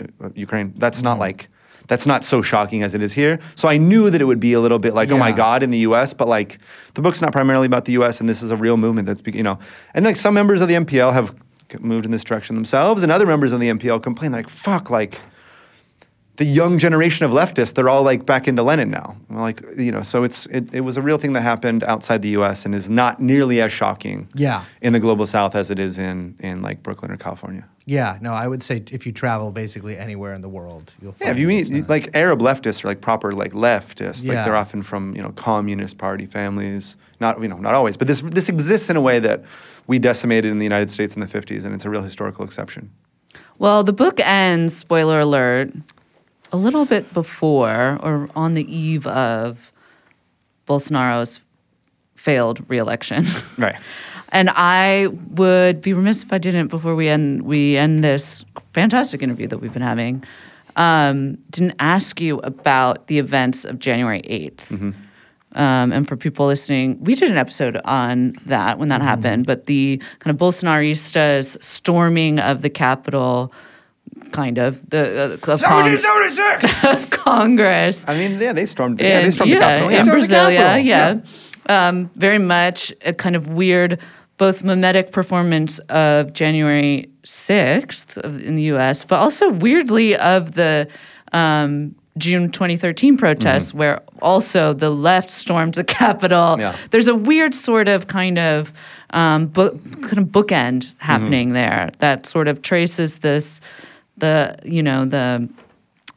[0.00, 0.72] uh, Ukraine.
[0.76, 1.48] That's not like
[1.86, 3.38] that's not so shocking as it is here.
[3.54, 5.70] So I knew that it would be a little bit like, oh my god, in
[5.70, 6.12] the U.S.
[6.12, 6.58] But like
[6.94, 8.20] the book's not primarily about the U.S.
[8.20, 9.58] and this is a real movement that's you know,
[9.94, 11.34] and like some members of the MPL have
[11.80, 15.20] moved in this direction themselves, and other members of the MPL complain like, fuck, like
[16.36, 19.16] the young generation of leftists, they're all like back into Lenin now.
[19.30, 22.30] Like you know, so it's it, it was a real thing that happened outside the
[22.30, 22.64] U.S.
[22.66, 24.62] and is not nearly as shocking Yeah.
[24.82, 27.64] in the global South as it is in in like Brooklyn or California.
[27.86, 31.26] yeah, no, I would say if you travel basically anywhere in the world, you'll find
[31.28, 34.56] Yeah, if you meet uh, like Arab leftists or like proper like leftists, like they're
[34.56, 36.96] often from you know communist party families.
[37.20, 39.42] Not you know not always, but this this exists in a way that
[39.86, 42.90] we decimated in the United States in the '50s, and it's a real historical exception.
[43.58, 45.70] Well, the book ends, spoiler alert,
[46.52, 49.72] a little bit before or on the eve of
[50.66, 51.40] Bolsonaro's
[52.14, 53.24] failed reelection.
[53.58, 53.76] Right.
[54.30, 59.22] And I would be remiss if I didn't before we end we end this fantastic
[59.22, 60.24] interview that we've been having.
[60.74, 64.70] Um, didn't ask you about the events of January 8th.
[65.56, 69.46] Um, and for people listening, we did an episode on that when that happened.
[69.46, 73.52] But the kind of Bolsonaristas storming of the Capitol
[74.32, 76.84] kind of the uh, of Cong- 1776.
[76.94, 78.04] of Congress.
[78.08, 79.00] I mean, yeah, they stormed.
[79.00, 79.88] yeah, they in- stormed the Capitol.
[79.88, 80.02] in Yeah.
[80.02, 80.86] Stormed the Brasilia, Capitol,
[81.68, 81.88] yeah.
[81.88, 83.98] Um, very much a kind of weird,
[84.38, 90.88] both mimetic performance of January 6th in the US, but also weirdly of the
[91.32, 96.56] um, June 2013 protests, where also the left stormed the Capitol.
[96.58, 96.74] Yeah.
[96.90, 98.72] There's a weird sort of kind of
[99.10, 103.60] um, book, kind of bookend happening there that sort of traces this,
[104.18, 105.48] the you know the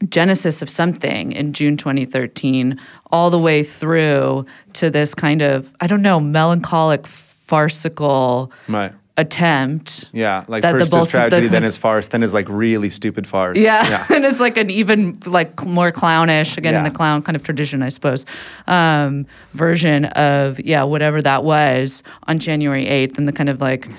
[0.08, 2.80] genesis of something in June 2013
[3.12, 8.94] all the way through to this kind of I don't know melancholic farcical Right.
[9.18, 10.10] attempt.
[10.14, 12.48] Yeah, like that the first Bolso- is tragedy, the then is farce, then is like
[12.48, 13.58] really stupid farce.
[13.58, 17.44] Yeah, and it's like an even like more clownish again in the clown kind of
[17.44, 18.26] tradition, I suppose,
[18.68, 23.90] um, version of yeah whatever that was on January eighth, and the kind of like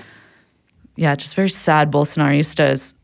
[0.95, 2.95] yeah just very sad Bolsonaristas.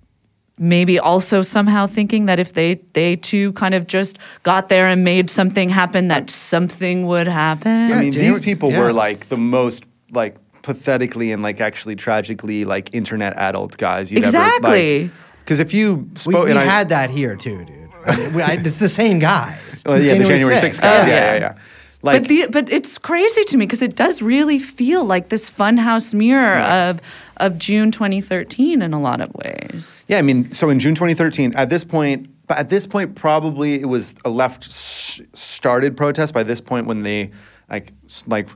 [0.60, 5.04] Maybe also somehow thinking that if they they too kind of just got there and
[5.04, 7.92] made something happen, that something would happen.
[7.92, 8.80] I mean, January- these people yeah.
[8.82, 14.24] were like the most like pathetically and like actually tragically like internet adult guys you'd
[14.26, 15.04] Exactly.
[15.04, 15.12] ever
[15.44, 17.90] Because if you spoke, we and I, had that here too, dude.
[18.06, 19.84] I mean, we- I- it's the same guys.
[19.86, 21.34] well, yeah, the January 6th guys, Oh, yeah, yeah.
[21.34, 21.54] yeah, yeah.
[22.03, 25.49] Like, but the but it's crazy to me because it does really feel like this
[25.49, 27.02] funhouse mirror of
[27.38, 30.06] of June 2013 in a lot of ways.
[30.07, 33.82] Yeah, I mean, so in June 2013, at this point, but at this point, probably
[33.82, 36.34] it was a left s- started protest.
[36.34, 37.32] By this point, when they
[37.69, 37.94] like
[38.28, 38.48] like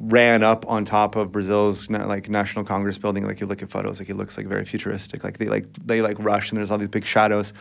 [0.00, 3.98] ran up on top of Brazil's like National Congress building, like you look at photos,
[3.98, 5.24] like it looks like very futuristic.
[5.24, 7.52] Like they like they like rush and there's all these big shadows.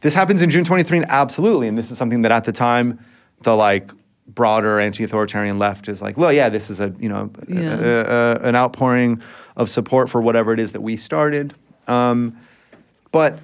[0.00, 2.98] This happens in June 23, absolutely, and this is something that at the time,
[3.42, 3.90] the like
[4.26, 7.78] broader anti-authoritarian left is like, well, yeah, this is a you know Yeah.
[7.80, 9.20] a- a- an outpouring
[9.56, 11.54] of support for whatever it is that we started.
[11.88, 12.36] Um,
[13.10, 13.38] but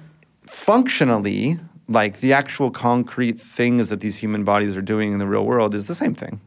[0.47, 5.45] functionally, like the actual concrete things that these human bodies are doing in the real
[5.45, 6.39] world is the same thing.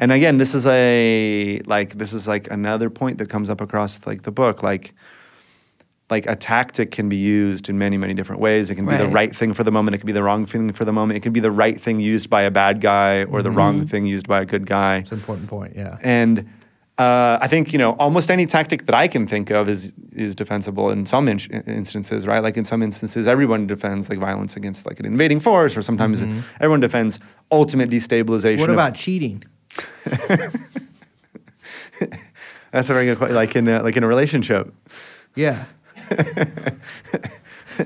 [0.00, 4.04] And again, this is a like this is like another point that comes up across
[4.06, 4.62] like the book.
[4.64, 4.94] Like
[6.10, 8.70] like a tactic can be used in many many different ways.
[8.70, 9.12] It can be the Right.
[9.12, 9.94] right thing for the moment.
[9.94, 11.16] It can be the wrong thing for the moment.
[11.16, 14.06] It can be the right thing used by a bad guy or the wrong thing
[14.06, 14.98] used by a good guy.
[14.98, 15.74] It's an important point.
[15.76, 15.98] Yeah.
[16.02, 16.48] And
[16.98, 20.34] uh, I think you know almost any tactic that I can think of is is
[20.34, 22.42] defensible in some in- instances, right?
[22.42, 26.22] Like in some instances, everyone defends like violence against like an invading force, or sometimes
[26.56, 27.18] everyone defends
[27.50, 28.58] ultimate destabilization.
[28.60, 29.44] What of- about cheating?
[32.72, 33.34] that's a very good question.
[33.36, 34.72] Like in a, like in a relationship.
[35.34, 35.64] Yeah.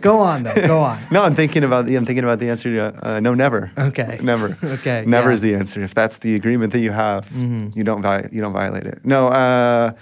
[0.00, 0.54] Go on though.
[0.66, 0.98] Go on.
[1.10, 3.70] No, I'm thinking about the I'm thinking about the answer to uh, no, never.
[3.78, 4.18] Okay.
[4.22, 4.56] never.
[4.64, 5.34] Okay, never yeah.
[5.34, 5.82] is the answer.
[5.82, 7.76] If that's the agreement that you have, Mm-hmm.
[7.78, 9.00] you don't vi- you don't violate it.
[9.04, 9.92] No, uh,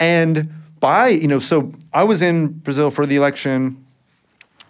[0.00, 0.48] and
[0.80, 3.84] by you know, so I was in Brazil for the election,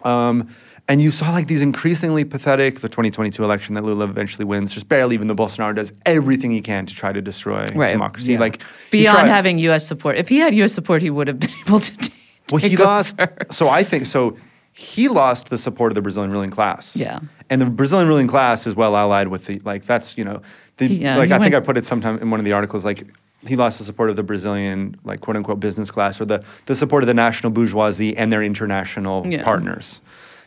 [0.03, 0.47] um,
[0.87, 4.87] and you saw like these increasingly pathetic the 2022 election that Lula eventually wins, just
[4.87, 5.15] barely.
[5.15, 7.91] Even though Bolsonaro does everything he can to try to destroy Right.
[7.91, 8.39] democracy, Yeah.
[8.39, 8.61] like
[8.91, 9.85] Beyond having U.S.
[9.87, 10.73] support, if he had U.S.
[10.73, 12.11] support, he would have been able to.
[12.51, 13.19] Well, he lost.
[13.51, 14.37] So I think so.
[14.73, 16.95] He lost the support of the Brazilian ruling class.
[16.95, 17.19] Yeah.
[17.49, 19.85] and the Brazilian ruling class is well allied with the like.
[19.85, 20.41] That's you know,
[20.77, 22.85] the, Yeah, like I think I put it sometime in one of the articles.
[22.85, 23.03] Like
[23.45, 26.75] he lost the support of the Brazilian like quote unquote business class or the the
[26.75, 29.43] support of the national bourgeoisie and their international Yeah.
[29.43, 29.99] partners.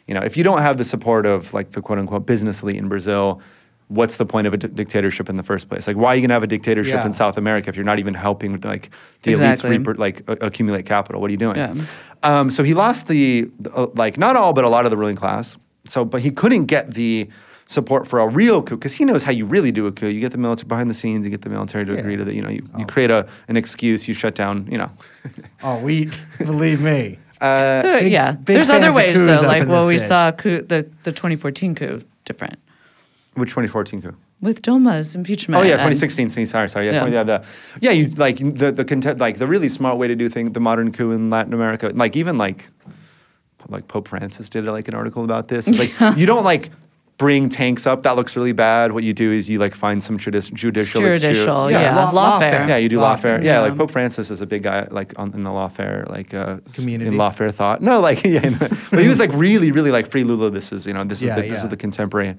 [0.07, 2.77] You know, if you don't have the support of like the quote unquote business elite
[2.77, 3.41] in Brazil.
[3.91, 5.87] What's the point of a di- dictatorship in the first place?
[5.89, 7.07] Like, why are you gonna have a dictatorship Yeah.
[7.07, 8.91] in South America if you're not even helping with like
[9.23, 9.71] the Exactly.
[9.71, 11.21] elites reaper, like a- accumulate capital?
[11.21, 11.57] What are you doing?
[11.57, 11.75] Yeah.
[12.23, 14.97] Um, so he lost the, the- uh, like not all, but a lot of the
[14.97, 15.57] ruling class.
[15.87, 17.29] So, but he couldn't get the
[17.67, 20.07] support for a real coup because he knows how you really do a coup.
[20.09, 21.25] You get the military behind the scenes.
[21.25, 21.99] You get the military to Yeah.
[21.99, 22.35] agree to that.
[22.35, 24.07] You know, you, you create a an excuse.
[24.07, 24.69] You shut down.
[24.71, 24.91] You know,
[25.65, 27.19] Oh, we believe me.
[27.41, 30.07] uh, There- Big- yeah, big there's other ways though, like well, we bitch.
[30.07, 32.59] saw coup, the the 2014 coup different
[33.35, 34.17] which 2014 coup?
[34.43, 35.61] with Dilma's impeachment.
[35.61, 36.31] Oh yeah, 2016.
[36.31, 36.87] see, Sorry, sorry.
[36.87, 37.01] Yeah, Yeah.
[37.01, 37.45] 20, yeah, the,
[37.83, 37.91] yeah.
[37.91, 40.53] You like the the content, like the really smart way to do things.
[40.53, 42.69] The modern coup in Latin America, like even like
[43.69, 45.69] like Pope Francis did like an article about this.
[45.69, 46.71] It's like you don't like
[47.19, 48.03] bring tanks up.
[48.05, 48.93] That looks really bad.
[48.93, 52.13] What you do is you like find some judici- judicial excuse- Judicial, Yeah, yeah, law-
[52.41, 52.51] lawfare.
[52.53, 52.69] lawfare.
[52.69, 53.45] Yeah, you do Lawfare, lawfare.
[53.45, 53.61] Yeah, yeah.
[53.61, 56.77] like Pope Francis is a big guy, like on, in the lawfare, like uh, s-
[56.77, 57.09] Community.
[57.09, 57.83] in lawfare thought.
[57.83, 58.49] No, like yeah,
[58.91, 60.51] but he was like really, really like free Lula.
[60.51, 61.63] This is you know this is Yeah, the, this yeah.
[61.65, 62.37] is the contemporary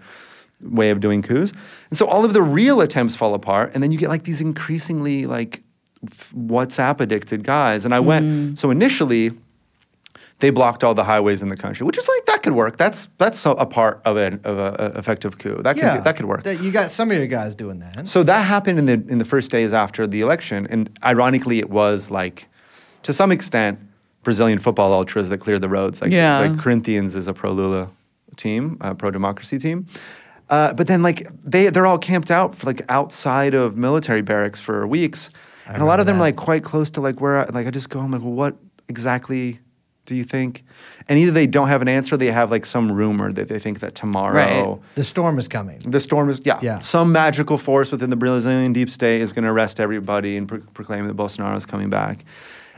[0.63, 1.51] way of doing coups,
[1.89, 4.41] and so all of the real attempts fall apart, and then you get like these
[4.41, 5.61] increasingly like
[6.05, 7.85] f- WhatsApp addicted guys.
[7.85, 8.05] And I Mm.
[8.05, 9.31] went so initially.
[10.39, 12.75] They blocked all the highways in the country, which is like that could work.
[12.75, 15.61] That's that's a, a part of an of a, a effective coup.
[15.61, 16.43] That could Yeah, be, that could work.
[16.43, 18.07] That you got some of your guys doing that.
[18.07, 21.69] So that happened in the in the first days after the election, and ironically, it
[21.69, 22.47] was like,
[23.03, 23.77] to some extent,
[24.23, 26.01] Brazilian football ultras that cleared the roads.
[26.01, 26.39] Like, Yeah.
[26.39, 27.89] like Corinthians is a pro Lula
[28.35, 29.85] team, a pro democracy team.
[30.51, 34.59] Uh, but then like they they're all camped out for, like outside of military barracks
[34.59, 35.29] for weeks,
[35.67, 37.71] and a lot of them remember like quite close to like where I, like I
[37.71, 38.55] just go I'm like well, what
[38.89, 39.59] exactly
[40.05, 40.63] do you think?
[41.07, 43.59] And either they don't have an answer, or they have like some rumor that they
[43.59, 44.33] think that tomorrow
[44.73, 44.79] Right.
[44.95, 45.79] The storm is coming.
[45.87, 46.79] the storm is yeah, Yeah.
[46.79, 50.59] some magical force within the Brazilian deep state is going to arrest everybody and pro-
[50.73, 52.25] proclaim that Bolsonaro is coming back.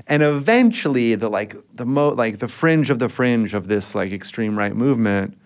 [0.07, 4.11] And eventually, the like the mo like the fringe of the fringe of this like
[4.11, 5.37] extreme right movement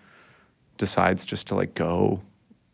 [0.78, 2.22] decides just to like go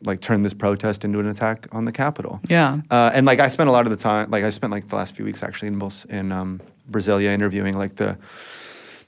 [0.02, 2.40] like turn this protest into an attack on the Capitol.
[2.48, 2.81] Yeah.
[2.90, 4.97] Uh, and like I spent a lot of the time, like I spent like the
[4.97, 6.60] last few weeks actually in Bols- in um,
[6.90, 8.16] Brasilia interviewing like the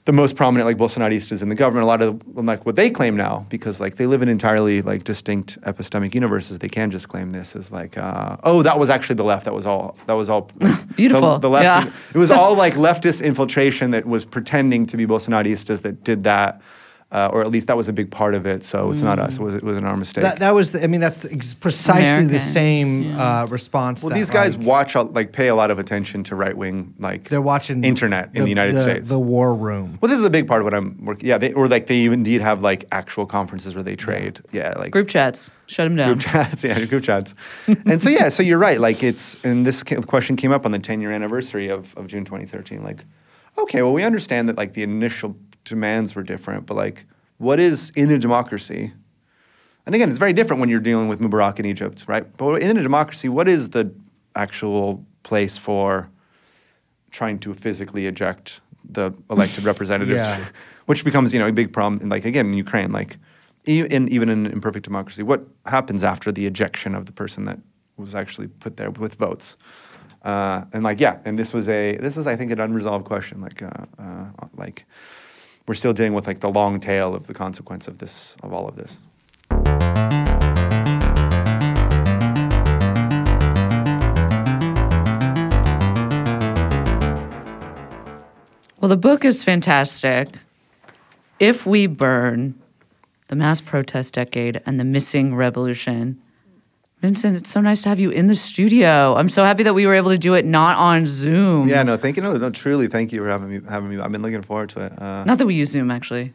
[0.05, 1.83] the most prominent like Bolsonaristas in the government.
[1.83, 4.81] A lot of them, like what they claim now because like they live in entirely
[4.81, 6.59] like distinct epistemic universes.
[6.59, 9.43] They can just claim this as like, uh, oh, that was actually the left.
[9.43, 9.97] That was all.
[10.05, 10.49] That was all.
[10.61, 11.33] like, Beautiful.
[11.33, 11.85] The, the left.
[11.85, 11.93] Yeah.
[12.15, 16.61] It was all like leftist infiltration that was pretending to be Bolsonaristas that did that.
[17.09, 18.61] Uh, or at least that was a big part of it.
[18.65, 19.35] So it's not us.
[19.37, 20.25] It was it was an our mistake.
[20.25, 21.29] That, that was, the, I mean, that's the,
[21.61, 24.03] precisely American, the same uh, response.
[24.03, 26.55] Well, that, these guys like, watch a- like pay a lot of attention to right
[26.57, 29.07] wing like they're watching internet in the United States.
[29.07, 29.97] the war room.
[30.01, 31.29] well, this is a big part of what I'm working.
[31.29, 34.41] Yeah, they, or like they indeed have like actual conferences where they trade.
[34.51, 35.49] Yeah, like Group chats.
[35.67, 36.09] Shut them down.
[36.13, 36.61] group chats.
[36.65, 37.35] Yeah, group chats.
[37.85, 38.81] and so yeah, so you're right.
[38.81, 42.25] Like it's and this question came up on the 10 year anniversary of, of June
[42.25, 42.83] 2013.
[42.83, 43.05] Like,
[43.57, 45.37] okay, well we understand that like the initial
[45.69, 47.05] demands were different, but like
[47.37, 48.93] what is in a democracy?
[49.85, 52.25] And again, it's very different when you're dealing with Mubarak in Egypt, right?
[52.37, 53.91] But in a democracy, what is the
[54.35, 56.09] actual place for
[57.11, 60.45] trying to physically eject the elected representatives, Yeah.
[60.85, 62.01] which becomes you know a big problem.
[62.01, 63.17] In, like again in Ukraine, like
[63.65, 67.59] in, even in an imperfect democracy, what happens after the ejection of the person that
[67.97, 69.57] was actually put there with votes?
[70.23, 73.41] Uh, and like yeah, and this was a this is I think an unresolved question.
[73.41, 73.69] Like uh,
[73.99, 74.25] uh,
[74.55, 74.85] like
[75.67, 78.67] we're still dealing with like the long tail of the consequence of this of all
[78.67, 78.99] of this.
[88.79, 90.29] Well, the book is fantastic.
[91.39, 92.55] If we burn
[93.27, 96.21] the mass protest decade and the missing revolution.
[97.01, 99.13] Vincent, it's so nice to have you in the studio.
[99.15, 101.67] I'm so happy that we were able to do it not on Zoom.
[101.69, 102.23] Yeah, no, thank you.
[102.23, 103.61] No, no, truly, thank you for having me.
[103.69, 103.99] Having me.
[103.99, 104.99] I've been looking forward to it.
[104.99, 106.33] Uh, Not that we use Zoom, actually.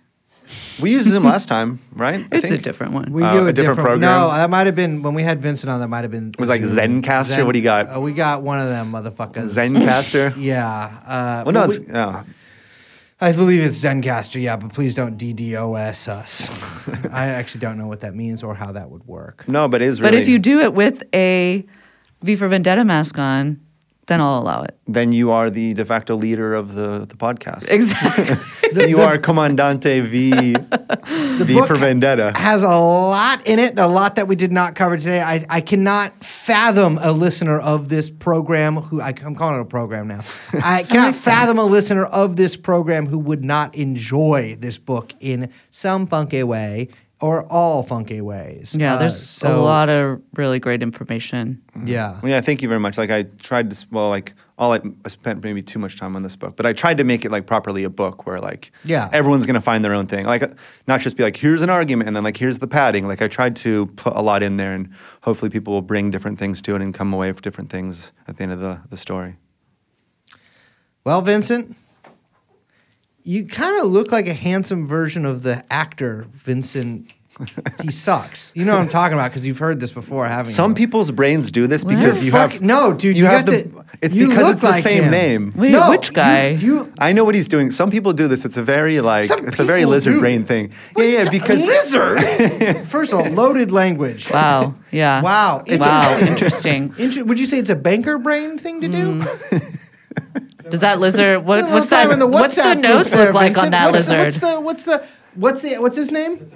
[0.80, 2.24] we used Zoom last time, right?
[2.30, 3.12] I It's a different one.
[3.12, 4.00] We Uh, do a, a different program?
[4.02, 5.80] No, that might have been when we had Vincent on.
[5.80, 6.28] That might have been.
[6.28, 7.44] It was like Zencastr?
[7.44, 7.96] What do you got?
[7.96, 9.56] Uh, we got one of them motherfuckers.
[9.56, 10.36] Zencastr.
[10.40, 10.64] Yeah.
[11.04, 12.22] Uh, Well, no, we- it's, yeah.
[13.22, 14.42] I believe it's Zencastr.
[14.42, 16.50] Yeah, but please don't DDoS us.
[17.12, 19.48] I actually don't know what that means or how that would work.
[19.48, 21.64] no, but it is but if you do it with a
[22.22, 23.60] V for Vendetta mask on,
[24.06, 24.76] then I'll allow it.
[24.88, 27.70] then you are the de facto leader of the, the podcast.
[27.70, 28.88] Exactly.
[28.88, 30.32] you are Comandante V,
[31.44, 32.32] v book for Vendetta.
[32.34, 35.20] Has a lot in it, a lot that we did not cover today.
[35.20, 39.66] I, I cannot fathom a listener of this program who I, I'm calling it a
[39.66, 40.22] program now.
[40.64, 45.50] I cannot fathom a listener of this program who would not enjoy this book in
[45.70, 46.88] some funky way
[47.22, 48.76] or all funky ways.
[48.78, 51.62] yeah, Uh, there's a lot of really great information.
[51.86, 52.18] Yeah.
[52.20, 52.98] Well, yeah, thank you very much.
[52.98, 56.22] Like I tried to, well, like all I, I spent maybe too much time on
[56.22, 59.08] this book, but I tried to make it like properly a book where like Yeah.
[59.12, 60.26] everyone's gonna find their own thing.
[60.26, 60.48] Like uh,
[60.86, 63.06] not just be like here's an argument and then like here's the padding.
[63.06, 64.90] Like I tried to put a lot in there, and
[65.22, 68.36] hopefully people will bring different things to it and come away with different things at
[68.36, 69.36] the end of the the story.
[71.04, 71.76] Well, Vincent,
[73.24, 77.10] you kind of look like a handsome version of the actor Vincent.
[77.82, 78.52] he sucks.
[78.54, 80.54] You know what I'm talking about because you've heard this before, haven't you?
[80.54, 80.74] Some you?
[80.74, 81.96] people's brains do this What?
[81.96, 83.16] because you Fuck- have no, dude.
[83.16, 83.62] You, You, have got the.
[83.62, 83.84] the.
[84.02, 85.10] it's you because look it's the like same him.
[85.10, 85.52] name.
[85.56, 86.48] Wait, no, which guy?
[86.50, 87.70] You, you I know what he's doing.
[87.70, 88.44] Some people do this.
[88.44, 90.48] It's a very like Some it's a very people lizard do brain this.
[90.48, 90.72] thing.
[90.92, 92.76] What yeah, yeah, is- because lizard.
[92.88, 94.30] First of all, loaded language.
[94.30, 94.74] Wow.
[94.90, 95.22] Yeah.
[95.22, 95.62] Wow.
[95.66, 96.18] Wow.
[96.20, 96.28] Interesting.
[96.28, 96.94] Interesting.
[96.98, 99.20] Inter- would you say it's a banker brain thing to do?
[99.22, 99.78] Mm.
[100.70, 101.44] Does that lizard?
[101.44, 102.18] What, what's that?
[102.18, 103.66] the what's the nose look like Vincent.
[103.66, 104.42] on that what's lizard?
[104.42, 106.46] The, what's the what's the what's the what's his name?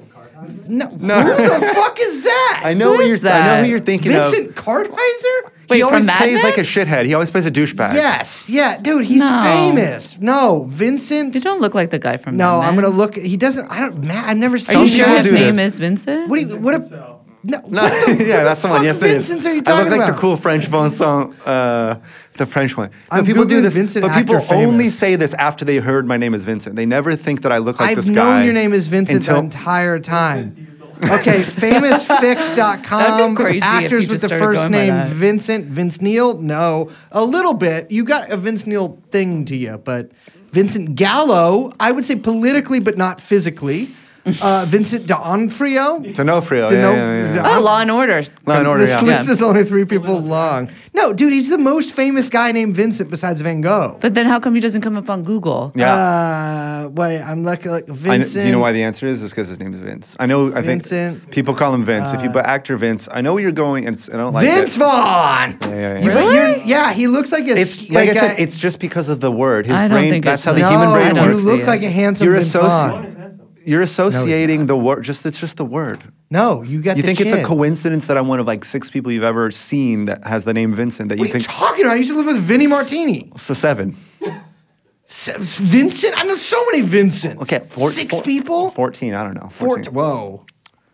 [0.69, 2.63] No, who the fuck is that?
[2.65, 3.33] I know Who what is you're.
[3.33, 4.55] I know who you're thinking Vincent of.
[4.55, 5.51] Kartheiser?
[5.71, 7.07] Wait, he always Mad plays like a shithead.
[7.07, 7.95] He always plays a douchebag.
[7.95, 9.43] Yes, yeah, dude, he's No.
[9.75, 10.19] famous.
[10.21, 11.35] No, Vincent.
[11.35, 12.37] You don't look like the guy from.
[12.37, 13.17] no, Mad I'm gonna look.
[13.17, 13.67] He doesn't.
[13.71, 14.05] I don't.
[14.05, 14.77] Matt, I've never seen.
[14.77, 15.73] Are you sure his name this.
[15.75, 16.29] is Vincent?
[16.29, 16.57] What do you?
[16.59, 16.75] What?
[16.75, 17.23] A, no.
[17.45, 18.77] No, what the yeah, that's the one.
[18.79, 19.47] fuck Yes, it is.
[19.47, 20.15] Are you I look like about?
[20.15, 21.99] the cool French Vincent, uh,
[22.39, 22.91] the French one.
[23.11, 24.99] But I'm people do this, Vincent but people actor only famous.
[24.99, 26.77] say this after they heard my name is Vincent.
[26.77, 28.07] They never think that I look like this.
[28.09, 28.13] Guy.
[28.13, 30.73] I've known your name is Vincent until, the entire time.
[30.97, 33.37] Okay, famousfix.com.
[33.37, 35.09] Crazy Actors with the first name that.
[35.09, 35.67] Vincent.
[35.67, 36.39] Vince Neil?
[36.39, 36.91] No.
[37.13, 37.91] A little bit.
[37.91, 40.11] You got a Vince Neil thing to you, but
[40.53, 43.91] Vincent Gallo, I would say politically but not physically.
[44.43, 46.01] Uh, Vincent D'Onofrio.
[46.01, 47.57] D'Onofrio, D'Ono- yeah, yeah, yeah.
[47.59, 48.23] Oh, Law and Order.
[48.45, 49.03] Law and Order, This yeah.
[49.03, 50.69] list is only three people long.
[50.95, 53.97] No, dude, he's the most famous guy named Vincent besides Van Gogh.
[54.01, 55.71] But then how come he doesn't come up on Google?
[55.77, 55.95] Yeah.
[55.95, 57.69] Uh, wait, I'm lucky.
[57.69, 58.43] Like I kn- Vincent.
[58.43, 59.23] do you know why the answer is?
[59.23, 60.17] It's because his name is Vince.
[60.19, 60.47] I know.
[60.55, 62.13] I Vincent, think people call him Vince.
[62.13, 64.47] if you put actor Vince, I know where you're going, and it's, I don't like
[64.49, 64.79] Vince it.
[64.81, 65.57] Vaughn.
[65.61, 66.07] Yeah, yeah, yeah.
[66.09, 66.35] Really?
[66.35, 67.53] you're- yeah, he looks like a.
[67.53, 68.37] It's s- like, I a- said.
[68.41, 69.67] It's just because of the word.
[69.67, 70.11] His I don't brain.
[70.11, 71.39] think That's it's how the like- human no, brain I don't you works.
[71.41, 71.67] see look it.
[71.67, 73.06] like a handsome You're Vince associ- Vaughn.
[73.67, 75.03] You're associating the word.
[75.03, 76.03] Just it's just the word.
[76.31, 76.97] No, you got.
[76.97, 80.05] You think it's a coincidence that I'm one of like six people you've ever seen
[80.05, 81.09] that has the name Vincent?
[81.09, 81.95] That What you are you think talking about?
[81.95, 83.31] I used to live with Vinny Martini.
[83.35, 83.97] a seven?
[85.09, 86.19] Vincent?
[86.19, 87.43] I know so many Vincents.
[87.43, 88.71] Okay, four, six four- people.
[88.71, 89.15] Fourteen.
[89.15, 89.49] I don't know.
[89.49, 89.77] Four.
[89.77, 89.95] 14.
[89.95, 90.47] Whoa.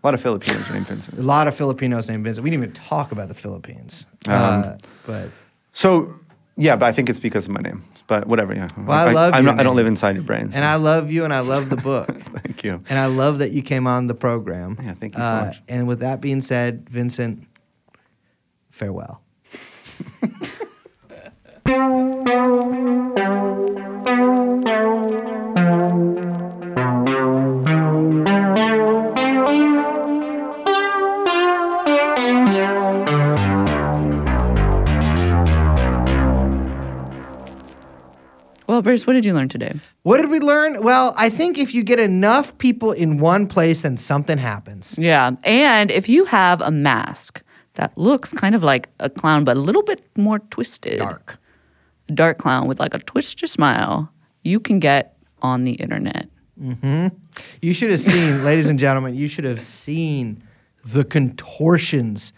[0.03, 1.19] A lot of Filipinos named Vincent.
[1.19, 2.43] A lot of Filipinos named Vincent.
[2.43, 4.07] We didn't even talk about the Philippines.
[4.27, 4.77] Um, uh,
[5.07, 5.28] but
[5.73, 6.15] So
[6.57, 7.85] yeah, but I think it's because of my name.
[8.07, 8.55] But whatever.
[8.55, 8.69] Yeah.
[8.77, 10.51] Well, I love I'm your not, I don't live inside your brain.
[10.51, 12.83] so- and I love you, and I love the book, Thank you.
[12.89, 14.77] and I love that you came on the program.
[14.83, 15.62] Yeah, thank you so Uh, much.
[15.69, 17.47] And with that being said, Vincent,
[18.70, 19.23] farewell.
[38.83, 39.75] Brace, what did you learn today?
[40.03, 40.83] What did we learn?
[40.83, 44.99] Well, I think if you get enough people in one place, then something happens.
[44.99, 45.33] Yeah.
[45.45, 47.43] And if you have a mask
[47.75, 51.39] that looks kind of like a clown, but a little bit more twisted, Dark.
[52.09, 56.29] a dark clown with like a twisted smile, you can get on the internet.
[57.61, 60.43] You should have seen, ladies and gentlemen, you should have seen
[60.85, 62.33] the contortions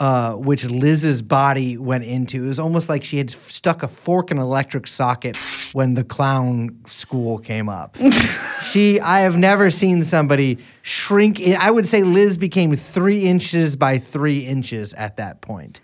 [0.00, 2.44] uh, which Liz's body went into.
[2.44, 5.36] It was almost like she had stuck a fork in an electric socket
[5.74, 7.96] when the clown school came up.
[8.62, 11.40] she, I have never seen somebody shrink.
[11.40, 15.80] In, I would say Liz became three inches by three inches at that point.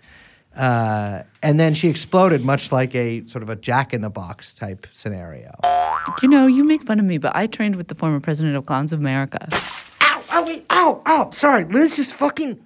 [0.55, 4.53] Uh, and then she exploded, much like a sort of a jack in the box
[4.53, 5.53] type scenario.
[6.21, 8.65] You know, you make fun of me, but I trained with the former president of
[8.65, 9.47] Clowns of America.
[9.51, 11.29] Ow, ow, ow, ow.
[11.31, 12.59] Sorry, Liz just fucking.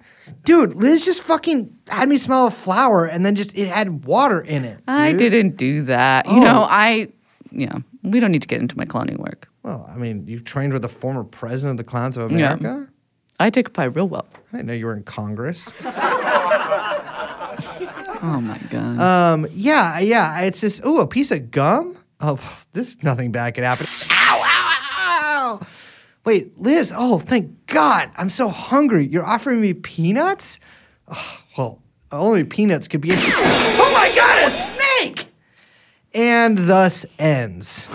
[0.44, 4.40] Dude, Liz just fucking had me smell a flower and then just it had water
[4.40, 4.80] in it.
[4.88, 6.26] I didn't do that.
[6.28, 7.08] You know, I,
[7.50, 9.48] yeah, we don't need to get into my cloning work.
[9.62, 12.54] Well, I mean, you trained with the former president of the Clowns of Yeah.
[12.54, 12.88] America?
[13.38, 14.26] I take a pie real well.
[14.52, 15.70] I didn't know you were in Congress.
[18.24, 18.98] Oh my God.
[19.00, 20.42] Um, yeah, yeah.
[20.42, 21.96] It's just, ooh, a piece of gum?
[22.20, 22.38] Oh,
[22.72, 23.86] this nothing bad could happen.
[26.24, 28.10] Wait, Liz, oh, thank God.
[28.16, 29.06] I'm so hungry.
[29.06, 30.58] You're offering me peanuts?
[31.08, 31.82] Oh, well,
[32.12, 33.18] only peanuts could be in.
[33.84, 35.26] Oh my God, a snake!
[36.14, 37.86] And thus ends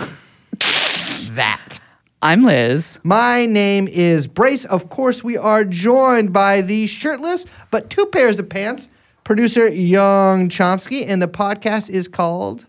[1.34, 1.80] that.
[2.20, 2.98] I'm Liz.
[3.04, 4.64] My name is Brace.
[4.64, 8.90] Of course, we are joined by the shirtless but two pairs of pants
[9.28, 12.66] producer Young Chomsky, and the podcast is called.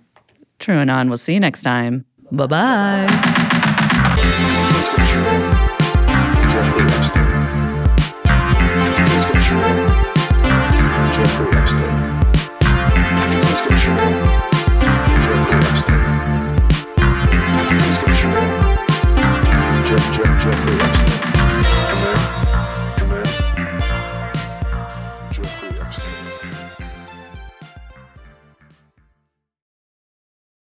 [0.60, 1.08] TrueAnon.
[1.08, 2.06] We'll see you next time.
[2.32, 3.26] Bye bye.